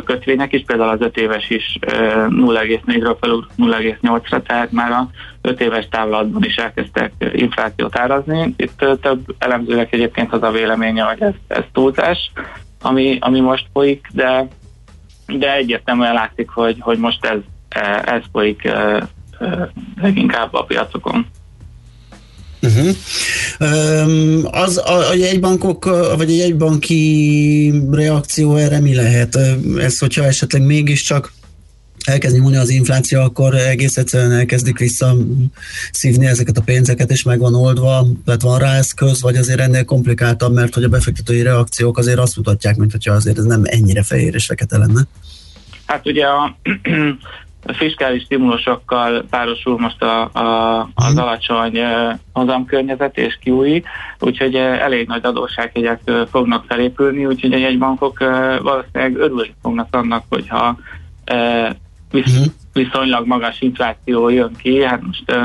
[0.05, 5.09] kötvények is, például az 5 éves is ö, 0,4-ről felül 0,8-ra, tehát már a
[5.41, 8.55] 5 éves távlatban is elkezdtek inflációt árazni.
[8.57, 12.33] Itt több elemzőnek egyébként az a véleménye, hogy ez, ez túlzás,
[12.83, 14.47] ami, ami most folyik, de,
[15.27, 17.39] de egyértelműen látszik, hogy, hogy most ez,
[17.69, 18.73] eh, ez folyik
[20.01, 21.27] leginkább a piacokon.
[22.63, 22.95] Uh-huh.
[23.61, 25.85] Um, az a, a jegybankok,
[26.17, 29.39] vagy a jegybanki reakció erre mi lehet?
[29.79, 31.33] Ez, hogyha esetleg mégiscsak
[32.05, 35.17] elkezd nyúlni az infláció, akkor egész egyszerűen elkezdik vissza
[35.93, 39.85] szívni ezeket a pénzeket, és meg van oldva, tehát van rá eszköz, vagy azért ennél
[39.85, 44.03] komplikáltabb, mert hogy a befektetői reakciók azért azt mutatják, mint hogyha azért ez nem ennyire
[44.03, 45.07] fehér és fekete lenne.
[45.87, 46.57] Hát ugye a,
[47.67, 53.83] a fiskális stimulusokkal párosul most a, a, az alacsony eh, hozamkörnyezet és kiúi,
[54.21, 59.89] úgyhogy eh, elég nagy adóssághegyek eh, fognak felépülni, úgyhogy a jegybankok eh, valószínűleg örülni fognak
[59.91, 60.77] annak, hogyha
[61.25, 61.71] eh,
[62.11, 65.45] visz, viszonylag magas infláció jön ki, hát most eh,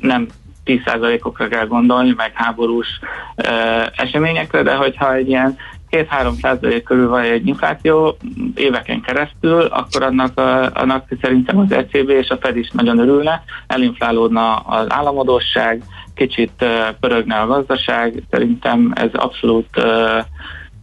[0.00, 0.28] nem
[0.64, 2.88] 10%-okra kell gondolni, meg háborús
[3.34, 5.56] eh, eseményekre, de hogyha egy ilyen
[5.90, 8.16] 2-3 százalék körül van egy infláció
[8.54, 10.38] éveken keresztül, akkor annak,
[10.74, 15.82] annak szerintem az ECB és a Fed is nagyon örülne, elinflálódna az államadóság,
[16.14, 16.64] kicsit
[17.00, 19.68] pörögne a gazdaság, szerintem ez abszolút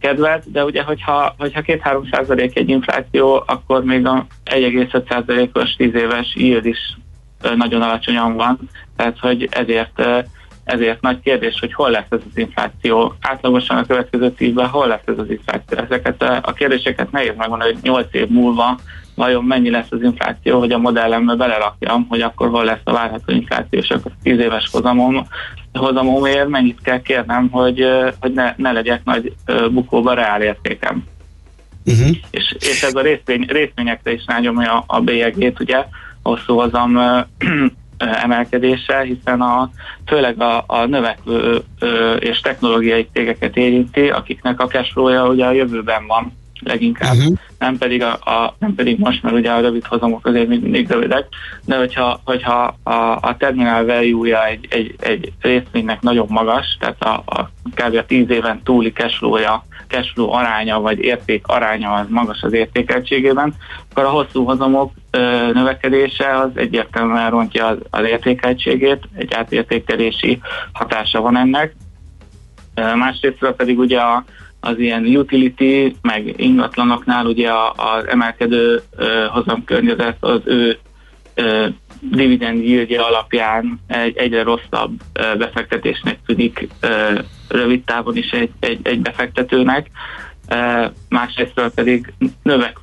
[0.00, 5.94] kedvelt, de ugye, hogyha, hogyha 2-3 százalék egy infláció, akkor még a 1,5 százalékos 10
[5.94, 6.96] éves yield is
[7.56, 8.58] nagyon alacsonyan van,
[8.96, 10.02] tehát hogy ezért
[10.68, 13.14] ezért nagy kérdés, hogy hol lesz ez az infláció.
[13.20, 15.78] Átlagosan a következő évben hol lesz ez az infláció.
[15.78, 18.78] Ezeket a, a kérdéseket nehéz megmondani, hogy 8 év múlva
[19.14, 23.32] vajon mennyi lesz az infláció, hogy a modellembe belerakjam, hogy akkor hol lesz a várható
[23.32, 25.26] infláció, és akkor 10 éves hozamom,
[25.72, 31.04] hozamomért mennyit kell kérnem, hogy, ö, hogy ne, ne legyek nagy ö, bukóba reál értékem.
[31.84, 32.16] Uh-huh.
[32.30, 35.84] És, és ez a részvény, részvényekre is rányomja a, a bélyegét, ugye,
[36.22, 36.98] hosszú hozam
[37.98, 39.70] emelkedése, hiszen a,
[40.06, 46.06] főleg a, a növekvő ö, és technológiai cégeket érinti, akiknek a cashflow-ja ugye a jövőben
[46.06, 47.36] van leginkább, uh-huh.
[47.58, 50.90] nem, pedig a, a, nem pedig most, mert ugye a rövid hozamok azért még mindig
[50.90, 51.26] rövidek,
[51.64, 57.22] de hogyha, hogyha a, a terminal value-ja egy, egy, egy részvénynek nagyon magas, tehát a,
[57.26, 57.96] a kb.
[57.96, 63.54] a 10 éven túli cashflow-ja, cashflow aránya vagy érték aránya az magas az értékeltségében,
[63.90, 64.92] akkor a hosszú hozamok
[65.52, 70.40] növekedése az egyértelműen rontja az, az értékeltségét, egy átértékelési
[70.72, 71.74] hatása van ennek.
[72.74, 74.24] Ö, Másrésztről pedig ugye a,
[74.60, 78.82] az ilyen utility, meg ingatlanoknál ugye az emelkedő
[79.32, 80.78] hozamkörnyezet az ő
[82.00, 86.68] dividend yieldje alapján egy, egyre rosszabb befektetésnek tűnik
[87.48, 89.90] rövid távon is egy, egy, egy befektetőnek.
[91.08, 92.12] Másrésztről pedig
[92.42, 92.78] növek,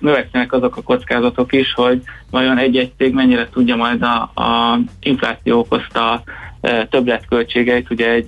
[0.00, 5.58] növekszenek, azok a kockázatok is, hogy vajon egy-egy cég mennyire tudja majd a, a infláció
[5.58, 6.22] okozta
[6.90, 8.26] többletköltségeit ugye egy,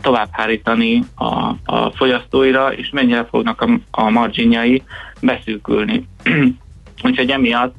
[0.00, 4.82] továbbhárítani a, a fogyasztóira, és mennyire fognak a, a marginjai
[5.20, 6.08] beszűkülni.
[7.04, 7.74] Úgyhogy emiatt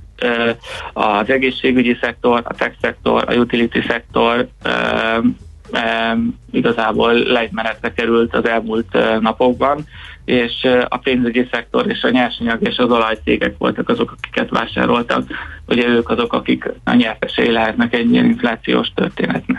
[0.93, 4.47] az egészségügyi szektor, a tech szektor, a utility szektor
[6.51, 9.85] igazából lejtmenetre került az elmúlt napokban,
[10.25, 15.23] és a pénzügyi szektor és a nyersanyag és az olajcégek voltak azok, akiket vásároltak.
[15.67, 19.58] Ugye ők azok, akik a nyertesei lehetnek egy ilyen inflációs történetnek.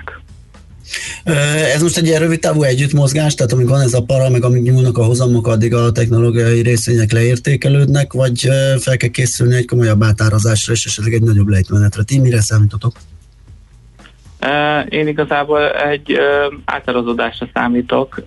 [1.75, 4.62] Ez most egy ilyen rövid távú együttmozgás, tehát amíg van ez a para, meg amíg
[4.62, 8.49] nyúlnak a hozamok, addig a technológiai részvények leértékelődnek, vagy
[8.79, 12.03] fel kell készülni egy komolyabb átárazásra, és esetleg egy nagyobb lejtmenetre.
[12.03, 12.93] Ti mire számítotok?
[14.89, 16.19] Én igazából egy
[16.65, 18.23] átárazódásra számítok,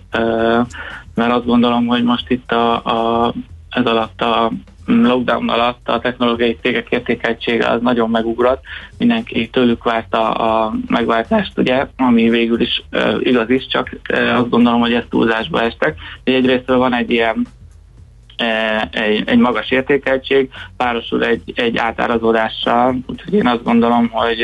[1.14, 3.34] mert azt gondolom, hogy most itt a, a,
[3.68, 4.52] ez alatt a
[4.86, 8.62] lockdown alatt a technológiai cégek értékeltsége az nagyon megugrott,
[8.98, 14.48] mindenki tőlük várta a megváltást, ugye, ami végül is ö, igaz is, csak ö, azt
[14.48, 15.98] gondolom, hogy ezt túlzásba estek.
[16.24, 17.46] Egyrésztről van egy ilyen
[18.36, 24.40] e, egy, egy magas értékeltség, párosul egy, egy átárazódással, úgyhogy én azt gondolom, hogy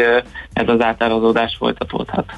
[0.53, 2.33] ez az átárazódás folytatódhat.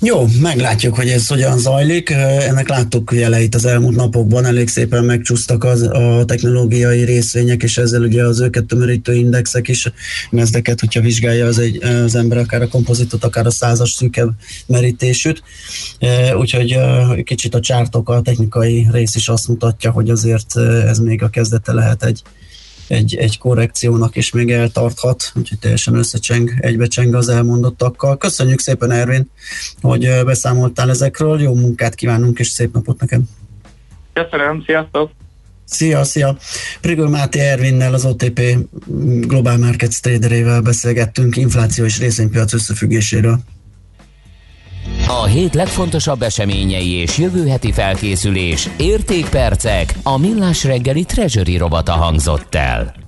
[0.00, 2.10] Jó, meglátjuk, hogy ez hogyan zajlik.
[2.10, 8.02] Ennek láttuk jeleit az elmúlt napokban, elég szépen megcsúsztak az, a technológiai részvények, és ezzel
[8.02, 9.92] ugye az őket tömörítő indexek is,
[10.30, 14.30] mezdeket, hogyha vizsgálja az, egy, az ember akár a kompozitot, akár a százas szűkebb
[14.66, 15.42] merítésűt.
[16.38, 16.78] Úgyhogy
[17.24, 20.56] kicsit a csártok, a technikai rész is azt mutatja, hogy azért
[20.86, 22.22] ez még a kezdete lehet egy,
[22.88, 28.16] egy, egy korrekciónak is még eltarthat, úgyhogy teljesen összecseng, egybecseng az elmondottakkal.
[28.16, 29.30] Köszönjük szépen Ervin,
[29.80, 33.20] hogy beszámoltál ezekről, jó munkát kívánunk, és szép napot neked!
[34.12, 35.10] Köszönöm, sziasztok!
[35.64, 36.36] Szia, szia!
[36.80, 38.40] Prigol Máté Ervinnel, az OTP
[39.20, 43.38] Global Markets traderével beszélgettünk infláció és részvénypiac összefüggéséről.
[45.08, 52.54] A hét legfontosabb eseményei és jövő heti felkészülés, értékpercek, a millás reggeli treasury robata hangzott
[52.54, 53.03] el.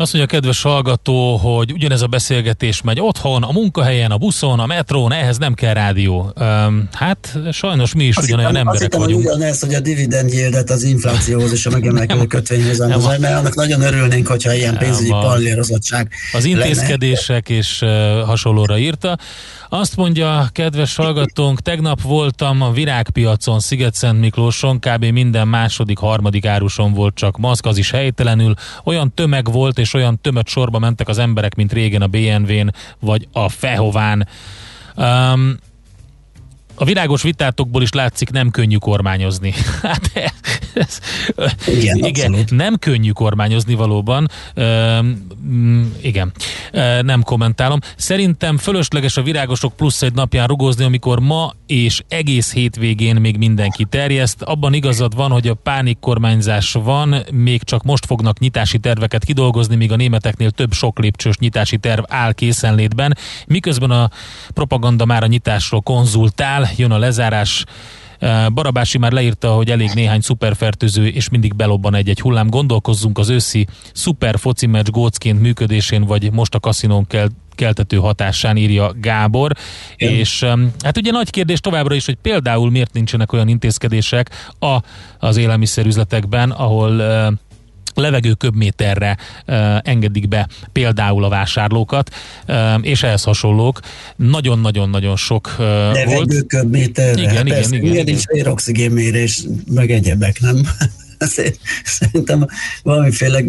[0.00, 4.60] Azt mondja a kedves hallgató, hogy ugyanez a beszélgetés megy otthon, a munkahelyen, a buszon,
[4.60, 6.32] a metrón, ehhez nem kell rádió.
[6.40, 9.36] Um, hát sajnos mi is Azt ugyanolyan hittem, azt emberek hittem, hogy vagyunk.
[9.36, 13.54] ugyanez, hogy a dividend yieldet az inflációhoz és a megemelkedő kötvényhozamhoz, nem a- mert annak
[13.54, 16.56] nagyon örülnénk, hogyha ilyen pénzügyi a- pallérozottság Az lenne.
[16.66, 17.88] intézkedések és uh,
[18.24, 19.18] hasonlóra írta.
[19.68, 25.04] Azt mondja, kedves hallgatónk, tegnap voltam a virágpiacon Sziget-Szent Miklóson, kb.
[25.04, 28.54] minden második, harmadik áruson volt csak maszk, az is helytelenül.
[28.84, 33.28] Olyan tömeg volt, és olyan tömött sorba mentek az emberek, mint régen a BMW-n, vagy
[33.32, 34.28] a Fehován.
[34.96, 35.56] Um,
[36.80, 39.54] a világos vitátokból is látszik, nem könnyű kormányozni.
[39.82, 40.10] Hát
[40.74, 40.98] ez,
[41.66, 42.50] Igen, igen abszolút.
[42.50, 44.28] nem könnyű kormányozni valóban.
[44.54, 46.32] Üm, mm, igen,
[46.72, 47.78] Ö, nem kommentálom.
[47.96, 53.84] Szerintem fölösleges a virágosok plusz egy napján rugózni, amikor ma és egész hétvégén még mindenki
[53.84, 54.42] terjeszt.
[54.42, 59.76] Abban igazad van, hogy a pánik kormányzás van, még csak most fognak nyitási terveket kidolgozni,
[59.76, 63.16] míg a németeknél több sok lépcsős nyitási terv áll készenlétben,
[63.46, 64.10] miközben a
[64.54, 67.64] propaganda már a nyitásról konzultál, jön a lezárás,
[68.54, 72.48] Barabási már leírta, hogy elég néhány szuperfertőző, és mindig belobban egy-egy hullám.
[72.48, 78.56] Gondolkozzunk az őszi szuper foci meccs gócként működésén, vagy most a kaszinón kell keltető hatásán,
[78.56, 79.52] írja Gábor.
[79.96, 80.14] Igen.
[80.14, 80.44] És
[80.82, 84.78] hát ugye nagy kérdés továbbra is, hogy például miért nincsenek olyan intézkedések a,
[85.18, 87.02] az élelmiszerüzletekben, ahol
[87.96, 92.14] uh, levegő köbméterre uh, engedik be például a vásárlókat,
[92.48, 93.80] uh, és ehhez hasonlók.
[94.16, 95.94] Nagyon-nagyon-nagyon sok uh, volt.
[95.94, 97.22] Levegő köbméterre.
[97.22, 98.04] Igen, persze, igen, igen.
[98.04, 100.68] nincs véroxigénmérés, meg egyebek, nem?
[101.26, 102.46] Szerint- Szerintem
[102.82, 103.40] valamiféle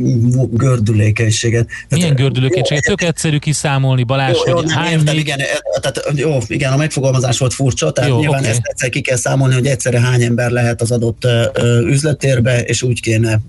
[0.52, 1.69] gördülékenységet.
[1.89, 2.84] Milyen gördülőkészséget?
[2.84, 5.39] Tök egyszerű kiszámolni, Balázs, Jó, jó, hogy nem hány értem, igen,
[5.81, 8.52] tehát, jó, igen, a megfogalmazás volt furcsa, tehát Jó, jó, nyilván okay.
[8.52, 11.27] ezt egyszer ki kell számolni, hogy egyszerre hány ember lehet az adott
[11.85, 13.39] üzletérbe, és úgy kéne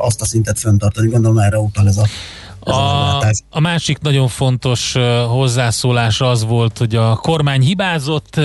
[0.00, 1.08] azt a szintet föntartani.
[1.08, 2.06] Gondolom erre utal ez a
[2.64, 3.18] A,
[3.50, 4.92] a másik nagyon fontos
[5.28, 8.40] hozzászólás az volt, hogy a kormány hibázott,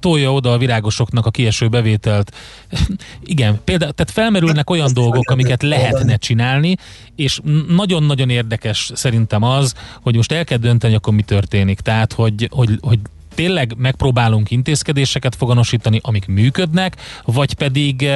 [0.00, 2.36] tolja oda a virágosoknak a kieső bevételt.
[3.22, 6.76] Igen, például, tehát felmerülnek olyan dolgok, amiket lehetne csinálni,
[7.16, 11.80] és nagyon-nagyon érdekes szerintem az, hogy most el kell dönteni, akkor mi történik.
[11.80, 12.98] Tehát, hogy, hogy, hogy
[13.34, 18.08] tényleg megpróbálunk intézkedéseket foganosítani, amik működnek, vagy pedig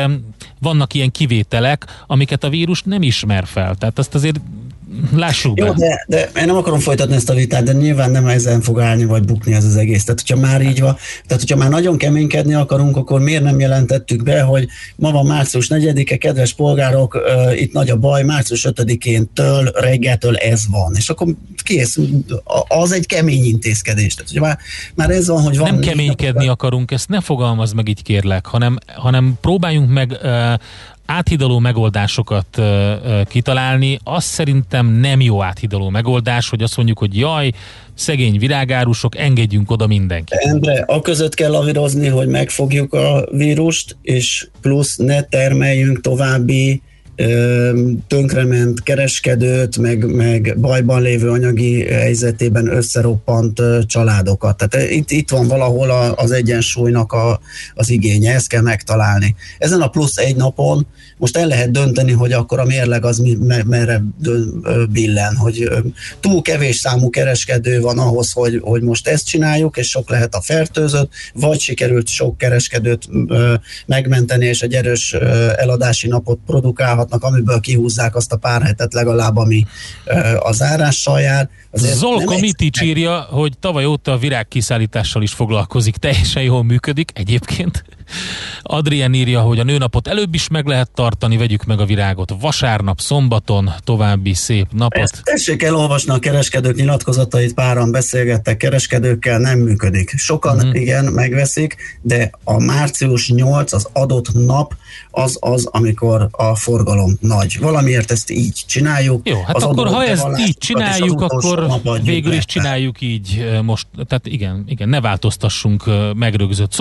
[0.61, 3.75] vannak ilyen kivételek, amiket a vírus nem ismer fel.
[3.75, 4.41] Tehát ezt azért
[5.15, 5.75] lássuk Jó, be.
[5.77, 9.05] de, de én nem akarom folytatni ezt a vitát, de nyilván nem ezen fog állni
[9.05, 10.05] vagy bukni ez az egész.
[10.05, 10.97] Tehát, hogyha már így van,
[11.27, 15.69] tehát, hogyha már nagyon keménykedni akarunk, akkor miért nem jelentettük be, hogy ma van március
[15.71, 20.95] 4-e, kedves polgárok, uh, itt nagy a baj, március 5-én től, reggeltől ez van.
[20.97, 21.27] És akkor
[21.63, 21.99] kész,
[22.69, 24.15] az egy kemény intézkedés.
[24.15, 24.59] Tehát, hogyha már,
[24.95, 28.79] már ez van, hogy van nem keménykedni akarunk, ezt ne fogalmazd meg így kérlek, hanem,
[28.95, 30.53] hanem próbáljunk meg uh,
[31.11, 33.99] áthidaló megoldásokat uh, uh, kitalálni.
[34.05, 37.51] Az szerintem nem jó áthidaló megoldás, hogy azt mondjuk, hogy jaj,
[37.95, 40.39] szegény virágárusok, engedjünk oda mindenkit.
[40.39, 46.98] Endre, a között kell lavírozni, hogy megfogjuk a vírust, és plusz ne termeljünk további ö,
[48.07, 54.57] tönkrement kereskedőt, meg, meg bajban lévő anyagi helyzetében összeroppant családokat.
[54.57, 57.41] Tehát itt, itt van valahol a, az egyensúlynak a,
[57.75, 59.35] az igénye, ezt kell megtalálni.
[59.59, 60.87] Ezen a plusz egy napon
[61.19, 63.23] most el lehet dönteni, hogy akkor a mérleg az
[63.67, 64.03] merre
[64.91, 65.69] billen, hogy
[66.21, 70.41] túl kevés számú kereskedő van ahhoz, hogy, hogy most ezt csináljuk, és sok lehet a
[70.41, 73.09] fertőzött, vagy sikerült sok kereskedőt
[73.87, 75.13] megmenteni, és egy erős
[75.57, 79.67] eladási napot produkálhatnak, amiből kihúzzák azt a pár hetet legalább, ami
[80.39, 81.49] az zárással jár.
[81.73, 87.85] Zolko nem Mitics írja, hogy tavaly óta a virágkiszállítással is foglalkozik, teljesen jól működik egyébként.
[88.63, 93.01] Adrien írja, hogy a nőnapot előbb is meg lehet tartani, vegyük meg a virágot vasárnap,
[93.01, 95.03] szombaton, további szép napot.
[95.03, 100.15] Ezt tessék elolvasni a kereskedők nyilatkozatait, páran beszélgettek kereskedőkkel, nem működik.
[100.17, 100.73] Sokan mm.
[100.73, 104.75] igen, megveszik, de a március 8, az adott nap,
[105.11, 107.59] az az, amikor a forgalom nagy.
[107.61, 109.29] Valamiért ezt így csináljuk.
[109.29, 111.68] Jó, hát az akkor ha ezt így csináljuk, akkor
[112.03, 113.87] végül is csináljuk így most.
[114.07, 115.85] Tehát igen, igen, ne változtassunk
[116.15, 116.73] megrögzött